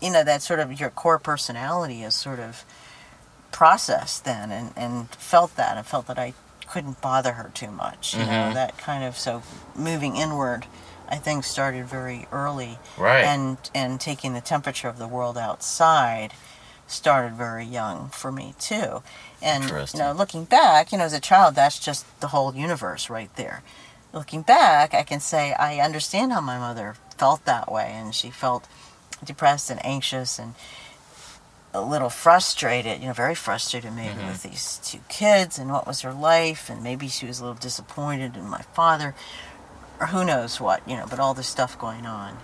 [0.00, 2.64] you know that sort of your core personality is sort of
[3.50, 6.32] processed then and, and felt that and felt that I
[6.70, 8.14] couldn't bother her too much.
[8.14, 8.54] You know, Mhm.
[8.54, 9.42] that kind of so
[9.74, 10.66] moving inward
[11.10, 13.24] I think started very early Right.
[13.24, 16.34] and and taking the temperature of the world outside
[16.86, 19.02] started very young for me too.
[19.40, 23.08] And you know, looking back, you know, as a child that's just the whole universe
[23.08, 23.62] right there.
[24.12, 28.30] Looking back, I can say I understand how my mother felt that way and she
[28.30, 28.64] felt
[29.24, 30.54] depressed and anxious and
[31.74, 36.00] a little frustrated, you know, very frustrated maybe with these two kids and what was
[36.00, 39.14] her life, and maybe she was a little disappointed in my father,
[40.00, 42.38] or who knows what, you know, but all this stuff going on.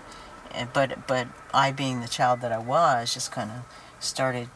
[0.53, 3.65] And, but but I, being the child that I was, just kind of
[3.99, 4.49] started,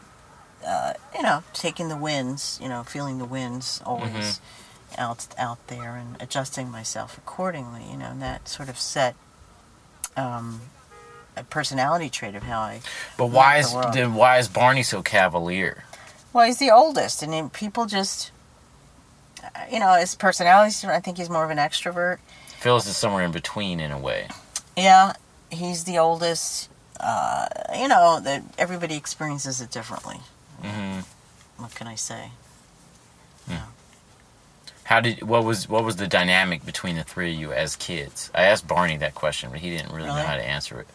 [0.65, 4.39] uh, you know, taking the winds, you know, feeling the winds always
[4.97, 9.15] out out there and adjusting myself accordingly, you know, and that sort of set.
[10.15, 10.61] Um,
[11.39, 12.81] a personality trait of how I
[13.17, 13.93] but why the is world.
[13.93, 15.83] then why is Barney so cavalier?
[16.33, 18.31] Well, he's the oldest, and people just,
[19.43, 20.87] uh, you know, his personality.
[20.87, 22.19] I think he's more of an extrovert.
[22.59, 24.27] Phyllis is somewhere in between in a way.
[24.77, 25.13] Yeah,
[25.49, 26.69] he's the oldest.
[26.99, 30.17] Uh, you know that everybody experiences it differently.
[30.61, 30.99] hmm
[31.57, 32.31] What can I say?
[33.49, 33.63] Yeah.
[34.83, 38.29] How did what was what was the dynamic between the three of you as kids?
[38.35, 40.87] I asked Barney that question, but he didn't really, know how to answer it.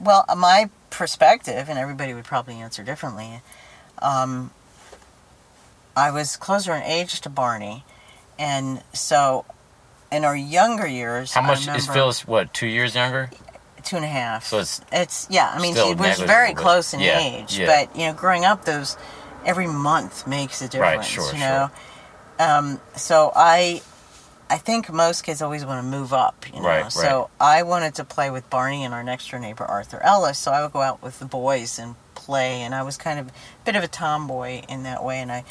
[0.00, 3.40] Well, uh, my perspective, and everybody would probably answer differently.
[4.00, 4.50] Um,
[5.96, 7.84] I was closer in age to Barney,
[8.38, 9.44] and so
[10.10, 12.26] in our younger years, How much is remember- Phyllis?
[12.26, 13.30] What two years younger?
[13.84, 14.46] two and a half.
[14.46, 15.52] So it's It's yeah.
[15.54, 17.66] I mean, she was very close in yeah, age, yeah.
[17.66, 18.96] but you know, growing up, those
[19.44, 21.06] every month makes a Right, difference.
[21.06, 21.70] sure, you know,
[22.38, 23.82] um, so I,
[24.50, 26.44] I think most kids always want to move up.
[26.52, 29.64] You know, Right, so I wanted to play with Barney and our next door neighbor
[29.64, 30.38] Arthur Ellis.
[30.38, 33.28] So I would go out with the boys and play, and I was kind of
[33.28, 33.32] a
[33.64, 35.44] bit of a tomboy in that way, and I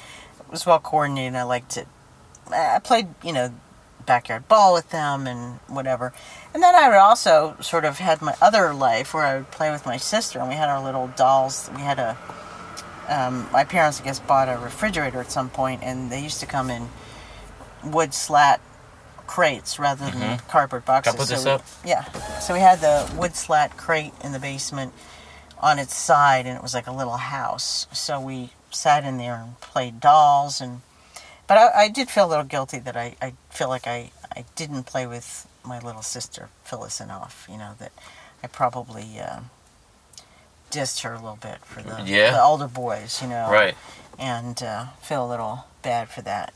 [0.52, 1.36] was well coordinated.
[1.36, 1.86] I liked to.
[2.52, 3.53] I played, you know,
[4.06, 6.14] backyard ball with them and whatever.
[6.53, 9.72] And then I would also sort of had my other life where I would play
[9.72, 11.70] with my sister, and we had our little dolls.
[11.76, 12.18] We had a.
[13.10, 16.45] Um, my parents, I guess, bought a refrigerator at some point, and they used to
[16.45, 16.88] come in
[17.84, 18.61] wood slat
[19.34, 21.14] crates rather than cardboard boxes.
[21.14, 21.65] Can I put this we- up?
[21.84, 22.03] Yeah.
[22.39, 24.93] So we had the wood slat crate in the basement
[25.60, 27.88] on its side, and it was like a little house.
[27.91, 30.81] So we sat in there and played dolls, and
[31.47, 34.45] but I, I did feel a little guilty that I, I feel like I, I
[34.55, 37.47] didn't play with my little sister Phyllis enough.
[37.49, 37.91] You know that
[38.43, 39.39] I probably uh,
[40.69, 42.31] dissed her a little bit for the, Yeah.
[42.31, 43.19] the older boys.
[43.22, 43.73] You know, right.
[44.19, 46.53] and uh, feel a little bad for that.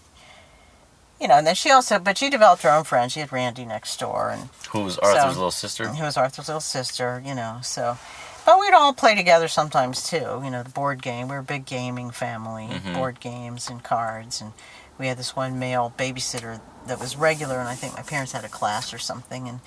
[1.20, 3.14] You know, and then she also, but she developed her own friends.
[3.14, 5.88] She had Randy next door, and Who was Arthur's So- little sister?
[5.88, 7.58] who was Arthur's little sister, you know.
[7.64, 7.98] So,
[8.46, 10.42] but we'd all play together sometimes too.
[10.44, 11.28] You know, the board game.
[11.28, 12.94] We were a big gaming family, Mhm.
[12.94, 14.54] board games and cards, and
[15.00, 18.46] we had this one male babysitter that was regular, and I think my parents had
[18.46, 19.60] a class or something, and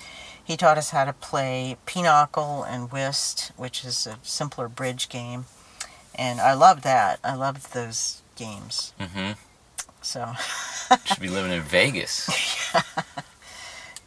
[0.43, 5.45] he taught us how to play pinochle and whist, which is a simpler bridge game,
[6.15, 7.19] and I loved that.
[7.23, 8.93] I loved those games.
[8.99, 9.31] Mm-hmm.
[10.01, 10.33] So.
[11.05, 12.29] Should be living in Vegas.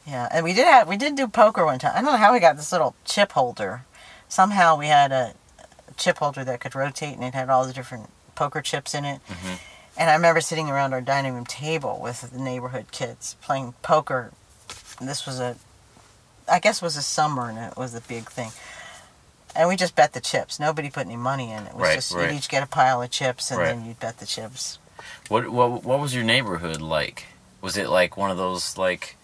[0.06, 1.92] Yeah, and we did have we did do poker one time.
[1.94, 3.86] I don't know how we got this little chip holder.
[4.28, 5.32] Somehow we had a
[5.96, 9.22] chip holder that could rotate and it had all the different poker chips in it.
[9.26, 9.58] Mhm.
[9.96, 14.32] And I remember sitting around our dining room table with the neighborhood kids playing poker.
[15.00, 15.56] This was a
[16.46, 18.52] I guess it was a summer and it was a big thing.
[19.56, 20.60] And we just bet the chips.
[20.60, 21.66] Nobody put any money in.
[21.66, 22.30] It was Right, just right.
[22.30, 23.68] you'd each get a pile of chips and Right.
[23.68, 24.78] then you'd bet the chips.
[25.28, 27.26] What what what was your neighborhood like?
[27.60, 29.16] Was it like one of those like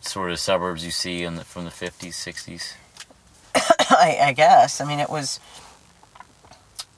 [0.00, 2.74] sort of suburbs you see in the, from the fifties, sixties?
[3.54, 4.80] I, I guess.
[4.80, 5.40] I mean, it was.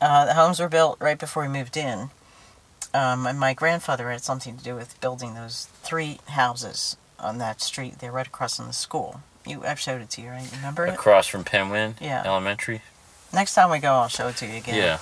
[0.01, 2.11] Uh, the homes were built right before we moved in.
[2.93, 7.61] Um, and my grandfather had something to do with building those three houses on that
[7.61, 7.99] street.
[7.99, 9.21] They're right across from the school.
[9.47, 10.51] You, I've showed it to you, right?
[10.57, 10.95] Remember it?
[10.95, 12.23] Across from Penn Wynne Yeah.
[12.25, 12.83] Elementary.
[13.33, 14.77] Next time we go, I'll show it to you again.
[14.77, 14.99] Yeah.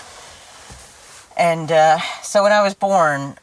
[1.37, 3.37] And uh, so when I was born,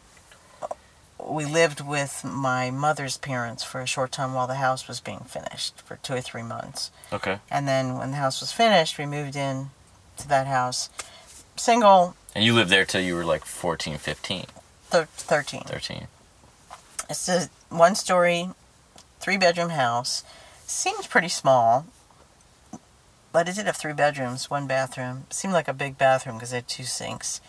[1.23, 5.19] we lived with my mother's parents for a short time while the house was being
[5.19, 6.89] finished for two or three months.
[7.13, 7.39] Okay.
[7.49, 9.69] And then when the house was finished, we moved in
[10.17, 10.89] to that house.
[11.57, 14.45] Single, And you lived there till you were like 14, 15,
[14.89, 15.61] thir- 13.
[15.63, 16.07] 13.
[17.09, 18.49] It's a one story,
[19.19, 20.23] three bedroom house.
[20.65, 21.85] Seems pretty small.
[23.33, 25.25] but it did have three bedrooms, one bathroom.
[25.29, 27.41] Seemed like a big bathroom because it had two sinks,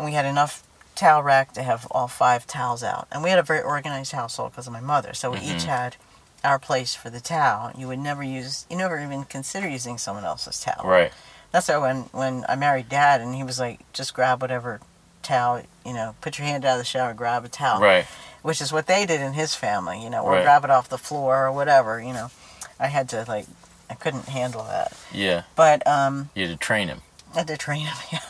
[0.00, 0.62] and we had enough
[0.94, 3.06] towel rack to have all five towels out.
[3.12, 5.96] And we had a very organized household because of my mother, so we each had
[6.42, 7.70] our place for the towel.
[7.76, 10.86] You would never use, you never even consider using someone else's towel.
[10.88, 11.12] Right.
[11.52, 14.80] That's why when when I married Dad, and he was like, just grab whatever
[15.22, 18.06] towel, you know, put your hand out of the shower, grab a towel Right.
[18.40, 20.42] which is what they did in his family, you know, or Right.
[20.44, 22.30] grab it off the floor or whatever, you know.
[22.78, 23.44] I had to like,
[23.90, 25.42] I couldn't handle that, Yeah.
[25.56, 27.02] but um, You had to train him.
[27.34, 27.96] I had to train him.
[28.12, 28.20] Yeah,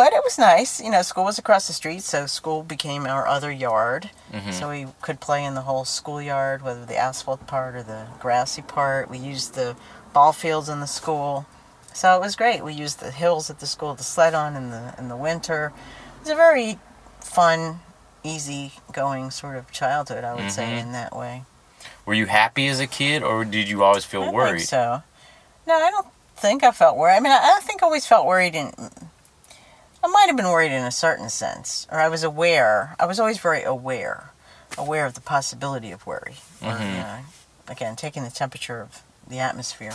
[0.00, 1.02] but it was nice, you know.
[1.02, 4.52] School was across the street, so school became our other yard, Mhm.
[4.54, 8.62] so we could play in the whole schoolyard, whether the asphalt part or the grassy
[8.62, 9.10] part.
[9.10, 9.76] We used the
[10.14, 11.44] ball fields in the school,
[11.92, 12.64] so it was great.
[12.64, 15.70] We used the hills at the school to sled on in the in the winter.
[16.16, 16.78] It was a very
[17.20, 17.80] fun,
[18.24, 20.80] easy going sort of childhood, I would say, Mhm.
[20.80, 21.44] in that way.
[22.06, 24.60] Were you happy as a kid, or did you always feel I worried?
[24.60, 25.02] think so.
[25.66, 27.16] No, I don't think I felt worried.
[27.16, 28.72] I mean, I, I think I always felt worried in.
[30.02, 32.96] I might have been worried in a certain sense, or I was aware.
[32.98, 34.30] I was always very aware,
[34.78, 36.80] aware of the possibility of worry, or Mhm.
[36.80, 37.18] you know,
[37.68, 39.92] again, taking the temperature of the atmosphere.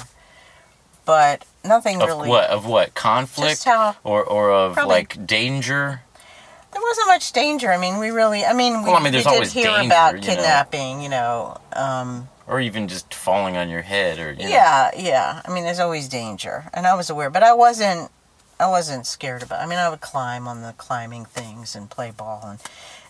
[1.06, 2.30] But nothing Of really.
[2.30, 2.50] what?
[2.50, 2.94] Of what?
[2.96, 6.02] Conflict, how or or of Probably- like danger?
[6.72, 7.72] there wasn't much danger.
[7.72, 8.46] I mean, we really.
[8.46, 10.28] I mean, we, Well, I mean, there's we did always hear danger, about you know.
[10.28, 11.02] kidnapping.
[11.02, 11.58] You know.
[11.74, 14.50] Um, or even just falling on your head, or you know.
[14.50, 15.42] Yeah, yeah.
[15.46, 18.12] I mean, there's always danger, and I was aware, but I wasn't.
[18.60, 19.62] I wasn't scared about.
[19.62, 22.60] I mean, I would climb on the climbing things and play ball, and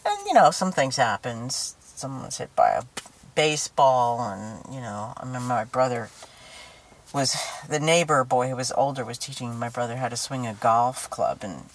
[0.06, 1.52] and you know, some things happened.
[1.52, 2.84] Someone was hit by a
[3.36, 6.10] baseball, and you know, I remember my brother
[7.14, 7.38] was
[7.70, 11.10] the neighbor boy who was older was teaching my brother how to swing a golf
[11.10, 11.66] club, and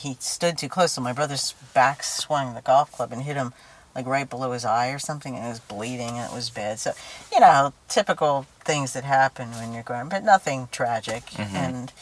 [0.00, 3.52] he stood too close, so my brother's back swung the golf club and hit him
[3.94, 6.80] like right below his eye or something, and it was bleeding, and it was bad.
[6.80, 6.92] So
[7.32, 11.24] you know, typical things that happen when you're growing, but nothing tragic.
[11.26, 11.54] Mhm.
[11.54, 11.92] And,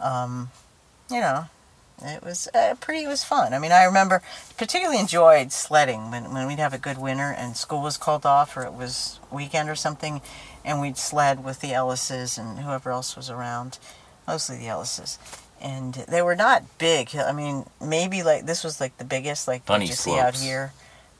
[0.00, 0.50] um,
[1.10, 1.46] you know,
[2.02, 3.54] it was uh, pretty, it was fun.
[3.54, 4.22] I mean, I remember
[4.58, 8.56] particularly enjoyed sledding when, when we'd have a good winter and school was called off
[8.56, 10.20] or it was weekend or something,
[10.64, 13.78] and we'd sled with the Ellises and whoever else was around,
[14.26, 15.18] mostly the Ellises.
[15.60, 17.16] And they were not big.
[17.16, 20.72] I mean, maybe like this was like the biggest, like you see out here.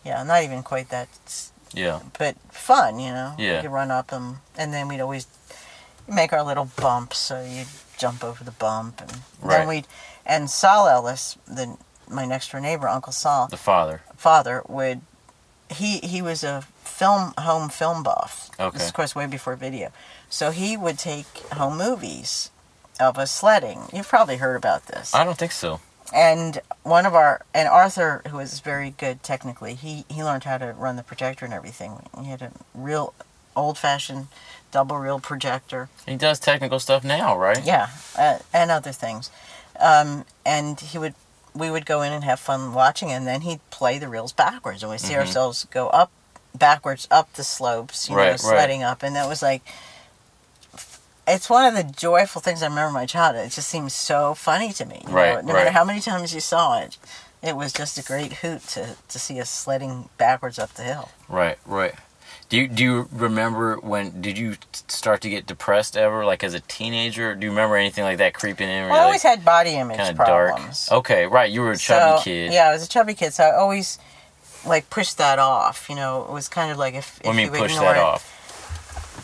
[0.05, 1.09] Yeah, not even quite that
[1.73, 2.01] Yeah.
[2.19, 3.35] but fun, you know.
[3.39, 3.63] Yeah.
[3.63, 5.27] You run up them, and then we'd always
[6.07, 7.67] make our little bumps, so you'd
[7.97, 9.11] jump over the bump, and
[9.41, 9.59] Right.
[9.59, 9.87] then we'd.
[10.25, 11.77] And Saul Ellis, the
[12.09, 14.03] my next door neighbor, Uncle Saul, The father.
[14.17, 15.01] father would.
[15.69, 18.51] He he was a film home film buff.
[18.57, 18.77] This Okay.
[18.83, 19.91] is of course way before video,
[20.31, 22.51] so he would take home movies
[23.01, 23.89] of us sledding.
[23.93, 25.81] You've probably heard about this I don't think so.
[26.15, 30.59] and one of our and Arthur, who was very good technically, he he learned how
[30.59, 32.09] to run the projector and everything.
[32.21, 33.13] He had a real
[33.57, 34.29] old-fashioned
[34.77, 37.65] double reel projector, He does technical stuff now, right?
[37.65, 39.31] yeah, uh, and other things.
[39.81, 41.15] Um, and he would
[41.55, 44.83] we would go in and have fun watching, and then he'd play the reels backwards,
[44.83, 45.21] and we see Mhm.
[45.21, 46.11] ourselves go up
[46.55, 48.41] backwards up the slopes, you Right, know, right.
[48.41, 49.63] sledding up, and that was like.
[51.29, 53.47] It's one of the joyful things I remember my childhood.
[53.47, 55.01] It just seems so funny to me.
[55.03, 56.99] you know, Right, no matter how many times you saw it,
[57.43, 61.09] it was just a great hoot to, to see us sledding backwards up the hill.
[61.29, 61.95] Right, right.
[62.49, 64.57] Do you do you remember when did you
[64.89, 67.35] start to get depressed ever, like as a teenager?
[67.35, 68.89] Do you remember anything like that creeping in?
[68.89, 70.51] Well, I always had body image kind of dark.
[70.55, 70.89] problems.
[70.93, 71.51] Okay, right.
[71.51, 72.53] You were a chubby So, kid.
[72.53, 73.99] Yeah, I was a chubby kid, so I always
[74.65, 75.87] like pushed that off.
[75.91, 78.03] You know, it was kind of like if, if What you you push that it-
[78.03, 78.33] off?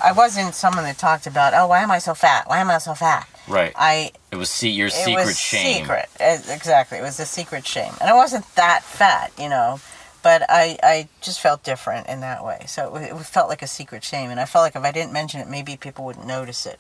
[0.04, 2.48] I wasn't someone that talked about, oh, why am I so fat?
[2.48, 3.28] Why am I so fat?
[3.46, 3.72] Right.
[3.76, 5.82] I It was see your it secret was shame.
[5.84, 6.98] secret exactly.
[6.98, 9.78] It was a secret shame, and I wasn't that fat, you know.
[10.22, 12.64] But I, I just felt different in that way.
[12.66, 15.12] So it, it felt like a secret shame, and I felt like if I didn't
[15.12, 16.78] mention it, maybe people wouldn't notice it.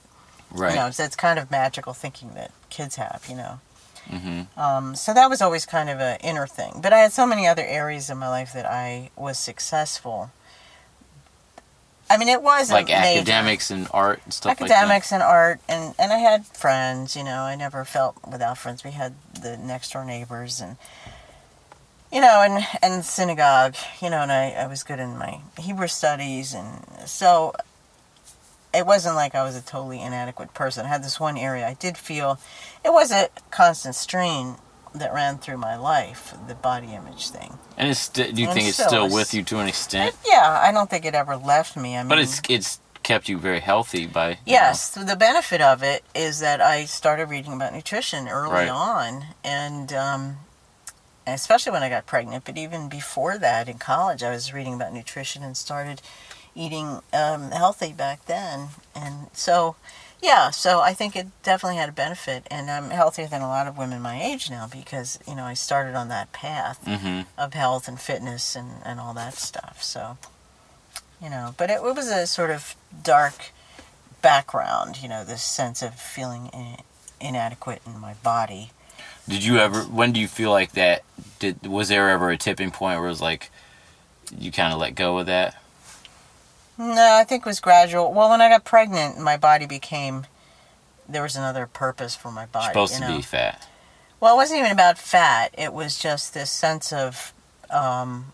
[0.50, 0.70] Right.
[0.70, 3.60] You know, it's, it's kind of magical thinking that kids have, you know.
[4.08, 4.60] mm-hmm.
[4.60, 6.80] Um, so that was always kind of an inner thing.
[6.82, 10.30] But I had so many other areas in my life that I was successful.
[12.10, 13.20] I mean, it was Like major.
[13.20, 17.16] academics and art and stuff academics and art, and and I had friends.
[17.16, 18.84] You know, I never felt without friends.
[18.84, 20.76] We had the next door neighbors, and
[22.12, 23.74] you know, and and synagogue.
[24.00, 27.54] You know, and I I was good in my Hebrew studies, and so
[28.74, 30.86] it wasn't like I was a totally inadequate person.
[30.86, 32.38] I had this one area I did feel
[32.84, 34.56] it was a constant strain
[34.94, 37.58] that ran through my life, the body image thing.
[37.78, 40.14] And it's st- do you And think it's still still with you to an extent?
[40.26, 41.96] Yeah, I don't think it ever left me.
[41.96, 46.04] I mean, But it's it's kept you very healthy by Yes, the benefit of it
[46.14, 48.68] is that I started reading about nutrition early Right.
[48.68, 50.36] on, and um,
[51.26, 52.44] especially when I got pregnant.
[52.44, 56.00] But even before that, in college, I was reading about nutrition and started
[56.54, 58.68] eating um, healthy back then.
[58.94, 59.76] And so,
[60.22, 63.66] Yeah, so I think it definitely had a benefit, and I'm healthier than a lot
[63.66, 67.22] of women my age now because you know I started on that path Mm-hmm.
[67.36, 69.82] of health and fitness and and all that stuff.
[69.82, 70.18] So,
[71.20, 73.50] you know, but it, it was a sort of dark
[74.20, 76.76] background, you know, this sense of feeling in,
[77.20, 78.70] inadequate in my body.
[79.28, 79.82] Did you ever?
[79.82, 81.02] When do you feel like that?
[81.38, 83.50] Did was there ever a tipping point where it was like
[84.36, 85.56] you kind of let go of that?
[86.78, 88.12] No, I think it was gradual.
[88.12, 90.26] Well, when I got pregnant, my body became
[91.08, 92.68] there was another purpose for my body.
[92.68, 93.68] supposed you to be fat.
[94.20, 95.54] Well, it wasn't even about fat.
[95.58, 97.32] It was just this sense of
[97.70, 98.32] um,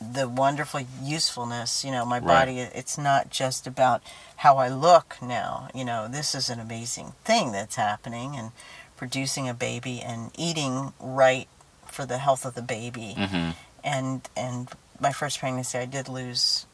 [0.00, 1.84] the wonderful usefulness.
[1.84, 2.46] You know, my Right.
[2.46, 4.02] body, it's not just about
[4.36, 5.68] how I look now.
[5.74, 8.52] You know, this is an amazing thing that's happening and
[8.98, 11.48] producing a baby and eating right
[11.86, 13.14] for the health of the baby.
[13.16, 13.50] Mm-hmm.
[13.84, 14.68] And, and
[15.00, 16.66] my first pregnancy, I did lose,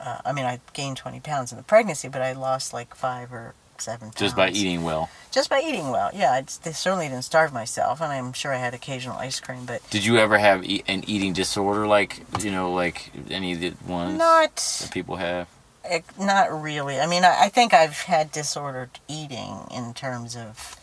[0.00, 3.32] uh, I mean, I gained 20 pounds in the pregnancy, but I lost like five
[3.32, 5.08] or seven pounds Just by eating well.
[5.30, 6.10] just by eating well.
[6.12, 9.88] Yeah, I certainly didn't starve myself, and I'm sure I had occasional ice cream, but
[9.90, 13.72] Did you ever have e- an eating disorder like you know like any of the
[13.86, 15.46] ones not that people have?
[15.84, 16.98] eh, not really.
[16.98, 20.74] I mean, I, I think I've had disordered eating in terms of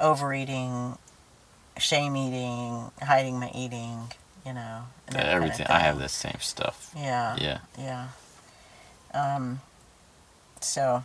[0.00, 0.98] overeating,
[1.78, 4.12] shame eating, hiding my eating.
[4.44, 5.66] You know, and that kind of Everything.
[5.68, 6.92] I have the same stuff.
[6.96, 8.08] Yeah, Yeah, yeah.
[9.12, 9.60] Um.
[10.60, 11.02] So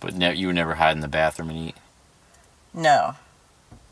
[0.00, 1.76] but ne- you would never hide in the bathroom and eat.
[2.74, 3.14] no,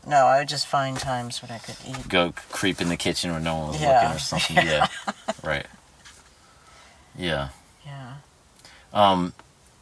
[0.05, 0.25] no.
[0.25, 2.09] I would just find times when I could eat.
[2.09, 4.01] Go creep in the kitchen when no one was Yeah.
[4.01, 4.57] looking or something.
[4.65, 4.87] Yeah,
[5.41, 5.67] right.
[7.17, 7.49] Yeah.
[7.85, 8.13] Yeah.
[8.93, 9.33] Um,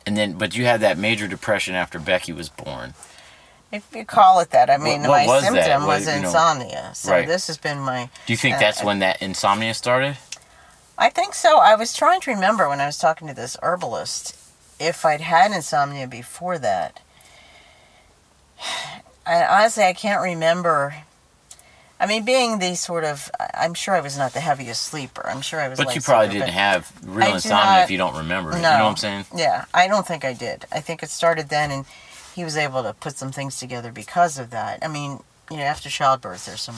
[0.05, 2.93] and then but you had that major depression after Becky was born.
[3.71, 5.53] If you call it that, I mean, what my was that?
[5.53, 6.91] symptom What, was you know- insomnia.
[6.95, 7.27] So Right.
[7.27, 8.09] this has been my.
[8.25, 10.17] Do you think Uh, that's when that insomnia started?
[10.97, 11.59] I think so.
[11.59, 14.35] I was trying to remember when I was talking to this herbalist
[14.79, 16.99] if I'd had insomnia before that.
[19.25, 20.95] I honestly, I can't remember.
[22.01, 25.27] I mean, being the sort of, I'm sure I was not the heaviest sleeper.
[25.29, 25.77] I'm sure I was.
[25.77, 28.55] But you probably sleeper, didn't have real I insomnia not- if you don't remember it.
[28.55, 28.77] You No.
[28.77, 29.25] know what I'm saying?
[29.35, 30.65] Yeah, I don't think I did.
[30.71, 31.85] I think it started then, and
[32.39, 34.79] he was able to put some things together because of that.
[34.81, 35.19] I mean,
[35.51, 36.77] you know, after childbirth, there's some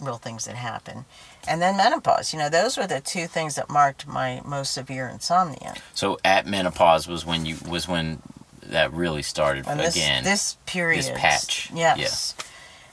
[0.00, 1.04] real things that happen,
[1.48, 2.32] and then menopause.
[2.32, 5.74] You know, those were the two things that marked my most severe insomnia.
[5.94, 8.22] So at menopause was when you was when
[8.62, 10.22] that really started this again.
[10.22, 12.36] this period, this patch, yes.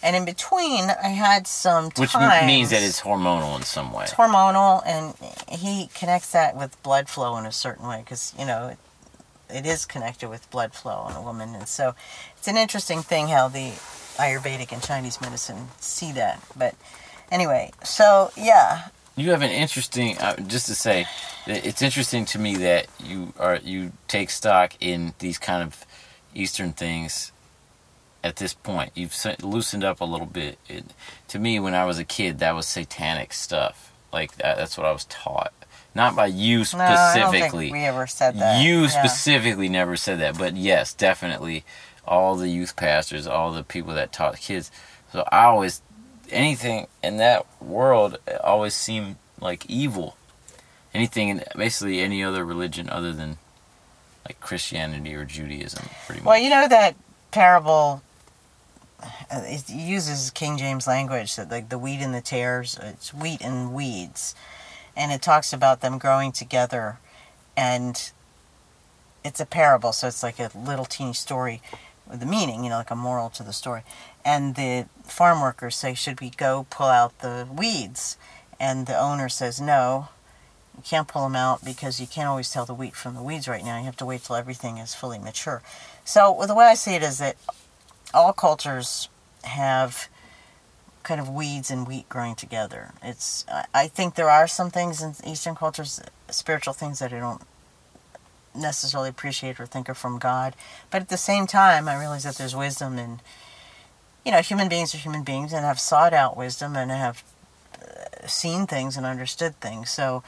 [0.01, 2.47] And in between, I had some which times.
[2.47, 4.05] means that it's hormonal in some way.
[4.05, 5.13] It's hormonal, and
[5.47, 8.75] he connects that with blood flow in a certain way because you know
[9.49, 11.95] it, is connected with blood flow in a woman, and so
[12.37, 13.71] it's an interesting thing how the
[14.17, 16.41] Ayurvedic and Chinese medicine see that.
[16.57, 16.75] But
[17.31, 20.17] anyway, so yeah, You have an interesting.
[20.19, 21.05] Uh, just to say,
[21.47, 25.85] it's interesting to me that you are you take stock in these kind of
[26.35, 27.31] Eastern things.
[28.23, 30.59] At this point, you've loosened up a little bit.
[30.67, 30.85] It,
[31.29, 33.91] to me, when I was a kid, that was satanic stuff.
[34.13, 35.53] Like that, that's what I was taught.
[35.95, 37.65] Not by you no, I don't specifically.
[37.65, 38.63] think we ever said that.
[38.63, 38.87] You Yeah.
[38.87, 41.63] specifically never said that, but yes, definitely,
[42.05, 44.69] all the youth pastors, all the people that taught kids.
[45.11, 45.81] So I always,
[46.29, 50.15] anything in that world always seemed like evil.
[50.93, 53.37] Anything in basically any other religion other than
[54.25, 56.27] like Christianity or Judaism, pretty much.
[56.27, 56.95] Well, you know that
[57.31, 58.01] parable.
[59.01, 59.07] uh,
[59.45, 62.77] It uses King James language that like the wheat and the tares.
[62.81, 64.33] It's wheat and weeds,
[64.97, 66.97] and it talks about them growing together,
[67.55, 68.11] and
[69.23, 69.93] it's a parable.
[69.93, 71.61] So it's like a little teeny story
[72.09, 73.83] with a meaning, you know, like a moral to the story.
[74.25, 78.17] And the farm workers say, "Should we go pull out the weeds?"
[78.59, 80.09] And the owner says, "No."
[80.75, 83.47] You can't pull them out because you can't always tell the wheat from the weeds
[83.47, 83.79] right now.
[83.79, 85.63] You have to wait till everything is fully mature.
[86.05, 87.35] So the way I see it is that
[88.13, 89.09] all cultures
[89.43, 90.07] have
[91.07, 92.91] kind of weeds and wheat growing together.
[93.01, 97.41] It's I- think there are some things in Eastern cultures, spiritual things that I don't
[98.53, 100.55] necessarily appreciate or think are from God,
[100.91, 103.21] but at the same time, I realize that there's wisdom and
[104.25, 107.23] you know human beings are human beings and have sought out wisdom and have
[107.81, 109.89] uh, seen things and understood things.
[109.89, 110.23] So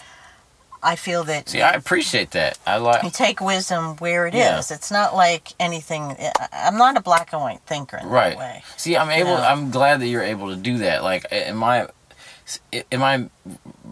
[0.81, 2.57] I feel that See, I appreciate that.
[2.65, 3.03] I like.
[3.03, 4.39] you take wisdom where it is.
[4.39, 4.59] Yeah.
[4.75, 6.15] It's not like anything.
[6.53, 8.29] I'm not a black and white thinker in Right.
[8.29, 8.63] that way.
[8.77, 9.31] See, I'm able.
[9.31, 9.51] Yeah.
[9.51, 11.03] I'm glad that you're able to do that.
[11.03, 11.87] Like in my,
[12.91, 13.29] in my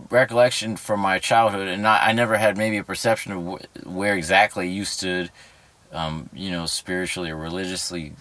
[0.09, 4.15] recollection from my childhood, and I, I never had maybe a perception of wh- where
[4.15, 5.29] exactly you stood,
[5.91, 8.13] um, you know, spiritually or religiously.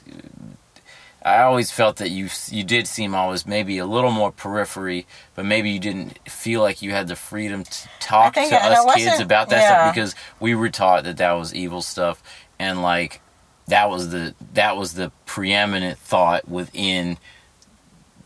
[1.26, 5.44] I always felt that you you did seem always maybe a little more periphery, but
[5.44, 9.18] maybe you didn't feel like you had the freedom to talk think- to us kids
[9.20, 9.68] about that yeah.
[9.68, 12.22] stuff because we were taught that that was evil stuff,
[12.60, 13.20] and like
[13.66, 17.18] that was the that was the preeminent thought within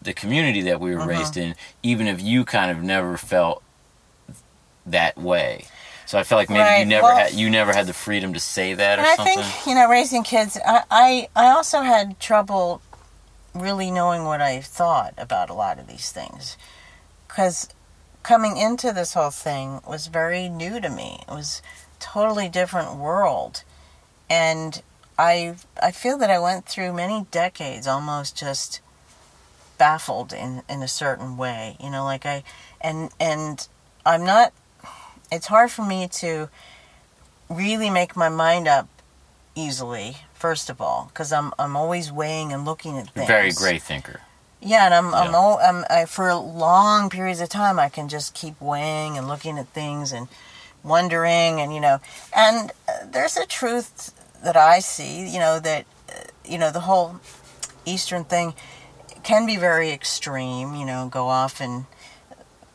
[0.02, 1.08] the community that we were Uh-huh.
[1.10, 3.62] raised in, even if you kind of never felt
[4.86, 5.64] that way.
[6.06, 8.40] So I felt like maybe you never well- had you never had the freedom to
[8.40, 9.38] say that or And I something.
[9.42, 12.82] think you know, raising kids, I, I I also had trouble
[13.54, 16.56] really knowing what I thought about a lot of these things,
[17.26, 17.68] because
[18.22, 21.20] coming into this whole thing was very new to me.
[21.28, 21.62] It was
[21.98, 23.64] totally different world,
[24.28, 24.82] and
[25.18, 28.80] I I feel that I went through many decades almost just
[29.78, 31.76] baffled in in a certain way.
[31.80, 32.42] You know, like I
[32.80, 33.66] and and
[34.06, 34.52] I'm not.
[35.32, 36.48] It's hard for me to
[37.48, 38.88] really make my mind up
[39.54, 40.16] easily.
[40.40, 43.28] First of all, because I'm I'm always weighing and looking at things.
[43.28, 44.22] Very gray thinker.
[44.62, 48.34] Yeah, and I'm I'm, all, I'm I, for long periods of time I can just
[48.34, 50.28] keep weighing and looking at things and
[50.82, 52.00] wondering and you know
[52.34, 56.14] and uh, there's a truth that I see you know that uh,
[56.44, 57.20] you know the whole
[57.84, 58.54] Eastern thing
[59.22, 61.84] can be very extreme you know go off and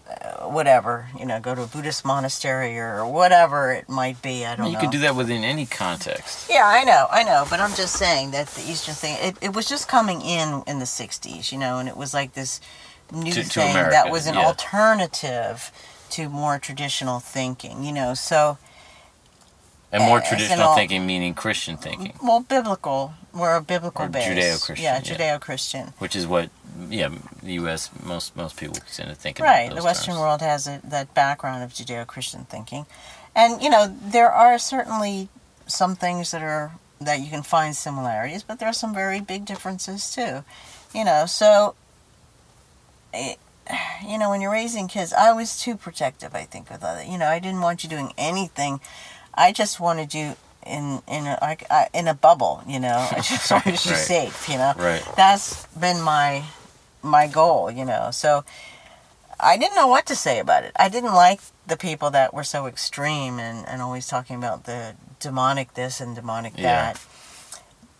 [0.07, 4.55] Uh, whatever you know go to a Buddhist monastery or whatever it might be I
[4.55, 6.47] don't You know can do that within any context.
[6.47, 9.55] yeah, I know, I know, but I'm just saying that the Eastern thing, it, it
[9.55, 12.61] was just coming in in the 60s, you know, and it was like this
[13.11, 14.45] new To- to thing America, that was an yeah.
[14.45, 15.71] alternative
[16.11, 18.59] to more traditional thinking, you know, so,
[19.91, 24.25] And more traditional thinking meaning Christian thinking, well, biblical, we're a biblical base.
[24.27, 25.15] Judeo-Christian, Yeah, yeah.
[25.35, 25.87] Judeo-Christian.
[25.99, 26.49] which is what
[26.89, 27.09] yeah,
[27.43, 30.19] the US most most people tend to think Right, the Western terms.
[30.21, 32.85] world has a, that background of Judeo-Christian thinking.
[33.35, 35.27] And, you know, there are certainly
[35.67, 36.71] some things that are
[37.01, 40.43] that you can find similarities, but there are some very big differences too.
[40.93, 41.75] You know, so
[43.13, 43.37] it,
[44.07, 47.03] you know, when you're raising kids, I was too protective, I think, with other.
[47.03, 48.79] You know, I didn't want you doing anything.
[49.33, 50.35] I just wanted you
[50.65, 52.63] in in a like I, in a bubble.
[52.67, 53.99] You know, I just wanted you Right.
[53.99, 54.49] safe.
[54.49, 55.03] You know, Right.
[55.15, 56.43] that's been my
[57.01, 57.69] my goal.
[57.71, 58.43] You know, so
[59.39, 60.71] I didn't know what to say about it.
[60.77, 64.95] I didn't like the people that were so extreme and and always talking about the
[65.19, 66.91] demonic this and demonic Yeah.
[66.93, 66.99] that.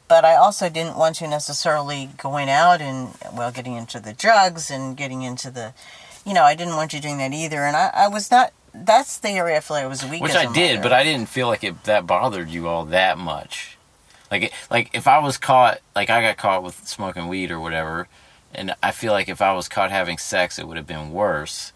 [0.07, 4.69] But I also didn't want you necessarily going out and well getting into the drugs
[4.69, 5.73] and getting into the,
[6.23, 7.63] you know, I didn't want you doing that either.
[7.65, 8.51] And I, I was not.
[8.83, 10.21] That's the area I feel like I was weak.
[10.21, 10.89] Which I did, mother.
[10.89, 13.77] but I didn't feel like it that bothered you all that much.
[14.31, 18.07] Like like if I was caught, like I got caught with smoking weed or whatever,
[18.53, 21.71] and I feel like if I was caught having sex, it would have been worse.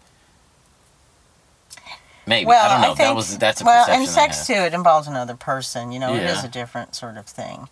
[2.26, 2.94] Maybe Well, I don't know.
[2.94, 4.60] think, that was that's a well, perception and sex I too.
[4.60, 5.90] It involves another person.
[5.90, 6.38] You know, it Yeah.
[6.38, 7.68] is a different sort of thing,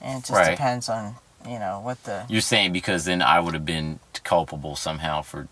[0.00, 0.50] and it just Right.
[0.52, 1.16] depends on
[1.46, 2.24] you know what the.
[2.28, 5.48] You're saying because then I would have been culpable somehow for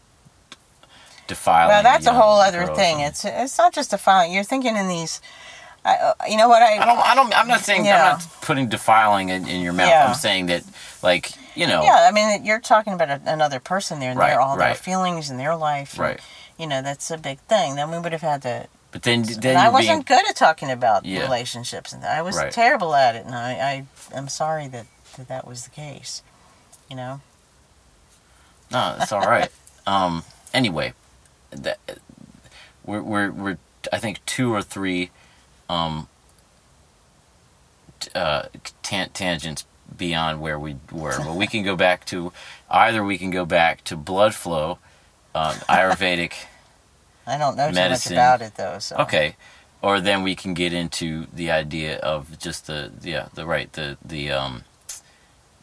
[1.28, 1.68] defiling.
[1.68, 3.00] Well, that's a whole other thing.
[3.00, 4.28] It's it's not just file.
[4.28, 5.20] You're thinking in these.
[5.84, 6.78] I, you know what I?
[6.78, 6.98] I don't.
[6.98, 7.38] I don't.
[7.38, 7.84] I'm not saying.
[7.84, 8.12] Yeah.
[8.14, 9.88] I'm not putting defiling in, in your mouth.
[9.88, 10.06] Yeah.
[10.08, 10.64] I'm saying that,
[11.02, 14.30] like, you know, Yeah, I mean, you're talking about a, another person there, and Right,
[14.30, 15.92] their all their feelings and their life.
[15.92, 16.20] and, right.
[16.58, 17.76] You know, that's a big thing.
[17.76, 18.66] Then we would have had to.
[18.90, 21.22] But then, then I wasn't being, good at talking about Yeah.
[21.22, 22.50] relationships, and I was Right.
[22.50, 23.24] terrible at it.
[23.24, 24.86] And I, I am sorry that,
[25.16, 26.22] that that was the case.
[26.90, 27.20] You know.
[28.72, 29.50] No, it's all right.
[29.86, 30.24] um.
[30.54, 30.94] Anyway,
[31.50, 31.78] that
[32.84, 33.58] we're we're we're
[33.92, 35.10] I think two or three,
[35.68, 36.08] um.
[38.14, 38.44] Uh,
[38.82, 39.66] tan- tangents
[39.96, 42.32] beyond where we were, but we can go back to
[42.70, 44.78] either we can go back to blood flow,
[45.34, 46.32] um, Ayurvedic.
[47.26, 48.10] I don't know Medicine.
[48.10, 48.78] too much about it though.
[48.78, 48.96] So.
[48.98, 49.36] Okay.
[49.82, 53.98] Or then we can get into the idea of just the yeah the right the
[54.04, 54.64] the um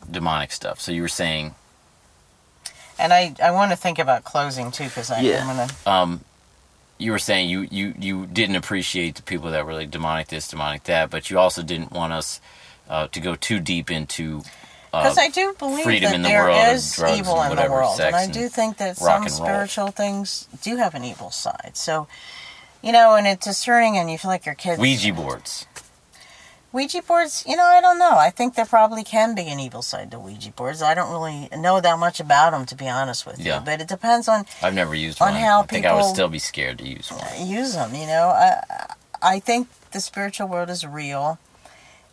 [0.09, 0.79] demonic stuff.
[0.79, 1.55] So you were saying
[2.99, 5.45] And I, I want to think about closing too because I'm Yeah.
[5.45, 5.67] gonna.
[5.85, 6.21] um
[6.97, 10.47] you were saying you you you didn't appreciate the people that were like demonic this
[10.47, 12.39] demonic that, but you also didn't want us
[12.89, 14.41] uh, to go too deep into
[14.93, 17.65] uh, Because I do believe freedom that in the there world is evil and in
[17.65, 21.31] the world, sex and I do think that some spiritual things do have an evil
[21.31, 21.71] side.
[21.73, 22.07] So,
[22.81, 24.79] you know, and it's discerning, and you feel like your kids.
[24.79, 25.65] Ouija boards.
[26.75, 28.17] Ouija boards, you know, I don't know.
[28.17, 30.81] I think there probably can be an evil side to Ouija boards.
[30.81, 33.59] I don't really know that much about them, to be honest with Yeah.
[33.59, 33.65] you.
[33.65, 35.41] But it depends on I've never used On one.
[35.41, 37.47] how I think I would still be scared to use one.
[37.47, 37.95] use them.
[37.95, 41.39] You know, I, I think the spiritual world is real,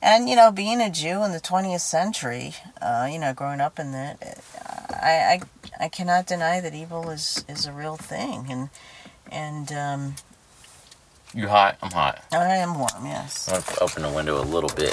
[0.00, 3.80] and you know, being a Jew in the 20th century, uh, you know, growing up
[3.80, 4.16] in that,
[4.90, 5.40] I,
[5.80, 8.70] I, I cannot deny that evil is is a real thing, and
[9.28, 10.14] and um,
[11.34, 11.78] You hot?
[11.80, 12.22] I'm hot.
[12.30, 13.06] I am warm.
[13.06, 13.48] Yes.
[13.48, 14.92] I'm gonna open the window a little bit.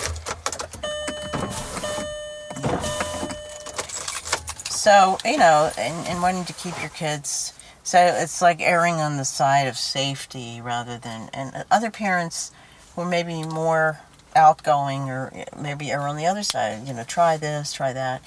[4.71, 7.51] So you know, and, and wanting to keep your kids.
[7.83, 12.51] So it's like erring on the side of safety rather than and other parents
[12.95, 13.99] who are maybe more
[14.33, 16.87] outgoing or maybe err on the other side.
[16.87, 18.21] You know, try this, try that.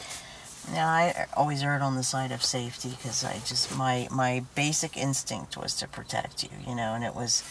[0.71, 4.99] Now I always erred on the side of safety because I just my my basic
[4.99, 6.51] instinct was to protect you.
[6.69, 7.43] You know, and it was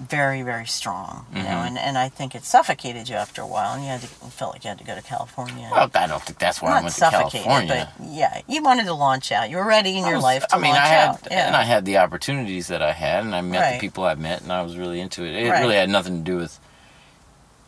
[0.00, 1.26] very very strong.
[1.34, 1.66] You know, Mhm.
[1.68, 4.54] and and I think it suffocated you after a while, and you had to felt
[4.54, 5.68] like you had to go to California.
[5.70, 7.92] Well, I don't think that's why I went to suffocated, California.
[7.98, 9.50] but yeah, you wanted to launch out.
[9.50, 11.18] You were ready in I your was- life to I mean, launch I had.
[11.30, 11.46] Yeah.
[11.46, 13.72] and I had the opportunities that I had, and I met Right.
[13.74, 15.34] the people I met, and I was really into it.
[15.34, 15.60] It Right.
[15.60, 16.58] really had nothing to do with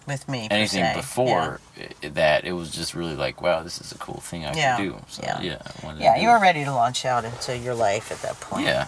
[0.05, 0.49] with me.
[0.51, 2.45] anything before i- that.
[2.45, 4.77] It was just really like, wow, this is a cool thing I Yeah.
[4.77, 5.03] can do.
[5.09, 5.41] So Yeah.
[5.41, 8.21] yeah, I wanted to Yeah, you were ready to launch out into your life at
[8.23, 8.67] that point.
[8.67, 8.87] Yeah.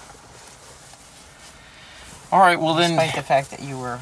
[2.35, 2.59] All right.
[2.59, 4.01] Well, then Despite the fact that you were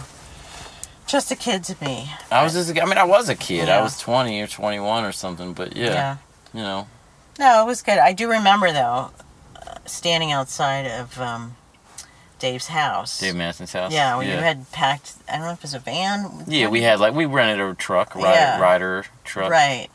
[1.06, 2.10] just a kid to me.
[2.30, 2.70] I was just.
[2.70, 3.68] I mean, I was a kid.
[3.68, 5.52] I was twenty or twenty-one or something.
[5.52, 6.16] But yeah, yeah.
[6.54, 6.88] you know,
[7.38, 7.98] No, it was good.
[7.98, 9.10] I do remember though,
[9.84, 11.56] standing outside of um,
[12.38, 13.20] Dave's house.
[13.20, 13.92] Dave Manson's house.
[13.92, 14.36] Yeah, when yeah.
[14.36, 15.12] you had packed.
[15.28, 16.44] I don't know if it was a van.
[16.46, 18.58] Yeah, we had like we rented a truck, Ryder, Yeah.
[18.58, 19.50] Ryder truck.
[19.50, 19.88] Right,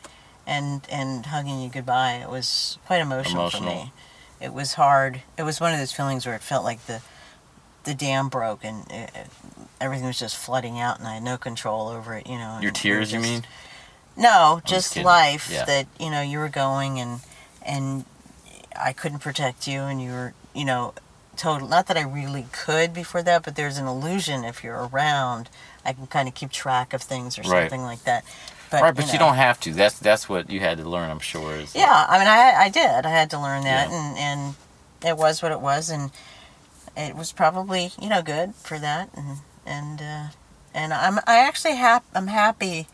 [0.46, 2.20] and and hugging you goodbye.
[2.22, 3.92] It was quite emotional, for me.
[4.40, 5.22] It was hard.
[5.36, 7.02] It was one of those feelings where it felt like the
[7.88, 9.26] the dam broke and it, it-
[9.80, 12.26] everything was just flooding out, and I had no control over it.
[12.26, 12.58] You know.
[12.60, 13.44] Your tears, you mean?
[14.16, 15.64] No, just just life Yeah.
[15.64, 17.20] that you know you were going and
[17.62, 18.04] and
[18.80, 20.94] I couldn't protect you and you were you know
[21.36, 25.48] total not that I really could before that but there's an illusion if you're around
[25.84, 27.62] I can kind of keep track of things or Right.
[27.70, 28.24] something like that.
[28.72, 29.26] But right, but you, know.
[29.26, 29.72] don't have to.
[29.72, 31.10] That's that's what you had to learn.
[31.10, 31.52] I'm sure.
[31.54, 33.06] Is that- Yeah, I mean I I did.
[33.06, 33.96] I had to learn that Yeah.
[33.96, 34.54] and and
[35.06, 36.10] it was what it was and
[36.98, 40.26] it was probably, you know, good for that and and uh
[40.74, 42.88] and I'm I actually hap- I'm happy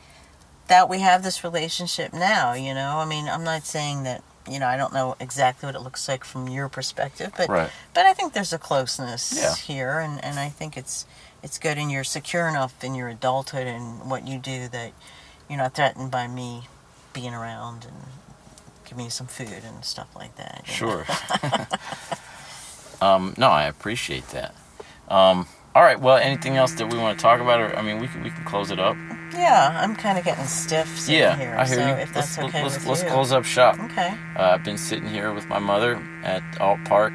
[0.69, 2.99] that we have this relationship now, you know.
[2.99, 6.09] I mean, I'm not saying that, you know, I don't know exactly what it looks
[6.09, 7.71] like from your perspective, but Right.
[7.95, 9.55] but I think there's a closeness Yeah.
[9.57, 11.07] here and and I think it's
[11.43, 14.93] it's good and you're secure enough in your adulthood and what you do that
[15.49, 16.69] you're not threatened by me
[17.13, 17.97] being around and
[18.87, 20.63] giving you some food and stuff like that.
[20.67, 21.05] Sure.
[23.05, 24.55] um, no, I appreciate that.
[25.09, 26.01] Um, all right.
[26.01, 27.61] Well, anything else that we want to talk about?
[27.61, 28.97] Or I mean, we can we can close it up.
[29.33, 31.57] Yeah, I'm kind of getting stiff sitting yeah, here.
[31.59, 31.93] I hear so you.
[31.95, 33.09] if that's let's okay let's, with let's you.
[33.09, 33.79] close up shop.
[33.81, 34.15] Okay.
[34.37, 37.13] Uh, I've been sitting here with my mother at Ault Park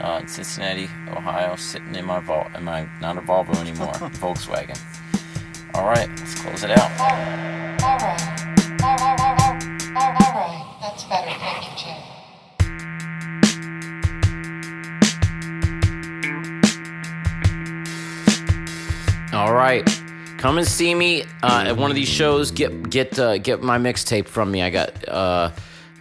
[0.00, 4.78] uh, in Cincinnati, Ohio, sitting in my Vol, in my not a Volvo anymore, Volkswagen.
[5.74, 6.90] All right, let's close it out.
[7.00, 7.82] All right.
[7.82, 8.48] All right.
[8.82, 9.20] All right.
[9.20, 9.78] All right.
[9.96, 10.78] All right.
[10.82, 11.30] That's better.
[11.30, 11.77] Thank you,
[19.38, 19.88] All right.
[20.38, 22.50] Come and see me uh, at one of these shows.
[22.50, 24.62] Get get uh, get my mixtape from me.
[24.62, 25.52] I got uh,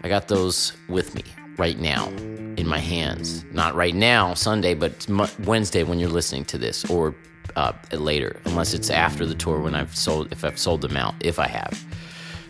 [0.02, 1.22] I got those with me
[1.56, 3.46] right now in my hands.
[3.52, 5.06] Not right now, Sunday, but
[5.46, 7.14] Wednesday when you're listening to this, or
[7.56, 11.14] uh, later, unless it's after the tour when I've sold if I've sold them out.
[11.20, 11.86] If I have,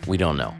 [0.06, 0.54] we don't know.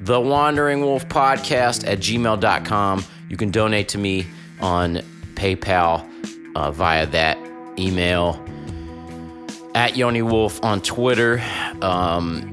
[0.00, 3.04] The Wandering Wolf Podcast at gmail.com.
[3.28, 4.26] You can donate to me
[4.60, 4.96] on
[5.34, 6.04] PayPal
[6.56, 7.38] uh, via that
[7.78, 8.44] email
[9.78, 11.40] at Yoni Wolf on Twitter,
[11.82, 12.52] um,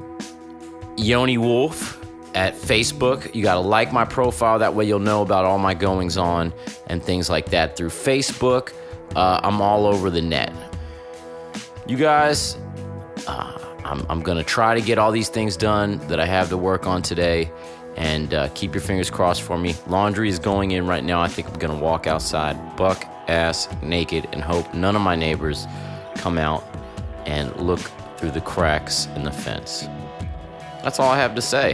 [0.96, 2.00] Yoni Wolf
[2.36, 3.34] at Facebook.
[3.34, 4.60] You got to like my profile.
[4.60, 6.54] That way you'll know about all my goings on
[6.86, 8.74] and things like that through Facebook.
[9.16, 10.54] Uh, I'm all over the net.
[11.88, 12.60] You guys,
[13.26, 16.50] uh, I'm, I'm going to try to get all these things done that I have
[16.50, 17.52] to work on today.
[17.96, 19.74] And uh, keep your fingers crossed for me.
[19.88, 21.22] Laundry is going in right now.
[21.22, 25.16] I think I'm going to walk outside, buck ass naked, and hope none of my
[25.16, 25.66] neighbors
[26.18, 26.75] come out
[27.26, 27.80] and look
[28.18, 29.88] through the cracks in the fence.
[30.84, 31.74] That's all I have to say.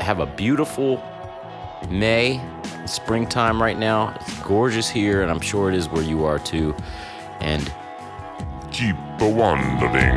[0.00, 1.02] Have a beautiful
[1.88, 2.40] May,
[2.86, 4.16] springtime right now.
[4.20, 6.74] It's gorgeous here, and I'm sure it is where you are too.
[7.40, 7.72] And
[8.72, 10.16] Keep a wandering.